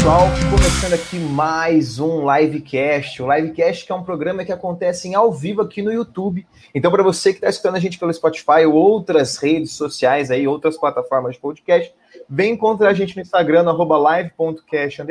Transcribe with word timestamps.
Pessoal. 0.00 0.28
Começando 0.50 0.94
aqui 0.94 1.18
mais 1.18 2.00
um 2.00 2.24
livecast. 2.34 3.22
O 3.22 3.30
livecast 3.30 3.84
que 3.84 3.92
é 3.92 3.94
um 3.94 4.02
programa 4.02 4.42
que 4.46 4.50
acontece 4.50 5.06
em 5.06 5.14
ao 5.14 5.30
vivo 5.30 5.60
aqui 5.60 5.82
no 5.82 5.92
YouTube. 5.92 6.46
Então, 6.74 6.90
para 6.90 7.02
você 7.02 7.32
que 7.32 7.36
está 7.36 7.50
escutando 7.50 7.76
a 7.76 7.78
gente 7.78 7.98
pelo 7.98 8.10
Spotify 8.10 8.64
ou 8.66 8.72
outras 8.72 9.36
redes 9.36 9.72
sociais 9.72 10.30
aí, 10.30 10.48
outras 10.48 10.78
plataformas 10.78 11.34
de 11.34 11.40
podcast, 11.42 11.94
vem 12.26 12.54
encontrar 12.54 12.88
a 12.88 12.94
gente 12.94 13.14
no 13.14 13.20
Instagram, 13.20 13.62
live.cast, 13.62 15.02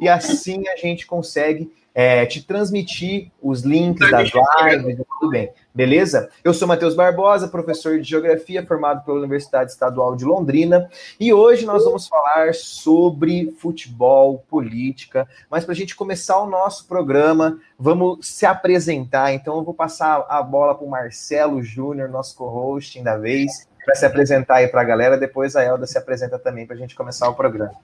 e 0.00 0.08
assim 0.08 0.68
a 0.68 0.76
gente 0.76 1.04
consegue 1.04 1.72
é, 1.94 2.24
te 2.26 2.42
transmitir 2.42 3.30
os 3.40 3.62
links 3.62 4.10
das 4.10 4.30
lives 4.30 4.98
e 4.98 5.04
tudo 5.04 5.30
bem. 5.30 5.50
Beleza? 5.74 6.30
Eu 6.44 6.52
sou 6.52 6.68
Matheus 6.68 6.94
Barbosa, 6.94 7.48
professor 7.48 7.98
de 7.98 8.08
Geografia 8.08 8.64
formado 8.64 9.04
pela 9.04 9.18
Universidade 9.18 9.70
Estadual 9.70 10.14
de 10.14 10.24
Londrina, 10.24 10.88
e 11.18 11.32
hoje 11.32 11.64
nós 11.64 11.84
vamos 11.84 12.06
falar 12.06 12.54
sobre 12.54 13.54
futebol, 13.58 14.44
política, 14.48 15.26
mas 15.50 15.64
para 15.64 15.72
a 15.72 15.76
gente 15.76 15.96
começar 15.96 16.38
o 16.40 16.46
nosso 16.46 16.86
programa, 16.86 17.58
vamos 17.78 18.26
se 18.26 18.44
apresentar. 18.44 19.32
Então 19.32 19.56
eu 19.56 19.64
vou 19.64 19.74
passar 19.74 20.26
a 20.28 20.42
bola 20.42 20.74
para 20.74 20.86
o 20.86 20.90
Marcelo 20.90 21.62
Júnior, 21.62 22.08
nosso 22.08 22.36
co-hosting 22.36 23.02
da 23.02 23.16
vez, 23.16 23.66
para 23.84 23.94
se 23.94 24.04
apresentar 24.04 24.56
aí 24.56 24.68
para 24.68 24.82
a 24.82 24.84
galera, 24.84 25.18
depois 25.18 25.56
a 25.56 25.62
Elda 25.62 25.86
se 25.86 25.98
apresenta 25.98 26.38
também 26.38 26.66
para 26.66 26.76
a 26.76 26.78
gente 26.78 26.94
começar 26.94 27.28
o 27.28 27.34
programa. 27.34 27.74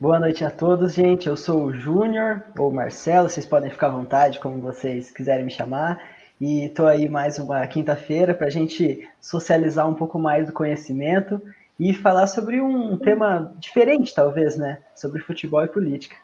Boa 0.00 0.18
noite 0.18 0.44
a 0.44 0.50
todos, 0.50 0.92
gente. 0.92 1.28
Eu 1.28 1.36
sou 1.36 1.66
o 1.66 1.72
Júnior, 1.72 2.42
ou 2.58 2.72
Marcelo, 2.72 3.28
vocês 3.28 3.46
podem 3.46 3.70
ficar 3.70 3.86
à 3.86 3.90
vontade, 3.90 4.40
como 4.40 4.60
vocês 4.60 5.12
quiserem 5.12 5.44
me 5.44 5.50
chamar. 5.52 6.02
E 6.40 6.64
estou 6.64 6.88
aí 6.88 7.08
mais 7.08 7.38
uma 7.38 7.64
quinta-feira 7.68 8.34
para 8.34 8.48
a 8.48 8.50
gente 8.50 9.08
socializar 9.20 9.88
um 9.88 9.94
pouco 9.94 10.18
mais 10.18 10.48
do 10.48 10.52
conhecimento 10.52 11.40
e 11.78 11.94
falar 11.94 12.26
sobre 12.26 12.60
um 12.60 12.98
tema 12.98 13.54
diferente, 13.56 14.12
talvez, 14.12 14.56
né? 14.56 14.82
Sobre 14.96 15.22
futebol 15.22 15.64
e 15.64 15.68
política. 15.68 16.16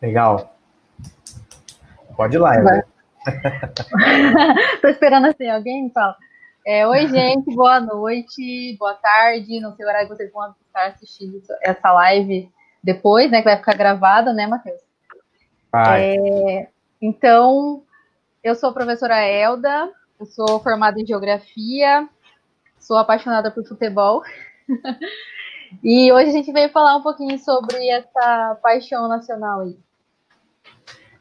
Legal. 0.00 0.56
Pode 2.16 2.36
ir 2.36 2.38
lá, 2.38 2.54
Eva. 2.54 2.84
Tô 4.80 4.88
esperando 4.88 5.26
assim, 5.26 5.48
alguém 5.48 5.84
me 5.84 5.90
fala. 5.90 6.16
É, 6.66 6.86
Oi, 6.86 7.08
gente, 7.10 7.54
boa 7.54 7.80
noite, 7.80 8.76
boa 8.78 8.94
tarde. 8.94 9.60
Não 9.60 9.74
sei 9.74 9.84
o 9.84 9.88
horário 9.88 10.08
que 10.08 10.16
vocês 10.16 10.32
vão 10.32 10.54
estar 10.80 10.96
assistindo 10.96 11.40
essa 11.62 11.92
live 11.92 12.50
depois, 12.82 13.30
né? 13.30 13.38
Que 13.38 13.48
vai 13.48 13.56
ficar 13.56 13.76
gravada, 13.76 14.32
né, 14.32 14.46
Matheus? 14.46 14.80
É, 15.74 16.68
então, 17.00 17.82
eu 18.42 18.54
sou 18.54 18.70
a 18.70 18.74
professora 18.74 19.20
Elda, 19.20 19.90
eu 20.18 20.26
sou 20.26 20.60
formada 20.60 21.00
em 21.00 21.06
geografia, 21.06 22.08
sou 22.78 22.96
apaixonada 22.96 23.50
por 23.50 23.64
futebol. 23.64 24.22
e 25.84 26.12
hoje 26.12 26.30
a 26.30 26.32
gente 26.32 26.52
veio 26.52 26.70
falar 26.70 26.96
um 26.96 27.02
pouquinho 27.02 27.38
sobre 27.38 27.88
essa 27.88 28.58
paixão 28.62 29.08
nacional 29.08 29.60
aí. 29.60 29.78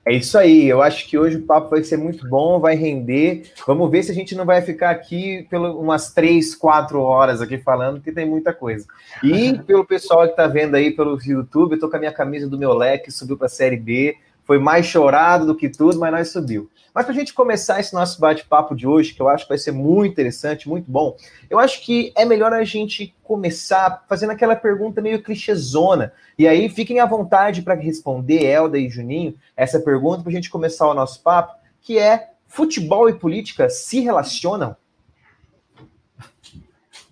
É 0.09 0.13
isso 0.13 0.39
aí, 0.39 0.67
eu 0.67 0.81
acho 0.81 1.07
que 1.07 1.19
hoje 1.19 1.38
o 1.38 1.43
papo 1.43 1.69
vai 1.69 1.83
ser 1.83 1.95
muito 1.95 2.27
bom, 2.27 2.59
vai 2.59 2.73
render. 2.73 3.43
Vamos 3.67 3.91
ver 3.91 4.02
se 4.02 4.09
a 4.09 4.16
gente 4.16 4.33
não 4.33 4.43
vai 4.43 4.59
ficar 4.59 4.89
aqui 4.89 5.45
pelo, 5.51 5.79
umas 5.79 6.11
três, 6.11 6.55
quatro 6.55 6.99
horas 6.99 7.43
aqui 7.43 7.59
falando, 7.59 7.97
porque 7.97 8.11
tem 8.11 8.25
muita 8.25 8.51
coisa. 8.51 8.88
E 9.23 9.55
pelo 9.67 9.85
pessoal 9.85 10.23
que 10.23 10.31
está 10.31 10.47
vendo 10.47 10.73
aí 10.73 10.89
pelo 10.89 11.16
YouTube, 11.23 11.73
eu 11.73 11.79
tô 11.79 11.88
com 11.88 11.95
a 11.95 11.99
minha 11.99 12.11
camisa 12.11 12.49
do 12.49 12.57
meu 12.57 12.73
leque, 12.73 13.11
subiu 13.11 13.38
para 13.38 13.45
a 13.45 13.49
Série 13.49 13.77
B, 13.77 14.17
foi 14.45 14.57
mais 14.57 14.88
chorado 14.88 15.45
do 15.45 15.53
que 15.53 15.69
tudo, 15.69 15.99
mas 15.99 16.11
nós 16.11 16.31
subiu. 16.31 16.67
Mas 16.94 17.05
para 17.05 17.13
a 17.13 17.17
gente 17.17 17.33
começar 17.33 17.79
esse 17.79 17.94
nosso 17.94 18.19
bate-papo 18.19 18.75
de 18.75 18.88
hoje, 18.88 19.13
que 19.13 19.22
eu 19.22 19.29
acho 19.29 19.45
que 19.45 19.50
vai 19.50 19.57
ser 19.57 19.72
muito 19.72 20.11
interessante, 20.11 20.67
muito 20.67 20.89
bom, 20.89 21.16
eu 21.50 21.59
acho 21.59 21.81
que 21.83 22.11
é 22.16 22.25
melhor 22.25 22.53
a 22.53 22.63
gente 22.63 23.16
começar 23.23 24.05
fazendo 24.07 24.31
aquela 24.31 24.55
pergunta 24.55 25.01
meio 25.01 25.22
clichêzona. 25.22 26.13
E 26.38 26.47
aí 26.47 26.69
fiquem 26.69 26.99
à 26.99 27.05
vontade 27.05 27.61
para 27.61 27.75
responder, 27.75 28.44
Elda 28.44 28.78
e 28.78 28.89
Juninho, 28.89 29.35
essa 29.55 29.79
pergunta 29.79 30.22
para 30.22 30.31
a 30.31 30.35
gente 30.35 30.49
começar 30.49 30.88
o 30.88 30.94
nosso 30.94 31.22
papo, 31.22 31.55
que 31.81 31.97
é: 31.97 32.31
futebol 32.47 33.09
e 33.09 33.13
política 33.13 33.69
se 33.69 33.99
relacionam? 33.99 34.75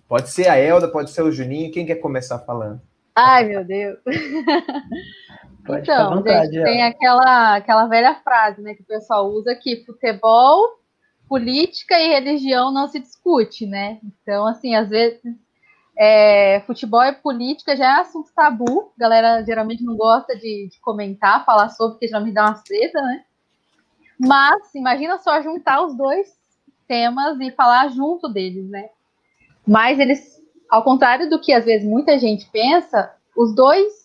Pode 0.08 0.30
ser 0.30 0.48
a 0.48 0.56
Elda, 0.56 0.88
pode 0.88 1.10
ser 1.10 1.22
o 1.22 1.30
Juninho, 1.30 1.70
quem 1.70 1.84
quer 1.84 1.96
começar 1.96 2.38
falando? 2.38 2.80
Ai, 3.14 3.44
meu 3.44 3.64
Deus. 3.64 3.98
Pode 5.68 5.82
então, 5.82 6.16
vontade, 6.16 6.52
gente, 6.52 6.64
tem 6.64 6.82
aquela, 6.82 7.56
aquela 7.56 7.86
velha 7.86 8.14
frase 8.16 8.62
né, 8.62 8.74
que 8.74 8.82
o 8.82 8.86
pessoal 8.86 9.28
usa 9.28 9.54
que 9.54 9.84
futebol, 9.84 10.80
política 11.28 12.00
e 12.00 12.08
religião 12.08 12.72
não 12.72 12.88
se 12.88 12.98
discute, 12.98 13.66
né? 13.66 13.98
Então, 14.02 14.46
assim, 14.46 14.74
às 14.74 14.88
vezes 14.88 15.20
é, 15.98 16.60
futebol 16.60 17.02
e 17.02 17.12
política 17.12 17.76
já 17.76 17.98
é 17.98 18.00
assunto 18.00 18.32
tabu, 18.34 18.92
a 18.96 19.00
galera 19.00 19.44
geralmente 19.44 19.84
não 19.84 19.96
gosta 19.96 20.34
de, 20.36 20.68
de 20.72 20.80
comentar, 20.80 21.44
falar 21.44 21.68
sobre, 21.68 21.94
porque 21.94 22.06
geralmente 22.06 22.34
dá 22.34 22.46
uma 22.46 22.54
treta, 22.54 23.02
né? 23.02 23.24
Mas 24.18 24.74
imagina 24.74 25.18
só 25.18 25.42
juntar 25.42 25.84
os 25.84 25.96
dois 25.96 26.38
temas 26.86 27.38
e 27.40 27.50
falar 27.50 27.88
junto 27.88 28.28
deles, 28.28 28.68
né? 28.70 28.88
Mas 29.66 29.98
eles, 29.98 30.40
ao 30.70 30.82
contrário 30.82 31.28
do 31.28 31.40
que 31.40 31.52
às 31.52 31.64
vezes 31.64 31.86
muita 31.86 32.18
gente 32.18 32.48
pensa, 32.50 33.14
os 33.36 33.54
dois 33.54 33.97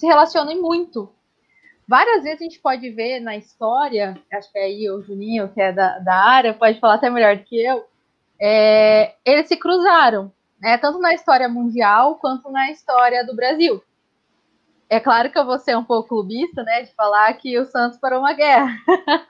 se 0.00 0.06
relacionem 0.06 0.60
muito. 0.60 1.12
Várias 1.86 2.22
vezes 2.22 2.40
a 2.40 2.44
gente 2.44 2.58
pode 2.58 2.88
ver 2.90 3.20
na 3.20 3.36
história, 3.36 4.18
acho 4.32 4.50
que 4.50 4.58
é 4.58 4.64
aí 4.64 4.90
o 4.90 5.02
Juninho, 5.02 5.52
que 5.52 5.60
é 5.60 5.72
da, 5.72 5.98
da 5.98 6.14
área, 6.14 6.54
pode 6.54 6.80
falar 6.80 6.94
até 6.94 7.10
melhor 7.10 7.36
do 7.36 7.44
que 7.44 7.60
eu, 7.62 7.84
é, 8.40 9.14
eles 9.24 9.48
se 9.48 9.56
cruzaram, 9.56 10.32
né, 10.58 10.78
tanto 10.78 10.98
na 10.98 11.12
história 11.12 11.48
mundial 11.48 12.14
quanto 12.14 12.50
na 12.50 12.70
história 12.70 13.26
do 13.26 13.36
Brasil. 13.36 13.82
É 14.88 14.98
claro 14.98 15.30
que 15.30 15.38
eu 15.38 15.44
vou 15.44 15.58
ser 15.58 15.76
um 15.76 15.84
pouco 15.84 16.08
clubista, 16.08 16.62
né, 16.62 16.82
de 16.82 16.94
falar 16.94 17.32
que 17.34 17.58
o 17.58 17.66
Santos 17.66 17.98
parou 17.98 18.20
uma 18.20 18.32
guerra. 18.32 18.74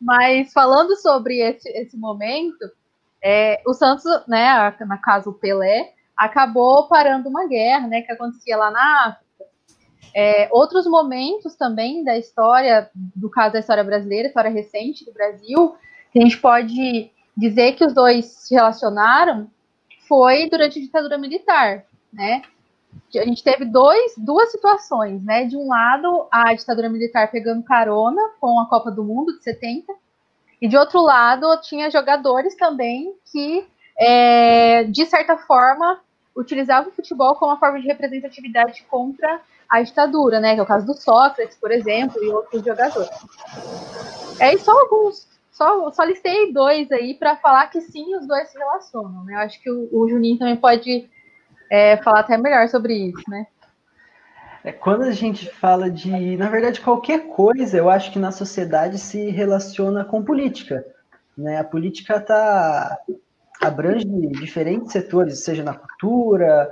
Mas 0.00 0.52
falando 0.52 0.96
sobre 0.96 1.40
esse, 1.40 1.68
esse 1.70 1.96
momento, 1.96 2.70
é, 3.22 3.60
o 3.66 3.74
Santos, 3.74 4.04
né, 4.26 4.74
na 4.86 4.98
caso 4.98 5.30
o 5.30 5.34
Pelé, 5.34 5.92
acabou 6.16 6.88
parando 6.88 7.28
uma 7.28 7.46
guerra, 7.46 7.86
né, 7.86 8.00
que 8.02 8.12
acontecia 8.12 8.56
lá 8.56 8.70
na 8.70 9.08
África. 9.08 9.25
É, 10.14 10.48
outros 10.50 10.86
momentos 10.86 11.54
também 11.54 12.02
da 12.02 12.16
história, 12.16 12.90
do 12.94 13.28
caso 13.28 13.54
da 13.54 13.60
história 13.60 13.84
brasileira, 13.84 14.28
história 14.28 14.50
recente 14.50 15.04
do 15.04 15.12
Brasil, 15.12 15.76
que 16.12 16.18
a 16.18 16.22
gente 16.22 16.38
pode 16.38 17.10
dizer 17.36 17.72
que 17.72 17.84
os 17.84 17.92
dois 17.92 18.26
se 18.26 18.54
relacionaram, 18.54 19.50
foi 20.08 20.48
durante 20.48 20.78
a 20.78 20.82
ditadura 20.82 21.18
militar, 21.18 21.84
né? 22.12 22.42
A 23.14 23.24
gente 23.24 23.42
teve 23.42 23.64
dois, 23.64 24.14
duas 24.16 24.50
situações, 24.50 25.22
né? 25.22 25.44
De 25.44 25.56
um 25.56 25.68
lado, 25.68 26.26
a 26.30 26.54
ditadura 26.54 26.88
militar 26.88 27.30
pegando 27.30 27.62
carona 27.62 28.22
com 28.40 28.58
a 28.60 28.66
Copa 28.66 28.90
do 28.90 29.04
Mundo 29.04 29.36
de 29.36 29.44
70, 29.44 29.92
e 30.60 30.68
de 30.68 30.76
outro 30.76 31.00
lado, 31.02 31.60
tinha 31.60 31.90
jogadores 31.90 32.54
também 32.56 33.14
que, 33.30 33.66
é, 33.98 34.84
de 34.84 35.04
certa 35.04 35.36
forma, 35.36 36.00
utilizavam 36.34 36.90
o 36.90 36.94
futebol 36.94 37.34
como 37.34 37.50
uma 37.50 37.58
forma 37.58 37.80
de 37.80 37.86
representatividade 37.86 38.84
contra 38.84 39.40
a 39.68 39.82
ditadura, 39.82 40.40
né? 40.40 40.54
Que 40.54 40.60
é 40.60 40.62
o 40.62 40.66
caso 40.66 40.86
do 40.86 40.94
Sócrates, 40.94 41.56
por 41.56 41.70
exemplo, 41.70 42.22
e 42.22 42.28
outros 42.28 42.64
jogadores. 42.64 43.10
É 44.38 44.56
só 44.58 44.72
alguns, 44.78 45.26
só, 45.50 45.90
só 45.90 46.04
listei 46.04 46.52
dois 46.52 46.90
aí 46.92 47.14
para 47.14 47.36
falar 47.36 47.68
que 47.68 47.80
sim, 47.80 48.14
os 48.16 48.26
dois 48.26 48.48
se 48.48 48.58
relacionam, 48.58 49.24
né? 49.24 49.34
Eu 49.34 49.38
acho 49.38 49.60
que 49.62 49.70
o, 49.70 49.88
o 49.92 50.08
Juninho 50.08 50.38
também 50.38 50.56
pode 50.56 51.08
é, 51.70 51.96
falar 51.98 52.20
até 52.20 52.36
melhor 52.36 52.68
sobre 52.68 52.94
isso, 52.94 53.22
né? 53.28 53.46
É, 54.62 54.72
quando 54.72 55.02
a 55.02 55.12
gente 55.12 55.48
fala 55.48 55.88
de, 55.88 56.36
na 56.36 56.48
verdade, 56.48 56.80
qualquer 56.80 57.28
coisa, 57.28 57.78
eu 57.78 57.88
acho 57.88 58.10
que 58.10 58.18
na 58.18 58.32
sociedade 58.32 58.98
se 58.98 59.30
relaciona 59.30 60.04
com 60.04 60.24
política. 60.24 60.84
Né? 61.38 61.60
A 61.60 61.64
política 61.64 62.20
tá, 62.20 62.98
abrange 63.62 64.04
diferentes 64.40 64.90
setores, 64.90 65.44
seja 65.44 65.62
na 65.62 65.74
cultura, 65.74 66.68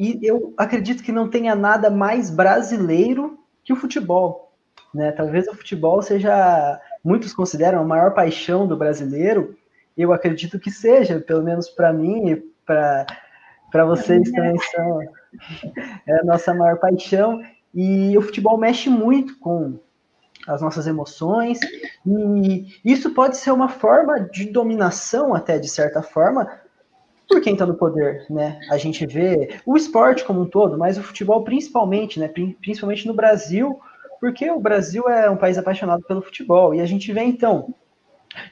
e 0.00 0.18
eu 0.22 0.54
acredito 0.56 1.02
que 1.02 1.12
não 1.12 1.28
tenha 1.28 1.54
nada 1.54 1.90
mais 1.90 2.30
brasileiro 2.30 3.38
que 3.62 3.70
o 3.70 3.76
futebol. 3.76 4.50
Né? 4.94 5.12
Talvez 5.12 5.46
o 5.46 5.54
futebol 5.54 6.00
seja, 6.00 6.80
muitos 7.04 7.34
consideram 7.34 7.80
a 7.80 7.84
maior 7.84 8.14
paixão 8.14 8.66
do 8.66 8.78
brasileiro. 8.78 9.54
Eu 9.94 10.10
acredito 10.14 10.58
que 10.58 10.70
seja, 10.70 11.20
pelo 11.20 11.42
menos 11.42 11.68
para 11.68 11.92
mim 11.92 12.30
e 12.30 12.36
para 12.64 13.84
vocês 13.84 14.30
também 14.30 14.56
são 14.58 15.02
é 16.06 16.20
a 16.20 16.24
nossa 16.24 16.54
maior 16.54 16.78
paixão. 16.78 17.42
E 17.74 18.16
o 18.16 18.22
futebol 18.22 18.56
mexe 18.56 18.88
muito 18.88 19.38
com 19.38 19.78
as 20.48 20.62
nossas 20.62 20.86
emoções, 20.86 21.60
e 22.06 22.66
isso 22.82 23.10
pode 23.10 23.36
ser 23.36 23.50
uma 23.50 23.68
forma 23.68 24.18
de 24.20 24.46
dominação, 24.46 25.34
até 25.34 25.58
de 25.58 25.68
certa 25.68 26.02
forma, 26.02 26.50
por 27.30 27.40
quem 27.40 27.52
está 27.52 27.64
no 27.64 27.76
poder, 27.76 28.26
né? 28.28 28.58
A 28.68 28.76
gente 28.76 29.06
vê 29.06 29.56
o 29.64 29.76
esporte 29.76 30.24
como 30.24 30.40
um 30.40 30.46
todo, 30.46 30.76
mas 30.76 30.98
o 30.98 31.02
futebol 31.02 31.44
principalmente, 31.44 32.18
né? 32.18 32.28
Principalmente 32.60 33.06
no 33.06 33.14
Brasil, 33.14 33.78
porque 34.20 34.50
o 34.50 34.58
Brasil 34.58 35.08
é 35.08 35.30
um 35.30 35.36
país 35.36 35.56
apaixonado 35.56 36.02
pelo 36.02 36.22
futebol. 36.22 36.74
E 36.74 36.80
a 36.80 36.86
gente 36.86 37.12
vê 37.12 37.22
então 37.22 37.72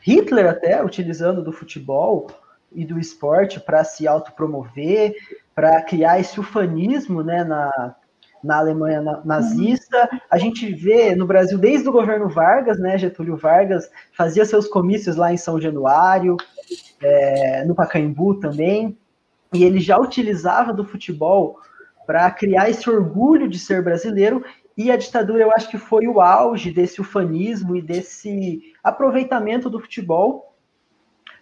Hitler 0.00 0.48
até 0.48 0.82
utilizando 0.82 1.42
do 1.42 1.50
futebol 1.50 2.28
e 2.70 2.84
do 2.84 3.00
esporte 3.00 3.58
para 3.58 3.82
se 3.82 4.06
autopromover, 4.06 5.12
para 5.56 5.82
criar 5.82 6.20
esse 6.20 6.38
ufanismo 6.38 7.20
né, 7.20 7.42
na, 7.42 7.96
na 8.43 8.58
Alemanha 8.58 9.02
nazista. 9.25 10.08
A 10.31 10.38
gente 10.38 10.73
vê 10.73 11.14
no 11.14 11.26
Brasil 11.26 11.58
desde 11.58 11.88
o 11.88 11.93
governo 11.93 12.29
Vargas, 12.29 12.79
né, 12.79 12.96
Getúlio 12.99 13.37
Vargas 13.37 13.90
fazia 14.17 14.44
seus 14.44 14.69
comícios 14.69 15.17
lá 15.17 15.32
em 15.32 15.37
São 15.37 15.61
Januário, 15.61 16.37
é, 17.00 17.64
no 17.64 17.75
Pacaembu 17.75 18.40
também, 18.40 18.96
e 19.52 19.64
ele 19.64 19.81
já 19.81 19.99
utilizava 19.99 20.73
do 20.73 20.85
futebol 20.85 21.58
para 22.06 22.31
criar 22.31 22.70
esse 22.70 22.88
orgulho 22.88 23.49
de 23.49 23.58
ser 23.58 23.82
brasileiro. 23.82 24.44
E 24.76 24.91
a 24.91 24.96
ditadura, 24.96 25.43
eu 25.43 25.52
acho 25.52 25.69
que 25.69 25.79
foi 25.79 26.06
o 26.06 26.20
auge 26.20 26.70
desse 26.70 27.00
ufanismo 27.00 27.76
e 27.76 27.82
desse 27.82 28.73
aproveitamento 28.82 29.69
do 29.69 29.81
futebol 29.81 30.55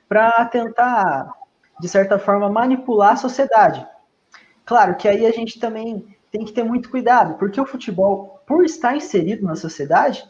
para 0.08 0.44
tentar, 0.46 1.30
de 1.78 1.88
certa 1.88 2.18
forma, 2.18 2.48
manipular 2.48 3.12
a 3.12 3.16
sociedade. 3.16 3.86
Claro 4.64 4.96
que 4.96 5.06
aí 5.06 5.26
a 5.26 5.30
gente 5.30 5.60
também 5.60 6.15
tem 6.36 6.44
que 6.44 6.52
ter 6.52 6.62
muito 6.62 6.90
cuidado, 6.90 7.38
porque 7.38 7.58
o 7.58 7.64
futebol, 7.64 8.42
por 8.46 8.62
estar 8.62 8.94
inserido 8.94 9.46
na 9.46 9.56
sociedade, 9.56 10.22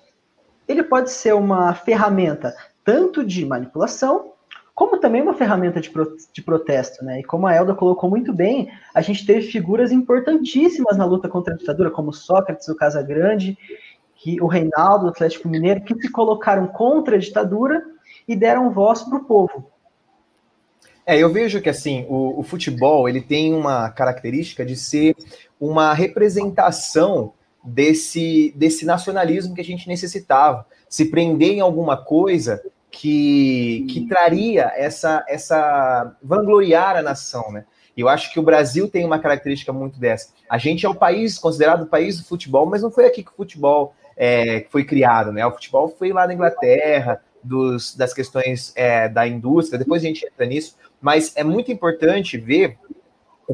ele 0.68 0.84
pode 0.84 1.10
ser 1.10 1.34
uma 1.34 1.74
ferramenta 1.74 2.54
tanto 2.84 3.24
de 3.24 3.44
manipulação, 3.44 4.32
como 4.72 5.00
também 5.00 5.20
uma 5.20 5.34
ferramenta 5.34 5.80
de, 5.80 5.90
pro, 5.90 6.16
de 6.32 6.42
protesto, 6.42 7.04
né? 7.04 7.20
E 7.20 7.24
como 7.24 7.46
a 7.46 7.54
Elda 7.54 7.74
colocou 7.74 8.08
muito 8.08 8.32
bem, 8.32 8.70
a 8.94 9.00
gente 9.00 9.26
teve 9.26 9.50
figuras 9.50 9.90
importantíssimas 9.90 10.96
na 10.96 11.04
luta 11.04 11.28
contra 11.28 11.54
a 11.54 11.56
ditadura, 11.56 11.90
como 11.90 12.12
Sócrates, 12.12 12.68
o 12.68 12.76
Casagrande, 12.76 13.58
que, 14.14 14.40
o 14.40 14.46
Reinaldo, 14.46 15.06
o 15.06 15.08
Atlético 15.08 15.48
Mineiro, 15.48 15.80
que 15.80 16.00
se 16.00 16.10
colocaram 16.12 16.68
contra 16.68 17.16
a 17.16 17.18
ditadura 17.18 17.82
e 18.28 18.36
deram 18.36 18.70
voz 18.70 19.02
para 19.02 19.18
o 19.18 19.24
povo. 19.24 19.72
É, 21.06 21.16
eu 21.16 21.32
vejo 21.32 21.62
que 21.62 21.68
assim 21.68 22.04
o, 22.08 22.40
o, 22.40 22.42
futebol 22.42 23.08
ele 23.08 23.20
tem 23.20 23.54
uma 23.54 23.88
característica 23.90 24.66
de 24.66 24.74
ser 24.74 25.14
uma 25.60 25.94
representação 25.94 27.32
desse, 27.62 28.52
desse 28.56 28.84
nacionalismo 28.84 29.54
que 29.54 29.60
a 29.60 29.64
gente 29.64 29.86
necessitava. 29.86 30.66
Se 30.88 31.04
prender 31.04 31.52
em 31.52 31.60
alguma 31.60 31.96
coisa 31.96 32.60
que, 32.90 33.86
que 33.88 34.08
traria 34.08 34.72
essa, 34.74 35.24
essa 35.28 36.16
vangloriar 36.20 36.96
a 36.96 37.02
nação, 37.02 37.52
né? 37.52 37.64
Eu 37.96 38.08
acho 38.08 38.30
que 38.32 38.38
o 38.38 38.42
Brasil 38.42 38.88
tem 38.88 39.06
uma 39.06 39.18
característica 39.18 39.72
muito 39.72 39.98
dessa. 39.98 40.28
A 40.50 40.58
gente 40.58 40.84
é 40.84 40.88
o 40.88 40.94
país 40.94 41.38
considerado 41.38 41.82
o 41.82 41.86
país 41.86 42.18
do 42.18 42.26
futebol, 42.26 42.66
mas 42.66 42.82
não 42.82 42.90
foi 42.90 43.06
aqui 43.06 43.22
que 43.22 43.30
o 43.30 43.36
futebol 43.36 43.94
é, 44.16 44.66
foi 44.70 44.84
criado, 44.84 45.32
né? 45.32 45.46
O 45.46 45.52
futebol 45.52 45.88
foi 45.88 46.12
lá 46.12 46.26
na 46.26 46.34
Inglaterra, 46.34 47.22
dos, 47.46 47.94
das 47.94 48.12
questões 48.12 48.72
é, 48.76 49.08
da 49.08 49.26
indústria. 49.26 49.78
Depois 49.78 50.02
a 50.02 50.06
gente 50.06 50.26
entra 50.26 50.44
nisso 50.44 50.76
mas 51.00 51.36
é 51.36 51.44
muito 51.44 51.70
importante 51.70 52.38
ver 52.38 52.78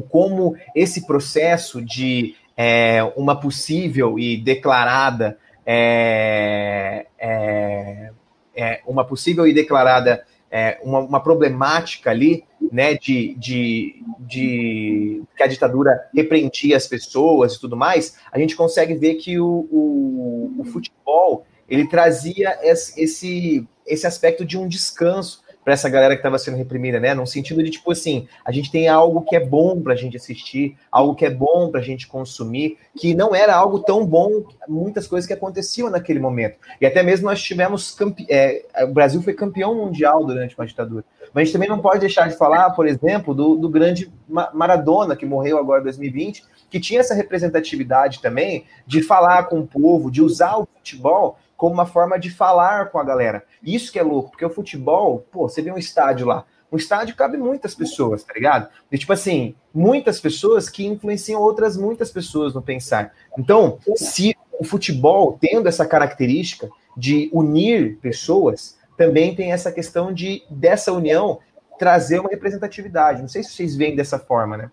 como 0.09 0.55
esse 0.75 1.05
processo 1.05 1.81
de 1.81 2.35
é, 2.57 3.03
uma 3.15 3.39
possível 3.39 4.17
e 4.17 4.37
declarada 4.37 5.37
é, 5.65 7.05
é, 7.17 8.11
é 8.55 8.81
uma 8.85 9.05
possível 9.05 9.47
e 9.47 9.53
declarada 9.53 10.25
é, 10.51 10.79
uma, 10.83 10.99
uma, 10.99 11.19
problemática 11.19 12.11
ali, 12.11 12.43
né, 12.71 12.93
de, 12.93 13.33
de, 13.39 14.03
de, 14.19 15.23
que 15.35 15.41
a 15.41 15.47
ditadura 15.47 16.07
repreendia 16.13 16.77
as 16.77 16.85
pessoas 16.85 17.55
e 17.55 17.59
tudo 17.59 17.75
mais, 17.75 18.17
a 18.31 18.37
gente 18.37 18.55
consegue 18.55 18.93
ver 18.93 19.15
que 19.15 19.39
o, 19.39 19.67
o, 19.71 20.55
o 20.59 20.63
futebol 20.65 21.43
ele 21.67 21.87
trazia 21.87 22.59
esse, 22.61 23.67
esse 23.83 24.05
aspecto 24.05 24.45
de 24.45 24.55
um 24.55 24.67
descanso 24.67 25.42
para 25.63 25.73
essa 25.73 25.89
galera 25.89 26.13
que 26.15 26.19
estava 26.19 26.37
sendo 26.37 26.57
reprimida, 26.57 26.99
né? 26.99 27.13
Num 27.13 27.25
sentido 27.25 27.63
de 27.63 27.69
tipo 27.69 27.91
assim, 27.91 28.27
a 28.43 28.51
gente 28.51 28.71
tem 28.71 28.87
algo 28.87 29.21
que 29.21 29.35
é 29.35 29.39
bom 29.39 29.81
para 29.81 29.93
a 29.93 29.95
gente 29.95 30.17
assistir, 30.17 30.77
algo 30.91 31.15
que 31.15 31.25
é 31.25 31.29
bom 31.29 31.69
para 31.71 31.79
a 31.79 31.83
gente 31.83 32.07
consumir, 32.07 32.77
que 32.97 33.15
não 33.15 33.33
era 33.33 33.55
algo 33.55 33.79
tão 33.79 34.05
bom, 34.05 34.43
muitas 34.67 35.07
coisas 35.07 35.27
que 35.27 35.33
aconteciam 35.33 35.89
naquele 35.89 36.19
momento. 36.19 36.57
E 36.79 36.85
até 36.85 37.01
mesmo 37.01 37.27
nós 37.27 37.41
tivemos 37.41 37.95
é, 38.29 38.65
o 38.83 38.93
Brasil 38.93 39.21
foi 39.21 39.33
campeão 39.33 39.75
mundial 39.75 40.25
durante 40.25 40.57
uma 40.57 40.65
ditadura. 40.65 41.05
Mas 41.33 41.41
a 41.41 41.45
gente 41.45 41.53
também 41.53 41.69
não 41.69 41.79
pode 41.79 41.99
deixar 41.99 42.27
de 42.27 42.35
falar, 42.35 42.69
por 42.71 42.87
exemplo, 42.87 43.33
do, 43.33 43.55
do 43.55 43.69
grande 43.69 44.11
Maradona 44.53 45.15
que 45.15 45.25
morreu 45.25 45.57
agora 45.57 45.81
em 45.81 45.83
2020, 45.85 46.43
que 46.69 46.79
tinha 46.79 46.99
essa 46.99 47.13
representatividade 47.13 48.21
também 48.21 48.65
de 48.85 49.01
falar 49.01 49.43
com 49.43 49.59
o 49.59 49.67
povo, 49.67 50.11
de 50.11 50.21
usar 50.21 50.57
o 50.57 50.67
futebol 50.75 51.37
como 51.57 51.73
uma 51.73 51.85
forma 51.85 52.19
de 52.19 52.29
falar 52.29 52.89
com 52.89 52.99
a 52.99 53.03
galera. 53.03 53.43
Isso 53.61 53.91
que 53.91 53.99
é 53.99 54.03
louco, 54.03 54.31
porque 54.31 54.45
o 54.45 54.49
futebol, 54.49 55.25
pô, 55.31 55.47
você 55.47 55.61
vê 55.61 55.71
um 55.71 55.77
estádio 55.77 56.27
lá. 56.27 56.45
Um 56.71 56.77
estádio 56.77 57.15
cabe 57.15 57.37
muitas 57.37 57.75
pessoas, 57.75 58.23
tá 58.23 58.33
ligado? 58.33 58.67
E 58.91 58.97
tipo 58.97 59.13
assim, 59.13 59.55
muitas 59.73 60.19
pessoas 60.19 60.69
que 60.69 60.85
influenciam 60.85 61.39
outras 61.39 61.77
muitas 61.77 62.11
pessoas 62.11 62.53
no 62.53 62.61
pensar. 62.61 63.13
Então, 63.37 63.77
se 63.95 64.35
o 64.59 64.63
futebol 64.63 65.37
tendo 65.39 65.69
essa 65.69 65.85
característica 65.85 66.67
de 66.97 67.29
unir 67.31 67.99
pessoas, 67.99 68.77
também 68.97 69.35
tem 69.35 69.51
essa 69.51 69.71
questão 69.71 70.11
de 70.11 70.43
dessa 70.49 70.91
união 70.91 71.39
trazer 71.77 72.19
uma 72.19 72.29
representatividade. 72.29 73.21
Não 73.21 73.27
sei 73.27 73.43
se 73.43 73.51
vocês 73.51 73.75
veem 73.75 73.95
dessa 73.95 74.17
forma, 74.17 74.57
né? 74.57 74.71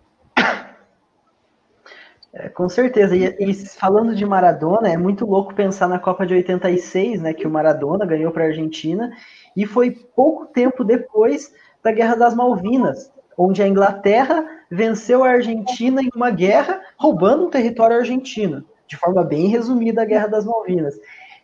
É, 2.33 2.47
com 2.47 2.69
certeza. 2.69 3.15
E, 3.15 3.35
e, 3.39 3.53
falando 3.53 4.15
de 4.15 4.25
Maradona, 4.25 4.89
é 4.89 4.97
muito 4.97 5.25
louco 5.25 5.53
pensar 5.53 5.87
na 5.87 5.99
Copa 5.99 6.25
de 6.25 6.33
86, 6.33 7.21
né, 7.21 7.33
que 7.33 7.45
o 7.45 7.51
Maradona 7.51 8.05
ganhou 8.05 8.31
para 8.31 8.43
a 8.43 8.47
Argentina, 8.47 9.11
e 9.55 9.65
foi 9.65 9.91
pouco 9.91 10.45
tempo 10.45 10.83
depois 10.83 11.53
da 11.83 11.91
Guerra 11.91 12.15
das 12.15 12.33
Malvinas, 12.33 13.11
onde 13.37 13.61
a 13.61 13.67
Inglaterra 13.67 14.45
venceu 14.69 15.23
a 15.23 15.31
Argentina 15.31 16.01
em 16.01 16.09
uma 16.15 16.29
guerra, 16.29 16.81
roubando 16.97 17.47
um 17.47 17.49
território 17.49 17.97
argentino, 17.97 18.63
de 18.87 18.95
forma 18.95 19.23
bem 19.23 19.47
resumida 19.47 20.01
a 20.01 20.05
Guerra 20.05 20.27
das 20.27 20.45
Malvinas. 20.45 20.95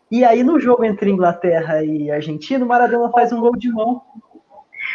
E 0.10 0.24
aí, 0.24 0.42
no 0.42 0.58
jogo 0.58 0.86
entre 0.86 1.12
Inglaterra 1.12 1.84
e 1.84 2.10
Argentina, 2.10 2.64
o 2.64 2.68
Maradona 2.68 3.12
faz 3.12 3.34
um 3.34 3.42
gol 3.42 3.58
de 3.58 3.70
mão. 3.70 4.02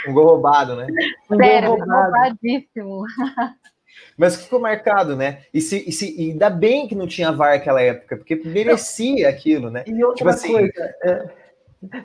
Um 0.08 0.14
gol 0.14 0.24
roubado, 0.24 0.74
né? 0.74 0.86
Um 1.30 1.36
Sério, 1.36 1.68
gol 1.68 1.78
roubado. 1.78 2.12
roubadíssimo. 2.12 3.04
mas 4.16 4.36
ficou 4.36 4.60
marcado, 4.60 5.16
né? 5.16 5.40
E, 5.52 5.60
se, 5.60 5.84
e, 5.86 5.92
se, 5.92 6.14
e 6.16 6.30
ainda 6.30 6.50
bem 6.50 6.86
que 6.86 6.94
não 6.94 7.06
tinha 7.06 7.32
VAR 7.32 7.52
naquela 7.52 7.80
época, 7.80 8.16
porque 8.16 8.36
merecia 8.36 9.28
aquilo, 9.28 9.70
né? 9.70 9.84
E 9.86 10.04
outra 10.04 10.16
tipo 10.16 10.30
assim, 10.30 10.52
coisa, 10.52 10.94
é... 11.04 11.42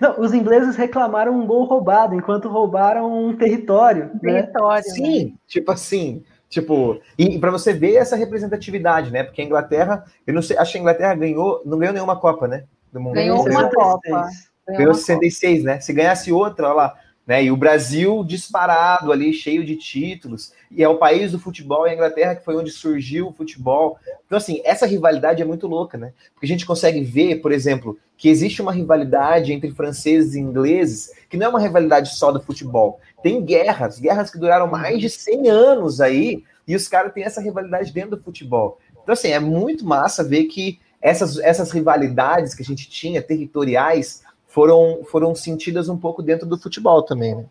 Não, 0.01 0.19
os 0.19 0.33
ingleses 0.33 0.75
reclamaram 0.75 1.39
um 1.39 1.45
gol 1.45 1.65
roubado, 1.65 2.15
enquanto 2.15 2.49
roubaram 2.49 3.27
um 3.27 3.35
território. 3.35 4.05
Um 4.05 4.25
né? 4.25 4.41
Território. 4.41 4.83
Sim, 4.89 5.25
né? 5.25 5.33
tipo 5.47 5.71
assim. 5.71 6.23
Tipo, 6.49 7.01
e 7.17 7.37
para 7.37 7.51
você 7.51 7.73
ver 7.73 7.95
essa 7.95 8.15
representatividade, 8.15 9.11
né? 9.11 9.21
Porque 9.23 9.41
a 9.41 9.45
Inglaterra, 9.45 10.05
eu 10.25 10.33
não 10.33 10.41
sei, 10.41 10.57
acho 10.57 10.71
que 10.71 10.77
a 10.77 10.81
Inglaterra 10.81 11.13
ganhou, 11.13 11.61
não 11.65 11.77
ganhou 11.77 11.93
nenhuma 11.93 12.17
Copa, 12.17 12.47
né? 12.47 12.63
Do 12.91 13.01
mundo. 13.01 13.15
Ganhou 13.15 13.45
uma 13.45 13.69
Copa. 13.69 14.29
Ganhou 14.69 14.93
66, 14.93 15.63
né? 15.63 15.79
Se 15.81 15.91
ganhasse 15.93 16.31
outra, 16.31 16.67
olha 16.67 16.75
lá, 16.75 16.95
né? 17.27 17.43
E 17.43 17.51
o 17.51 17.57
Brasil 17.57 18.24
disparado 18.24 19.12
ali, 19.12 19.34
cheio 19.34 19.65
de 19.65 19.75
títulos, 19.75 20.53
e 20.72 20.81
é 20.81 20.88
o 20.88 20.98
país 20.98 21.34
do 21.34 21.39
futebol, 21.39 21.86
e 21.86 21.89
a 21.89 21.93
Inglaterra 21.93 22.36
que 22.36 22.46
foi 22.46 22.55
onde 22.55 22.72
surgiu 22.72 23.27
o 23.27 23.34
futebol. 23.34 24.00
Então, 24.25 24.38
assim, 24.38 24.62
essa 24.63 24.86
rivalidade 24.86 25.41
é 25.41 25.46
muito 25.46 25.67
louca, 25.67 25.98
né? 25.98 26.13
Porque 26.34 26.46
a 26.46 26.50
gente 26.50 26.65
consegue 26.65 27.01
ver, 27.01 27.41
por 27.41 27.51
exemplo, 27.51 28.00
que 28.17 28.29
existe 28.29 28.62
uma 28.62 28.72
rivalidade 28.72 29.51
entre 29.51 29.72
franceses 29.72 30.36
e 30.36 30.39
ingleses, 30.39 31.12
que 31.29 31.36
não 31.36 31.48
é 31.48 31.50
uma 31.50 31.60
rivalidade 31.60 32.15
só 32.17 32.31
do 32.31 32.41
futebol. 32.41 33.01
Tem 33.22 33.43
guerras, 33.43 34.00
guerras 34.00 34.31
que 34.31 34.39
duraram 34.39 34.67
mais 34.67 35.01
de 35.01 35.10
100 35.10 35.50
anos 35.50 36.00
aí, 36.00 36.43
e 36.65 36.75
os 36.75 36.88
caras 36.88 37.13
têm 37.13 37.24
essa 37.24 37.41
rivalidade 37.41 37.91
dentro 37.91 38.15
do 38.15 38.24
futebol. 38.24 38.79
Então, 39.03 39.13
assim, 39.13 39.29
é 39.29 39.39
muito 39.39 39.86
massa 39.86 40.24
ver 40.24 40.46
que 40.46 40.79
essas, 41.01 41.38
essas 41.39 41.72
rivalidades 41.72 42.53
que 42.53 42.63
a 42.63 42.65
gente 42.65 42.89
tinha, 42.89 43.22
territoriais, 43.22 44.24
foram, 44.57 45.03
foram 45.03 45.35
sentidas 45.35 45.87
um 45.87 45.95
pouco 45.95 46.23
dentro 46.23 46.47
do 46.47 46.57
futebol 46.57 47.03
também, 47.03 47.35
né? 47.35 47.45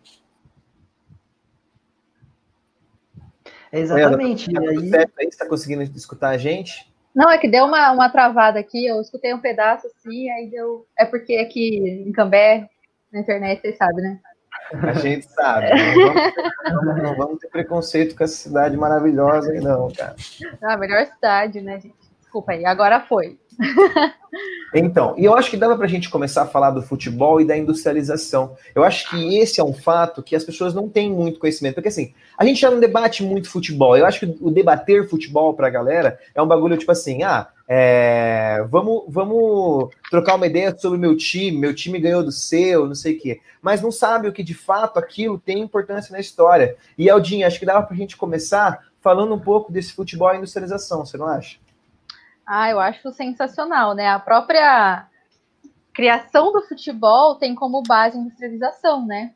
exatamente. 3.73 4.53
Tá 4.53 4.61
aí... 4.61 4.91
Aí? 5.17 5.31
Você 5.31 5.39
tá 5.39 5.49
conseguindo 5.49 5.85
escutar 5.85 6.31
a 6.31 6.37
gente? 6.37 6.93
Não, 7.15 7.31
é 7.31 7.39
que 7.39 7.49
deu 7.49 7.65
uma, 7.65 7.93
uma 7.93 8.11
travada 8.11 8.59
aqui, 8.59 8.85
eu 8.85 9.01
escutei 9.01 9.33
um 9.33 9.39
pedaço 9.39 9.87
assim, 9.87 10.29
aí 10.31 10.51
deu. 10.51 10.85
É 10.99 11.05
porque 11.05 11.37
aqui 11.37 11.79
em 11.79 12.11
Cambé, 12.11 12.69
na 13.13 13.21
internet, 13.21 13.61
vocês 13.61 13.77
sabem, 13.77 14.03
né? 14.03 14.21
A 14.73 14.95
gente 14.95 15.27
sabe. 15.27 15.69
Não 15.71 16.81
vamos, 16.81 16.95
ter, 16.97 17.03
não 17.03 17.17
vamos 17.17 17.39
ter 17.39 17.49
preconceito 17.51 18.17
com 18.17 18.25
essa 18.25 18.35
cidade 18.35 18.77
maravilhosa 18.77 19.53
aí, 19.53 19.61
não, 19.61 19.93
cara. 19.93 20.17
Ah, 20.61 20.75
a 20.75 20.77
melhor 20.77 21.07
cidade, 21.07 21.61
né, 21.61 21.79
gente? 21.79 21.95
Desculpa 22.19 22.51
aí, 22.51 22.65
agora 22.65 22.99
foi. 22.99 23.39
Então, 24.75 25.15
e 25.17 25.25
eu 25.25 25.35
acho 25.35 25.51
que 25.51 25.57
dava 25.57 25.77
para 25.77 25.87
a 25.87 25.89
gente 25.89 26.11
começar 26.11 26.43
a 26.43 26.47
falar 26.47 26.71
do 26.71 26.83
futebol 26.83 27.41
e 27.41 27.45
da 27.45 27.57
industrialização. 27.57 28.57
Eu 28.75 28.85
acho 28.85 29.09
que 29.09 29.39
esse 29.39 29.61
é 29.61 29.65
um 29.65 29.73
fato 29.73 30.23
que 30.23 30.37
as 30.37 30.45
pessoas 30.45 30.75
não 30.75 30.89
têm 30.89 31.11
muito 31.11 31.39
conhecimento. 31.39 31.77
Porque 31.77 31.89
assim, 31.89 32.13
a 32.37 32.45
gente 32.45 32.61
já 32.61 32.71
não 32.71 32.81
debate 32.81 33.23
muito 33.23 33.49
futebol. 33.49 33.97
Eu 33.97 34.05
acho 34.05 34.21
que 34.21 34.37
o 34.41 34.51
debater 34.51 35.09
futebol 35.09 35.55
para 35.55 35.69
a 35.69 35.71
galera 35.71 36.19
é 36.35 36.43
um 36.43 36.47
bagulho 36.47 36.77
tipo 36.77 36.93
assim: 36.93 37.23
ah, 37.23 37.49
é, 37.69 38.67
vamos, 38.69 39.05
vamos 39.09 39.91
trocar 40.11 40.35
uma 40.35 40.47
ideia 40.47 40.77
sobre 40.77 40.99
meu 40.99 41.17
time, 41.17 41.57
meu 41.57 41.75
time 41.75 41.99
ganhou 41.99 42.23
do 42.23 42.33
seu, 42.33 42.87
não 42.87 42.95
sei 42.95 43.15
o 43.15 43.21
quê. 43.21 43.41
Mas 43.63 43.81
não 43.81 43.91
sabe 43.91 44.29
o 44.29 44.33
que 44.33 44.43
de 44.43 44.55
fato 44.55 44.99
aquilo 44.99 45.39
tem 45.39 45.61
importância 45.61 46.13
na 46.13 46.21
história. 46.21 46.77
E 46.99 47.09
Aldinho, 47.09 47.47
acho 47.47 47.59
que 47.59 47.67
dava 47.67 47.87
para 47.87 47.95
a 47.95 47.99
gente 47.99 48.17
começar 48.17 48.85
falando 49.01 49.35
um 49.35 49.39
pouco 49.39 49.73
desse 49.73 49.93
futebol 49.93 50.35
e 50.35 50.39
industrialização, 50.39 51.07
você 51.07 51.17
não 51.17 51.29
acha? 51.29 51.59
Ah, 52.47 52.71
eu 52.71 52.79
acho 52.79 53.13
sensacional, 53.13 53.95
né? 53.95 54.09
A 54.09 54.21
própria 54.21 55.09
criação 55.93 56.53
do 56.53 56.63
futebol 56.63 57.35
tem 57.35 57.55
como 57.55 57.83
base 57.83 58.17
a 58.17 58.21
industrialização, 58.21 59.05
né? 59.05 59.35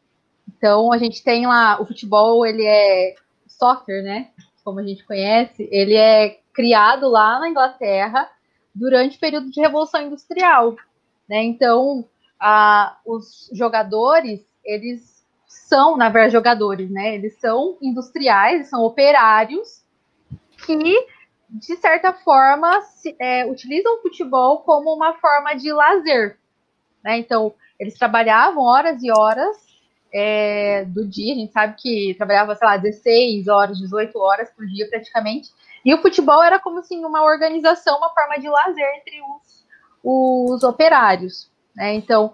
Então 0.49 0.93
a 0.93 0.99
gente 0.99 1.25
tem 1.25 1.47
lá 1.47 1.81
o 1.81 1.87
futebol, 1.87 2.47
ele 2.47 2.65
é 2.65 3.15
soccer, 3.49 4.03
né? 4.05 4.29
Como 4.63 4.79
a 4.79 4.83
gente 4.83 5.05
conhece, 5.05 5.69
ele 5.73 5.97
é 5.97 6.39
criado 6.53 7.09
lá 7.09 7.41
na 7.41 7.49
Inglaterra 7.49 8.31
durante 8.75 9.17
o 9.17 9.21
período 9.21 9.51
de 9.51 9.61
revolução 9.61 10.03
industrial, 10.03 10.77
né? 11.29 11.43
Então 11.43 12.05
a, 12.39 12.99
os 13.05 13.51
jogadores, 13.53 14.41
eles 14.65 15.27
são, 15.49 15.97
na 15.97 16.09
verdade, 16.09 16.33
jogadores, 16.33 16.91
né? 16.91 17.15
Eles 17.15 17.39
são 17.41 17.77
industriais, 17.83 18.69
são 18.69 18.83
operários 18.85 19.83
que 20.65 20.77
de 21.51 21.77
certa 21.77 22.13
forma, 22.13 22.81
se, 22.83 23.17
é, 23.19 23.45
utilizam 23.45 23.97
o 23.97 24.03
futebol 24.03 24.59
como 24.59 24.95
uma 24.95 25.15
forma 25.15 25.55
de 25.55 25.73
lazer. 25.73 26.39
Né? 27.05 27.19
Então, 27.19 27.53
eles 27.79 27.99
trabalhavam 27.99 28.63
horas 28.63 29.03
e 29.03 29.11
horas 29.11 29.57
é, 30.13 30.85
do 30.87 31.07
dia, 31.07 31.35
a 31.35 31.39
gente 31.39 31.53
sabe 31.53 31.77
que 31.79 32.15
trabalhava, 32.17 32.55
sei 32.55 32.67
lá, 32.67 32.77
16 32.77 33.49
horas, 33.49 33.79
18 33.79 34.19
horas 34.19 34.51
por 34.51 34.67
dia 34.67 34.89
praticamente. 34.89 35.51
E 35.85 35.95
o 35.95 36.03
futebol 36.03 36.43
era 36.43 36.59
como 36.59 36.81
assim, 36.81 37.05
uma 37.05 37.23
organização, 37.23 37.97
uma 37.99 38.11
forma 38.11 38.39
de 38.39 38.49
lazer 38.49 38.89
entre 38.97 39.21
os, 39.23 39.67
os 40.05 40.63
operários. 40.63 41.51
Né? 41.75 41.95
Então, 41.95 42.33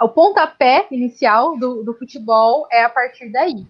o 0.00 0.08
pontapé 0.08 0.86
inicial 0.90 1.56
do, 1.58 1.82
do 1.82 1.94
futebol 1.94 2.66
é 2.70 2.82
a 2.82 2.88
partir 2.88 3.30
daí. 3.30 3.66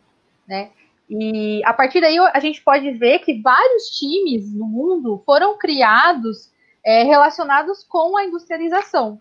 Né? 0.46 0.70
E 1.14 1.62
a 1.66 1.74
partir 1.74 2.00
daí 2.00 2.18
a 2.18 2.40
gente 2.40 2.62
pode 2.62 2.90
ver 2.92 3.18
que 3.18 3.42
vários 3.42 3.90
times 3.90 4.54
no 4.54 4.66
mundo 4.66 5.22
foram 5.26 5.58
criados 5.58 6.50
é, 6.82 7.02
relacionados 7.02 7.84
com 7.84 8.16
a 8.16 8.24
industrialização, 8.24 9.18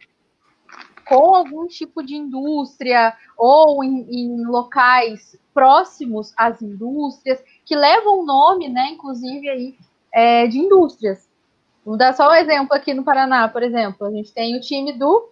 com 1.05 1.35
algum 1.35 1.67
tipo 1.67 2.01
de 2.01 2.15
indústria 2.15 3.13
ou 3.37 3.83
em, 3.83 4.07
em 4.09 4.45
locais 4.45 5.37
próximos 5.53 6.33
às 6.37 6.61
indústrias 6.61 7.43
que 7.65 7.75
levam 7.75 8.21
o 8.21 8.25
nome, 8.25 8.69
né, 8.69 8.91
inclusive 8.91 9.49
aí 9.49 9.75
é, 10.13 10.47
de 10.47 10.59
indústrias. 10.59 11.29
Vou 11.83 11.97
dar 11.97 12.13
só 12.13 12.29
um 12.29 12.35
exemplo 12.35 12.73
aqui 12.73 12.93
no 12.93 13.03
Paraná, 13.03 13.49
por 13.49 13.63
exemplo, 13.63 14.07
a 14.07 14.11
gente 14.11 14.33
tem 14.33 14.55
o 14.55 14.61
time 14.61 14.93
do 14.93 15.29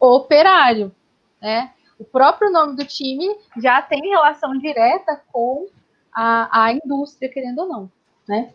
Operário, 0.00 0.92
né? 1.40 1.70
O 1.96 2.04
próprio 2.04 2.50
nome 2.50 2.74
do 2.74 2.84
time 2.84 3.36
já 3.58 3.80
tem 3.80 4.00
relação 4.08 4.58
direta 4.58 5.22
com 5.30 5.68
a, 6.14 6.64
a 6.64 6.72
indústria, 6.72 7.28
querendo 7.28 7.60
ou 7.60 7.68
não, 7.68 7.90
né? 8.28 8.50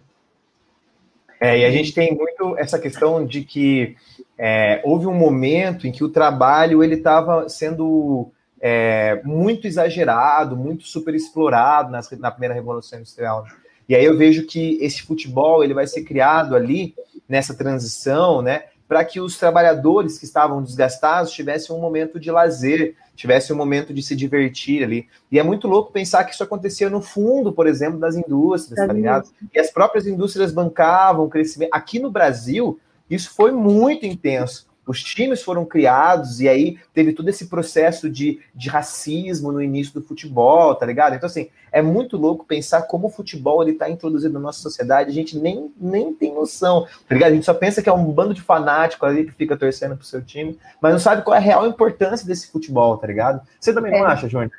É, 1.40 1.60
e 1.60 1.66
a 1.66 1.72
gente 1.72 1.94
tem 1.94 2.16
muito 2.16 2.58
essa 2.58 2.80
questão 2.80 3.26
de 3.26 3.44
que 3.44 3.96
é, 4.38 4.82
houve 4.84 5.06
um 5.06 5.14
momento 5.14 5.86
em 5.86 5.92
que 5.92 6.04
o 6.04 6.10
trabalho 6.10 6.84
ele 6.84 6.96
estava 6.96 7.48
sendo 7.48 8.32
é, 8.60 9.22
muito 9.24 9.68
exagerado, 9.68 10.56
muito 10.56 10.84
super 10.88 11.14
explorado 11.14 11.92
nas, 11.92 12.10
na 12.12 12.32
primeira 12.32 12.56
revolução 12.56 13.00
industrial. 13.00 13.46
E 13.88 13.96
aí 13.96 14.04
eu 14.04 14.18
vejo 14.18 14.46
que 14.46 14.78
esse 14.82 15.04
futebol 15.04 15.64
ele 15.64 15.74
vai 15.74 15.86
ser 15.86 16.04
criado 16.04 16.56
ali 16.56 16.96
nessa 17.30 17.56
transição, 17.56 18.42
né, 18.42 18.64
para 18.88 19.04
que 19.04 19.20
os 19.20 19.38
trabalhadores 19.38 20.18
que 20.18 20.26
estavam 20.26 20.64
desgastados 20.64 21.32
tivessem 21.32 21.76
um 21.76 21.80
momento 21.80 22.20
de 22.20 22.32
lazer, 22.32 22.96
tivessem 23.16 23.56
um 23.56 23.58
momento 23.58 23.94
de 23.94 24.02
se 24.02 24.16
divertir 24.16 24.84
ali. 24.84 25.08
E 25.32 25.38
é 25.38 25.44
muito 25.44 25.68
louco 25.68 25.92
pensar 25.92 26.24
que 26.24 26.34
isso 26.34 26.44
acontecia 26.44 26.90
no 26.90 27.02
fundo, 27.02 27.52
por 27.52 27.68
exemplo, 27.68 28.00
das 28.00 28.16
indústrias, 28.16 28.86
tá 28.86 28.94
ligado? 28.94 29.30
E 29.54 29.60
as 29.60 29.70
próprias 29.70 30.08
indústrias 30.08 30.52
bancavam 30.52 31.26
o 31.26 31.30
crescimento. 31.30 31.70
Aqui 31.74 32.00
no 32.00 32.10
Brasil, 32.10 32.80
isso 33.10 33.32
foi 33.34 33.52
muito 33.52 34.06
intenso 34.06 34.67
os 34.88 35.04
times 35.04 35.44
foram 35.44 35.66
criados 35.66 36.40
e 36.40 36.48
aí 36.48 36.80
teve 36.94 37.12
todo 37.12 37.28
esse 37.28 37.48
processo 37.48 38.10
de, 38.10 38.40
de 38.56 38.70
racismo 38.70 39.52
no 39.52 39.62
início 39.62 39.94
do 39.94 40.02
futebol, 40.02 40.74
tá 40.74 40.86
ligado? 40.86 41.16
Então, 41.16 41.28
assim, 41.28 41.50
é 41.72 41.82
muito 41.82 42.16
louco 42.16 42.46
pensar 42.46 42.84
como 42.84 43.08
o 43.08 43.12
futebol 43.12 43.62
ele 43.62 43.74
tá 43.74 43.90
introduzido 43.90 44.34
na 44.34 44.40
nossa 44.40 44.62
sociedade, 44.62 45.10
a 45.10 45.14
gente 45.14 45.38
nem, 45.38 45.72
nem 45.80 46.14
tem 46.14 46.34
noção, 46.34 46.88
tá 47.08 47.14
ligado? 47.14 47.32
A 47.32 47.36
gente 47.36 47.46
só 47.46 47.54
pensa 47.54 47.84
que 47.84 47.90
é 47.90 47.94
um 47.94 48.06
bando 48.06 48.34
de 48.34 48.42
fanático 48.42 49.06
ali 49.06 49.26
que 49.26 49.34
fica 49.34 49.58
torcendo 49.58 49.98
pro 49.98 50.06
seu 50.06 50.22
time, 50.22 50.58
mas 50.82 50.94
não 50.94 51.00
sabe 51.00 51.22
qual 51.22 51.36
é 51.36 51.38
a 51.38 51.42
real 51.42 51.68
importância 51.68 52.26
desse 52.26 52.48
futebol, 52.48 52.98
tá 52.98 53.06
ligado? 53.06 53.42
Você 53.60 53.74
também 53.74 53.92
não 53.92 54.08
é. 54.08 54.12
acha, 54.14 54.30
Júnior? 54.30 54.52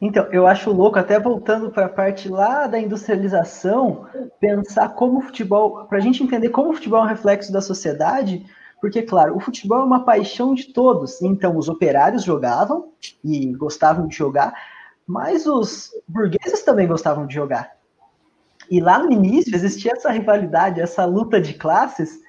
Então, 0.00 0.26
eu 0.32 0.46
acho 0.46 0.70
louco, 0.70 0.98
até 0.98 1.18
voltando 1.18 1.70
para 1.70 1.86
a 1.86 1.88
parte 1.88 2.28
lá 2.28 2.66
da 2.66 2.78
industrialização, 2.78 4.06
pensar 4.38 4.90
como 4.90 5.18
o 5.18 5.22
futebol, 5.22 5.86
para 5.86 5.98
a 5.98 6.00
gente 6.00 6.22
entender 6.22 6.50
como 6.50 6.70
o 6.70 6.74
futebol 6.74 7.00
é 7.00 7.04
um 7.04 7.08
reflexo 7.08 7.50
da 7.50 7.62
sociedade, 7.62 8.44
porque, 8.84 9.00
claro, 9.00 9.34
o 9.34 9.40
futebol 9.40 9.80
é 9.80 9.82
uma 9.82 10.04
paixão 10.04 10.52
de 10.52 10.70
todos. 10.70 11.22
Então, 11.22 11.56
os 11.56 11.70
operários 11.70 12.22
jogavam 12.22 12.92
e 13.24 13.50
gostavam 13.54 14.06
de 14.06 14.14
jogar, 14.14 14.52
mas 15.06 15.46
os 15.46 15.88
burgueses 16.06 16.62
também 16.62 16.86
gostavam 16.86 17.26
de 17.26 17.32
jogar. 17.32 17.78
E 18.70 18.82
lá 18.82 18.98
no 18.98 19.10
início 19.10 19.54
existia 19.54 19.92
essa 19.92 20.10
rivalidade, 20.10 20.82
essa 20.82 21.06
luta 21.06 21.40
de 21.40 21.54
classes 21.54 22.20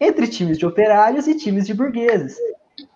entre 0.00 0.26
times 0.26 0.56
de 0.56 0.64
operários 0.64 1.26
e 1.26 1.34
times 1.36 1.66
de 1.66 1.74
burgueses. 1.74 2.38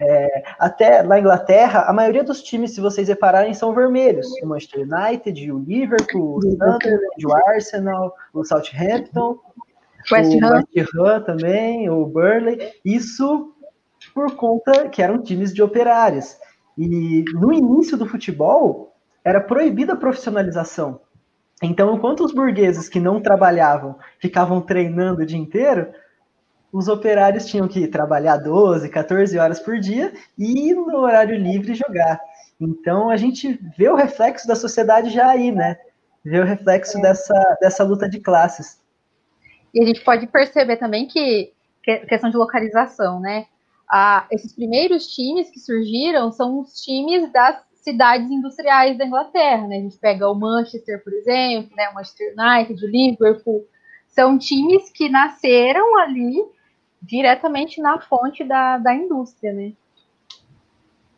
É, 0.00 0.42
até 0.58 1.02
na 1.02 1.20
Inglaterra, 1.20 1.84
a 1.86 1.92
maioria 1.92 2.24
dos 2.24 2.42
times, 2.42 2.70
se 2.70 2.80
vocês 2.80 3.08
repararem, 3.08 3.52
são 3.52 3.74
vermelhos. 3.74 4.26
O 4.42 4.46
Manchester 4.46 4.88
United, 4.90 5.52
o 5.52 5.58
Liverpool, 5.58 6.38
o 6.38 6.40
Sunderland, 6.40 7.26
o 7.26 7.36
Arsenal, 7.50 8.14
o 8.32 8.42
Southampton. 8.42 9.38
West 10.10 10.42
Ham. 10.42 10.54
West 10.54 10.94
Ham 10.98 11.20
também, 11.22 11.90
o 11.90 12.06
Burnley, 12.06 12.72
isso 12.84 13.54
por 14.14 14.34
conta 14.34 14.88
que 14.88 15.02
eram 15.02 15.22
times 15.22 15.52
de 15.54 15.62
operários. 15.62 16.36
E 16.76 17.24
no 17.34 17.52
início 17.52 17.96
do 17.96 18.06
futebol, 18.06 18.94
era 19.24 19.40
proibida 19.40 19.92
a 19.92 19.96
profissionalização. 19.96 21.00
Então, 21.62 21.94
enquanto 21.94 22.24
os 22.24 22.32
burgueses 22.32 22.88
que 22.88 22.98
não 22.98 23.20
trabalhavam 23.20 23.96
ficavam 24.18 24.60
treinando 24.60 25.22
o 25.22 25.26
dia 25.26 25.38
inteiro, 25.38 25.92
os 26.72 26.88
operários 26.88 27.46
tinham 27.46 27.68
que 27.68 27.86
trabalhar 27.86 28.38
12, 28.38 28.88
14 28.88 29.38
horas 29.38 29.60
por 29.60 29.78
dia 29.78 30.12
e 30.36 30.74
no 30.74 30.96
horário 30.96 31.36
livre 31.36 31.74
jogar. 31.74 32.18
Então, 32.58 33.10
a 33.10 33.16
gente 33.16 33.60
vê 33.76 33.88
o 33.88 33.94
reflexo 33.94 34.48
da 34.48 34.56
sociedade 34.56 35.10
já 35.10 35.28
aí, 35.28 35.52
né? 35.52 35.76
Vê 36.24 36.40
o 36.40 36.44
reflexo 36.44 36.98
é. 36.98 37.02
dessa, 37.02 37.58
dessa 37.60 37.84
luta 37.84 38.08
de 38.08 38.18
classes. 38.18 38.80
E 39.74 39.82
a 39.82 39.86
gente 39.86 40.02
pode 40.02 40.26
perceber 40.26 40.76
também 40.76 41.06
que, 41.06 41.52
que 41.82 41.98
questão 42.00 42.30
de 42.30 42.36
localização, 42.36 43.20
né? 43.20 43.46
Ah, 43.90 44.26
esses 44.30 44.52
primeiros 44.52 45.06
times 45.14 45.50
que 45.50 45.60
surgiram 45.60 46.32
são 46.32 46.60
os 46.60 46.80
times 46.82 47.30
das 47.32 47.62
cidades 47.74 48.30
industriais 48.30 48.96
da 48.96 49.04
Inglaterra, 49.04 49.66
né? 49.66 49.76
A 49.76 49.80
gente 49.80 49.98
pega 49.98 50.30
o 50.30 50.34
Manchester, 50.34 51.02
por 51.02 51.12
exemplo, 51.12 51.74
né? 51.76 51.88
o 51.88 51.94
Manchester 51.94 52.34
United, 52.38 52.84
o 52.84 52.88
Liverpool, 52.88 53.66
são 54.08 54.38
times 54.38 54.90
que 54.90 55.08
nasceram 55.08 55.98
ali 55.98 56.42
diretamente 57.02 57.80
na 57.80 58.00
fonte 58.00 58.44
da, 58.44 58.78
da 58.78 58.94
indústria, 58.94 59.52
né? 59.52 59.72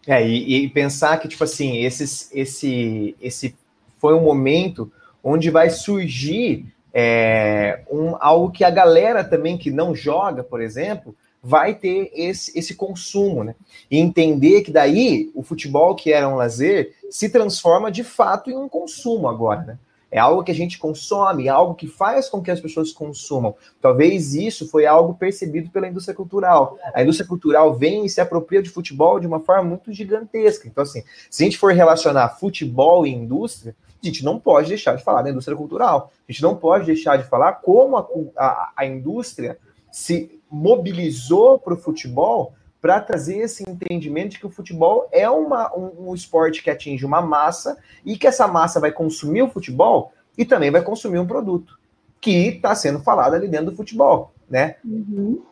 É, 0.07 0.27
e, 0.27 0.65
e 0.65 0.69
pensar 0.69 1.19
que, 1.19 1.29
tipo 1.29 1.45
assim, 1.45 1.79
esses, 1.79 2.31
esse, 2.35 3.17
esse 3.21 3.57
foi 3.99 4.15
um 4.15 4.23
momento 4.23 4.91
onde 5.23 5.51
vai 5.51 5.71
surgir 5.71 6.74
é, 6.97 7.83
um, 7.91 8.15
algo 8.21 8.53
que 8.53 8.63
a 8.63 8.71
galera 8.71 9.25
também 9.25 9.59
que 9.59 9.69
não 9.69 9.97
joga, 9.97 10.45
por 10.45 10.61
exemplo, 10.61 11.15
vai 11.43 11.75
ter 11.75 12.13
esse, 12.15 12.57
esse 12.57 12.77
consumo, 12.77 13.43
né? 13.43 13.57
E 13.91 13.99
entender 13.99 14.63
que 14.63 14.71
daí 14.71 15.31
o 15.35 15.43
futebol, 15.43 15.97
que 15.97 16.13
era 16.13 16.29
um 16.29 16.37
lazer, 16.37 16.95
se 17.11 17.29
transforma 17.29 17.91
de 17.91 18.05
fato 18.05 18.49
em 18.49 18.57
um 18.57 18.69
consumo 18.69 19.29
agora, 19.29 19.63
né? 19.63 19.79
É 20.11 20.21
algo 20.21 20.45
que 20.45 20.53
a 20.53 20.55
gente 20.55 20.79
consome, 20.79 21.49
é 21.49 21.51
algo 21.51 21.75
que 21.75 21.89
faz 21.89 22.29
com 22.29 22.41
que 22.41 22.51
as 22.51 22.61
pessoas 22.61 22.93
consumam. 22.93 23.57
Talvez 23.81 24.33
isso 24.33 24.69
foi 24.69 24.87
algo 24.87 25.15
percebido 25.15 25.71
pela 25.71 25.89
indústria 25.89 26.15
cultural. 26.15 26.79
A 26.95 27.03
indústria 27.03 27.27
cultural 27.27 27.75
vem 27.75 28.05
e 28.05 28.09
se 28.09 28.21
apropria 28.21 28.63
de 28.63 28.71
futebol 28.71 29.19
de 29.19 29.27
uma 29.27 29.41
forma 29.41 29.65
muito 29.65 29.93
gigantesca. 29.93 30.69
Então, 30.69 30.85
assim, 30.85 31.03
se 31.29 31.43
a 31.43 31.47
gente 31.47 31.59
for 31.59 31.75
relacionar 31.75 32.29
futebol 32.39 33.05
e 33.05 33.13
indústria, 33.13 33.75
a 34.09 34.13
gente 34.13 34.25
não 34.25 34.39
pode 34.39 34.69
deixar 34.69 34.97
de 34.97 35.03
falar 35.03 35.23
da 35.23 35.31
indústria 35.31 35.57
cultural. 35.57 36.13
A 36.29 36.33
gente 36.33 36.43
não 36.43 36.57
pode 36.57 36.87
deixar 36.87 37.17
de 37.17 37.25
falar 37.25 37.55
como 37.55 37.97
a, 37.97 38.09
a, 38.37 38.73
a 38.77 38.87
indústria 38.87 39.59
se 39.91 40.41
mobilizou 40.51 41.59
para 41.59 41.75
o 41.75 41.79
futebol 41.79 42.55
para 42.81 43.01
trazer 43.01 43.39
esse 43.39 43.65
entendimento 43.69 44.33
de 44.33 44.39
que 44.39 44.47
o 44.47 44.51
futebol 44.51 45.09
é 45.11 45.29
uma, 45.29 45.75
um, 45.75 46.11
um, 46.11 46.15
esporte 46.15 46.63
que 46.63 46.69
atinge 46.69 47.07
uma 47.07 47.23
massa 47.23 47.79
e 48.05 48.17
que 48.17 48.27
essa 48.27 48.47
massa 48.47 48.79
vai 48.79 48.93
consumir 48.93 49.43
o 49.43 49.49
futebol 49.49 50.13
e 50.37 50.45
também 50.45 50.71
vai 50.71 50.83
consumir 50.83 51.19
um 51.19 51.27
produto 51.27 51.79
que 52.21 52.49
está 52.49 52.75
sendo 52.75 53.01
falado 53.01 53.35
ali 53.35 53.49
dentro 53.49 53.71
do 53.71 53.77
futebol, 53.77 54.35
né? 54.51 54.77
Uhum. 54.85 55.43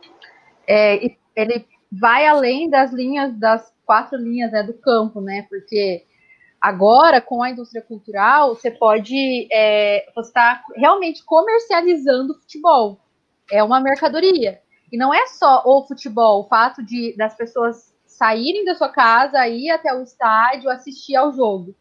É, 0.67 0.99
ele 1.35 1.65
vai 1.91 2.27
além 2.27 2.69
das 2.69 2.91
linhas, 2.91 3.35
das 3.37 3.73
quatro 3.85 4.17
linhas 4.17 4.51
né, 4.51 4.63
do 4.63 4.73
campo, 4.73 5.19
né? 5.19 5.45
Porque 5.49 6.03
Agora, 6.63 7.19
com 7.19 7.43
a 7.43 7.49
indústria 7.49 7.81
cultural, 7.81 8.55
você 8.55 8.71
pode 8.71 9.49
é, 9.51 10.05
você 10.15 10.29
está 10.29 10.63
realmente 10.73 11.21
comercializando 11.25 12.39
futebol. 12.39 13.01
É 13.51 13.61
uma 13.61 13.81
mercadoria. 13.81 14.61
E 14.89 14.95
não 14.95 15.13
é 15.13 15.27
só 15.27 15.61
o 15.65 15.85
futebol, 15.85 16.39
o 16.39 16.47
fato 16.47 16.81
de 16.81 17.13
das 17.17 17.35
pessoas 17.35 17.93
saírem 18.05 18.63
da 18.63 18.75
sua 18.75 18.87
casa, 18.87 19.45
ir 19.45 19.71
até 19.71 19.93
o 19.93 20.03
estádio, 20.03 20.69
assistir 20.69 21.17
ao 21.17 21.33
jogo. 21.33 21.75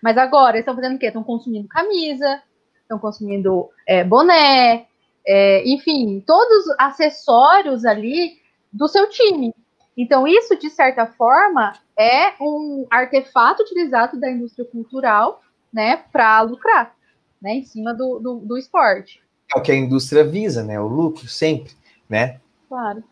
Mas 0.00 0.16
agora, 0.16 0.50
eles 0.52 0.60
estão 0.60 0.76
fazendo 0.76 0.94
o 0.94 0.98
quê? 1.00 1.06
Estão 1.06 1.24
consumindo 1.24 1.66
camisa, 1.66 2.40
estão 2.82 2.96
consumindo 2.96 3.68
é, 3.88 4.04
boné, 4.04 4.86
é, 5.26 5.68
enfim, 5.68 6.22
todos 6.24 6.64
os 6.64 6.76
acessórios 6.78 7.84
ali 7.84 8.38
do 8.72 8.86
seu 8.86 9.10
time. 9.10 9.52
Então, 9.98 10.28
isso, 10.28 10.56
de 10.56 10.70
certa 10.70 11.06
forma, 11.06 11.72
é 11.98 12.32
um 12.40 12.86
artefato 12.88 13.64
utilizado 13.64 14.18
da 14.20 14.30
indústria 14.30 14.64
cultural 14.64 15.42
né, 15.72 15.96
para 16.12 16.40
lucrar 16.42 16.94
né, 17.42 17.54
em 17.54 17.64
cima 17.64 17.92
do, 17.92 18.20
do, 18.20 18.36
do 18.36 18.56
esporte. 18.56 19.20
É 19.52 19.58
o 19.58 19.62
que 19.62 19.72
a 19.72 19.76
indústria 19.76 20.22
visa, 20.22 20.62
né? 20.62 20.78
O 20.78 20.86
lucro, 20.86 21.26
sempre, 21.26 21.72
né? 22.08 22.38
Claro. 22.68 23.02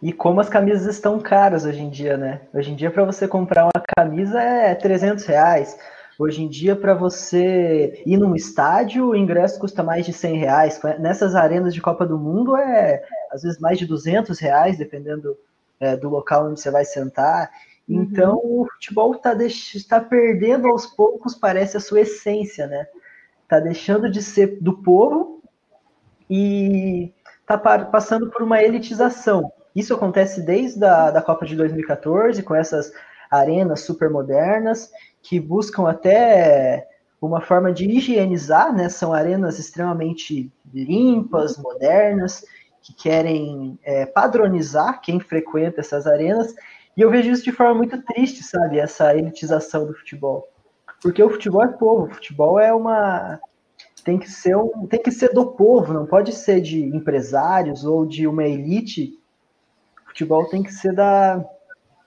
E 0.00 0.12
como 0.12 0.40
as 0.40 0.48
camisas 0.48 0.86
estão 0.94 1.18
caras 1.18 1.64
hoje 1.64 1.80
em 1.80 1.90
dia, 1.90 2.16
né? 2.16 2.42
Hoje 2.54 2.70
em 2.70 2.76
dia, 2.76 2.90
para 2.90 3.04
você 3.04 3.26
comprar 3.26 3.64
uma 3.64 3.82
camisa 3.96 4.40
é 4.40 4.76
300 4.76 5.24
reais. 5.24 5.76
Hoje 6.16 6.42
em 6.42 6.48
dia, 6.48 6.76
para 6.76 6.94
você 6.94 8.00
ir 8.06 8.16
num 8.16 8.36
estádio, 8.36 9.08
o 9.08 9.16
ingresso 9.16 9.58
custa 9.58 9.82
mais 9.82 10.06
de 10.06 10.12
100 10.12 10.36
reais. 10.36 10.80
Nessas 11.00 11.34
arenas 11.34 11.74
de 11.74 11.80
Copa 11.80 12.06
do 12.06 12.16
Mundo, 12.16 12.56
é 12.56 13.02
às 13.32 13.42
vezes 13.42 13.58
mais 13.58 13.76
de 13.76 13.86
200 13.86 14.38
reais, 14.38 14.78
dependendo 14.78 15.36
é, 15.80 15.96
do 15.96 16.08
local 16.08 16.48
onde 16.48 16.60
você 16.60 16.70
vai 16.70 16.84
sentar. 16.84 17.50
Uhum. 17.88 18.02
Então, 18.02 18.40
o 18.42 18.66
futebol 18.72 19.14
está 19.14 19.34
tá 19.88 20.00
perdendo 20.00 20.68
aos 20.68 20.86
poucos, 20.86 21.34
parece, 21.34 21.76
a 21.76 21.80
sua 21.80 22.00
essência, 22.00 22.66
né? 22.66 22.86
Está 23.42 23.60
deixando 23.60 24.10
de 24.10 24.22
ser 24.22 24.58
do 24.60 24.82
povo 24.82 25.42
e 26.28 27.12
está 27.40 27.56
passando 27.56 28.30
por 28.30 28.42
uma 28.42 28.62
elitização. 28.62 29.50
Isso 29.74 29.94
acontece 29.94 30.42
desde 30.42 30.84
a 30.84 31.10
da 31.10 31.22
Copa 31.22 31.46
de 31.46 31.56
2014, 31.56 32.42
com 32.42 32.54
essas 32.54 32.92
arenas 33.30 33.80
super 33.80 34.10
modernas, 34.10 34.90
que 35.22 35.40
buscam 35.40 35.88
até 35.88 36.86
uma 37.20 37.40
forma 37.40 37.72
de 37.72 37.84
higienizar, 37.90 38.74
né? 38.74 38.88
São 38.88 39.12
arenas 39.12 39.58
extremamente 39.58 40.52
limpas, 40.72 41.56
modernas, 41.58 42.44
que 42.82 42.94
querem 42.94 43.78
é, 43.82 44.06
padronizar 44.06 45.00
quem 45.00 45.20
frequenta 45.20 45.80
essas 45.80 46.06
arenas, 46.06 46.54
e 46.96 47.00
eu 47.00 47.10
vejo 47.10 47.30
isso 47.30 47.44
de 47.44 47.52
forma 47.52 47.74
muito 47.74 48.02
triste, 48.02 48.42
sabe? 48.42 48.78
Essa 48.78 49.14
elitização 49.16 49.86
do 49.86 49.94
futebol. 49.94 50.48
Porque 51.00 51.22
o 51.22 51.30
futebol 51.30 51.62
é 51.62 51.68
povo, 51.68 52.06
o 52.06 52.14
futebol 52.14 52.58
é 52.58 52.74
uma. 52.74 53.40
Tem 54.04 54.18
que 54.18 54.30
ser 54.30 54.56
um, 54.56 54.86
tem 54.86 55.00
que 55.00 55.12
ser 55.12 55.32
do 55.32 55.46
povo, 55.46 55.92
não 55.92 56.06
pode 56.06 56.32
ser 56.32 56.60
de 56.60 56.82
empresários 56.82 57.84
ou 57.84 58.04
de 58.04 58.26
uma 58.26 58.44
elite. 58.44 59.18
O 60.04 60.08
futebol 60.08 60.46
tem 60.46 60.62
que 60.62 60.72
ser 60.72 60.92
da, 60.92 61.44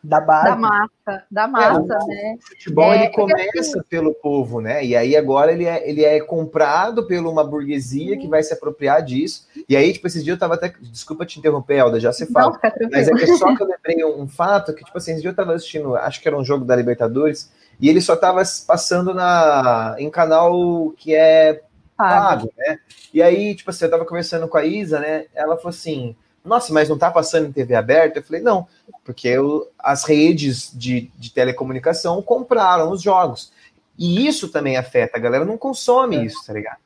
da 0.04 0.20
base. 0.20 0.50
Da 0.50 0.56
massa, 0.56 1.24
da 1.30 1.48
massa, 1.48 1.94
é, 1.94 2.08
né? 2.08 2.38
O 2.38 2.48
futebol 2.48 2.92
é, 2.92 3.06
ele 3.06 3.14
começa 3.14 3.60
assim, 3.60 3.82
pelo 3.88 4.14
povo, 4.16 4.60
né? 4.60 4.84
E 4.84 4.96
aí 4.96 5.16
agora 5.16 5.52
ele 5.52 5.66
é, 5.66 5.88
ele 5.88 6.04
é 6.04 6.20
comprado 6.20 7.06
por 7.06 7.18
uma 7.18 7.44
burguesia 7.44 8.18
que 8.18 8.28
vai 8.28 8.42
se 8.42 8.54
apropriar 8.54 9.04
disso. 9.04 9.48
E 9.70 9.76
aí, 9.76 9.94
tipo, 9.94 10.08
esses 10.08 10.24
dias 10.24 10.36
eu 10.36 10.40
tava 10.40 10.56
até. 10.56 10.74
Desculpa 10.82 11.26
te 11.26 11.38
interromper, 11.38 11.80
Alda, 11.80 12.00
já 12.00 12.12
se 12.12 12.26
fala. 12.26 12.60
Não, 12.80 12.90
mas 12.92 13.08
é 13.08 13.14
que 13.14 13.28
só 13.38 13.56
que 13.56 13.62
eu 13.62 13.68
lembrei 13.68 14.04
um, 14.04 14.22
um, 14.22 14.28
fato 14.28 14.74
que, 14.74 14.84
tipo 14.84 14.98
assim, 14.98 15.12
esse 15.12 15.22
dia 15.22 15.30
eu 15.30 15.36
tava 15.36 15.54
assistindo, 15.54 15.96
acho 15.96 16.20
que 16.20 16.28
era 16.28 16.38
um 16.38 16.44
jogo 16.44 16.66
da 16.66 16.76
Libertadores, 16.76 17.52
e 17.80 17.88
ele 17.88 18.02
só 18.02 18.16
tava 18.16 18.42
passando 18.66 19.14
na, 19.14 19.96
em 20.00 20.10
canal 20.10 20.92
que 20.98 21.14
é 21.14 21.62
pago, 21.96 22.52
né? 22.58 22.80
E 23.14 23.22
aí, 23.22 23.54
tipo 23.54 23.70
assim, 23.70 23.86
eu 23.86 23.92
tava 23.92 24.06
conversando 24.06 24.48
com 24.48 24.58
a 24.58 24.66
Isa, 24.66 25.00
né? 25.00 25.26
Ela 25.36 25.58
falou 25.58 25.70
assim 25.70 26.16
nossa, 26.44 26.74
mas 26.74 26.90
não 26.90 26.96
está 26.96 27.12
passando 27.12 27.48
em 27.48 27.52
TV 27.52 27.76
aberta? 27.76 28.20
Eu 28.20 28.24
falei, 28.24 28.42
não, 28.42 28.68
porque 29.04 29.28
eu, 29.28 29.70
as 29.78 30.04
redes 30.04 30.72
de, 30.74 31.12
de 31.16 31.32
telecomunicação 31.32 32.22
compraram 32.22 32.92
os 32.92 33.02
jogos. 33.02 33.52
E 33.98 34.26
isso 34.28 34.50
também 34.50 34.78
afeta, 34.78 35.18
a 35.18 35.22
galera 35.22 35.46
não 35.46 35.58
consome 35.58 36.18
é. 36.18 36.26
isso, 36.26 36.46
tá 36.46 36.54
ligado? 36.54 36.80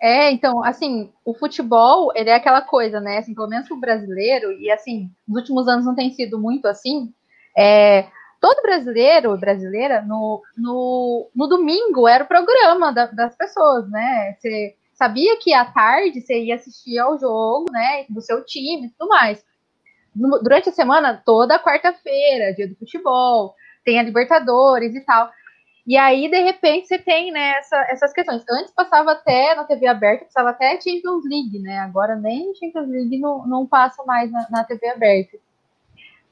É, 0.00 0.30
então, 0.30 0.62
assim, 0.62 1.10
o 1.24 1.34
futebol, 1.34 2.12
ele 2.14 2.30
é 2.30 2.34
aquela 2.34 2.60
coisa, 2.60 3.00
né, 3.00 3.18
assim, 3.18 3.34
pelo 3.34 3.48
menos 3.48 3.68
o 3.70 3.80
brasileiro, 3.80 4.52
e 4.52 4.70
assim, 4.70 5.10
nos 5.26 5.38
últimos 5.40 5.66
anos 5.66 5.86
não 5.86 5.94
tem 5.94 6.12
sido 6.12 6.38
muito 6.38 6.68
assim, 6.68 7.12
é, 7.56 8.06
todo 8.40 8.62
brasileiro, 8.62 9.36
brasileira, 9.38 10.02
no, 10.02 10.42
no, 10.56 11.30
no 11.34 11.46
domingo 11.48 12.06
era 12.06 12.24
o 12.24 12.28
programa 12.28 12.92
da, 12.92 13.06
das 13.06 13.34
pessoas, 13.34 13.88
né, 13.90 14.36
você 14.38 14.76
sabia 14.96 15.38
que 15.38 15.52
à 15.52 15.64
tarde 15.64 16.20
você 16.20 16.42
ia 16.42 16.56
assistir 16.56 16.98
ao 16.98 17.18
jogo, 17.18 17.70
né, 17.70 18.06
do 18.08 18.20
seu 18.20 18.44
time 18.44 18.86
e 18.86 18.90
tudo 18.90 19.08
mais. 19.08 19.44
Durante 20.14 20.70
a 20.70 20.72
semana, 20.72 21.22
toda 21.24 21.58
quarta-feira, 21.58 22.54
dia 22.54 22.66
do 22.66 22.74
futebol, 22.74 23.54
tem 23.84 24.00
a 24.00 24.02
Libertadores 24.02 24.94
e 24.94 25.00
tal. 25.02 25.30
E 25.86 25.96
aí, 25.96 26.28
de 26.28 26.40
repente, 26.40 26.88
você 26.88 26.98
tem 26.98 27.30
né, 27.30 27.58
essa, 27.58 27.76
essas 27.90 28.12
questões. 28.12 28.42
Antes 28.50 28.72
passava 28.72 29.12
até 29.12 29.54
na 29.54 29.64
TV 29.64 29.86
aberta, 29.86 30.24
passava 30.24 30.50
até 30.50 30.80
Champions 30.80 31.22
League, 31.24 31.60
né? 31.60 31.78
Agora 31.78 32.16
nem 32.16 32.52
Champions 32.54 32.88
League 32.88 33.18
não, 33.20 33.46
não 33.46 33.66
passa 33.66 34.02
mais 34.04 34.32
na, 34.32 34.48
na 34.50 34.64
TV 34.64 34.88
aberta. 34.88 35.38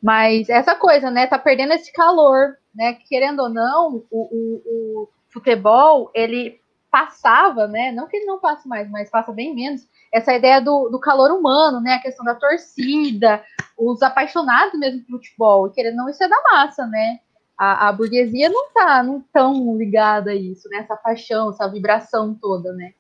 Mas 0.02 0.48
essa 0.48 0.74
coisa, 0.74 1.10
né? 1.10 1.26
Tá 1.26 1.38
perdendo 1.38 1.74
esse 1.74 1.92
calor, 1.92 2.56
né? 2.74 2.94
Querendo 3.08 3.42
ou 3.42 3.48
não, 3.48 4.02
o, 4.10 4.22
o, 4.22 4.62
o 4.66 5.08
futebol, 5.30 6.10
ele 6.14 6.60
passava, 6.94 7.66
né? 7.66 7.90
Não 7.90 8.06
que 8.06 8.16
ele 8.16 8.24
não 8.24 8.38
passe 8.38 8.68
mais, 8.68 8.88
mas 8.88 9.10
passa 9.10 9.32
bem 9.32 9.52
menos. 9.52 9.84
Essa 10.12 10.32
ideia 10.32 10.60
do, 10.60 10.88
do 10.88 11.00
calor 11.00 11.32
humano, 11.32 11.80
né? 11.80 11.94
A 11.94 12.00
questão 12.00 12.24
da 12.24 12.36
torcida, 12.36 13.42
os 13.76 14.00
apaixonados 14.00 14.78
mesmo 14.78 15.00
por 15.00 15.16
futebol, 15.16 15.66
e 15.66 15.72
querendo 15.72 15.96
não, 15.96 16.08
isso 16.08 16.22
é 16.22 16.28
da 16.28 16.40
massa, 16.52 16.86
né? 16.86 17.18
A, 17.58 17.88
a, 17.88 17.92
burguesia 17.92 18.48
não 18.48 18.72
tá 18.72 19.02
não 19.02 19.20
tão 19.32 19.76
ligada 19.76 20.30
a 20.30 20.36
isso, 20.36 20.68
né? 20.68 20.78
Essa 20.78 20.94
paixão, 20.94 21.50
essa 21.50 21.66
vibração 21.66 22.32
toda, 22.32 22.72
né? 22.72 22.92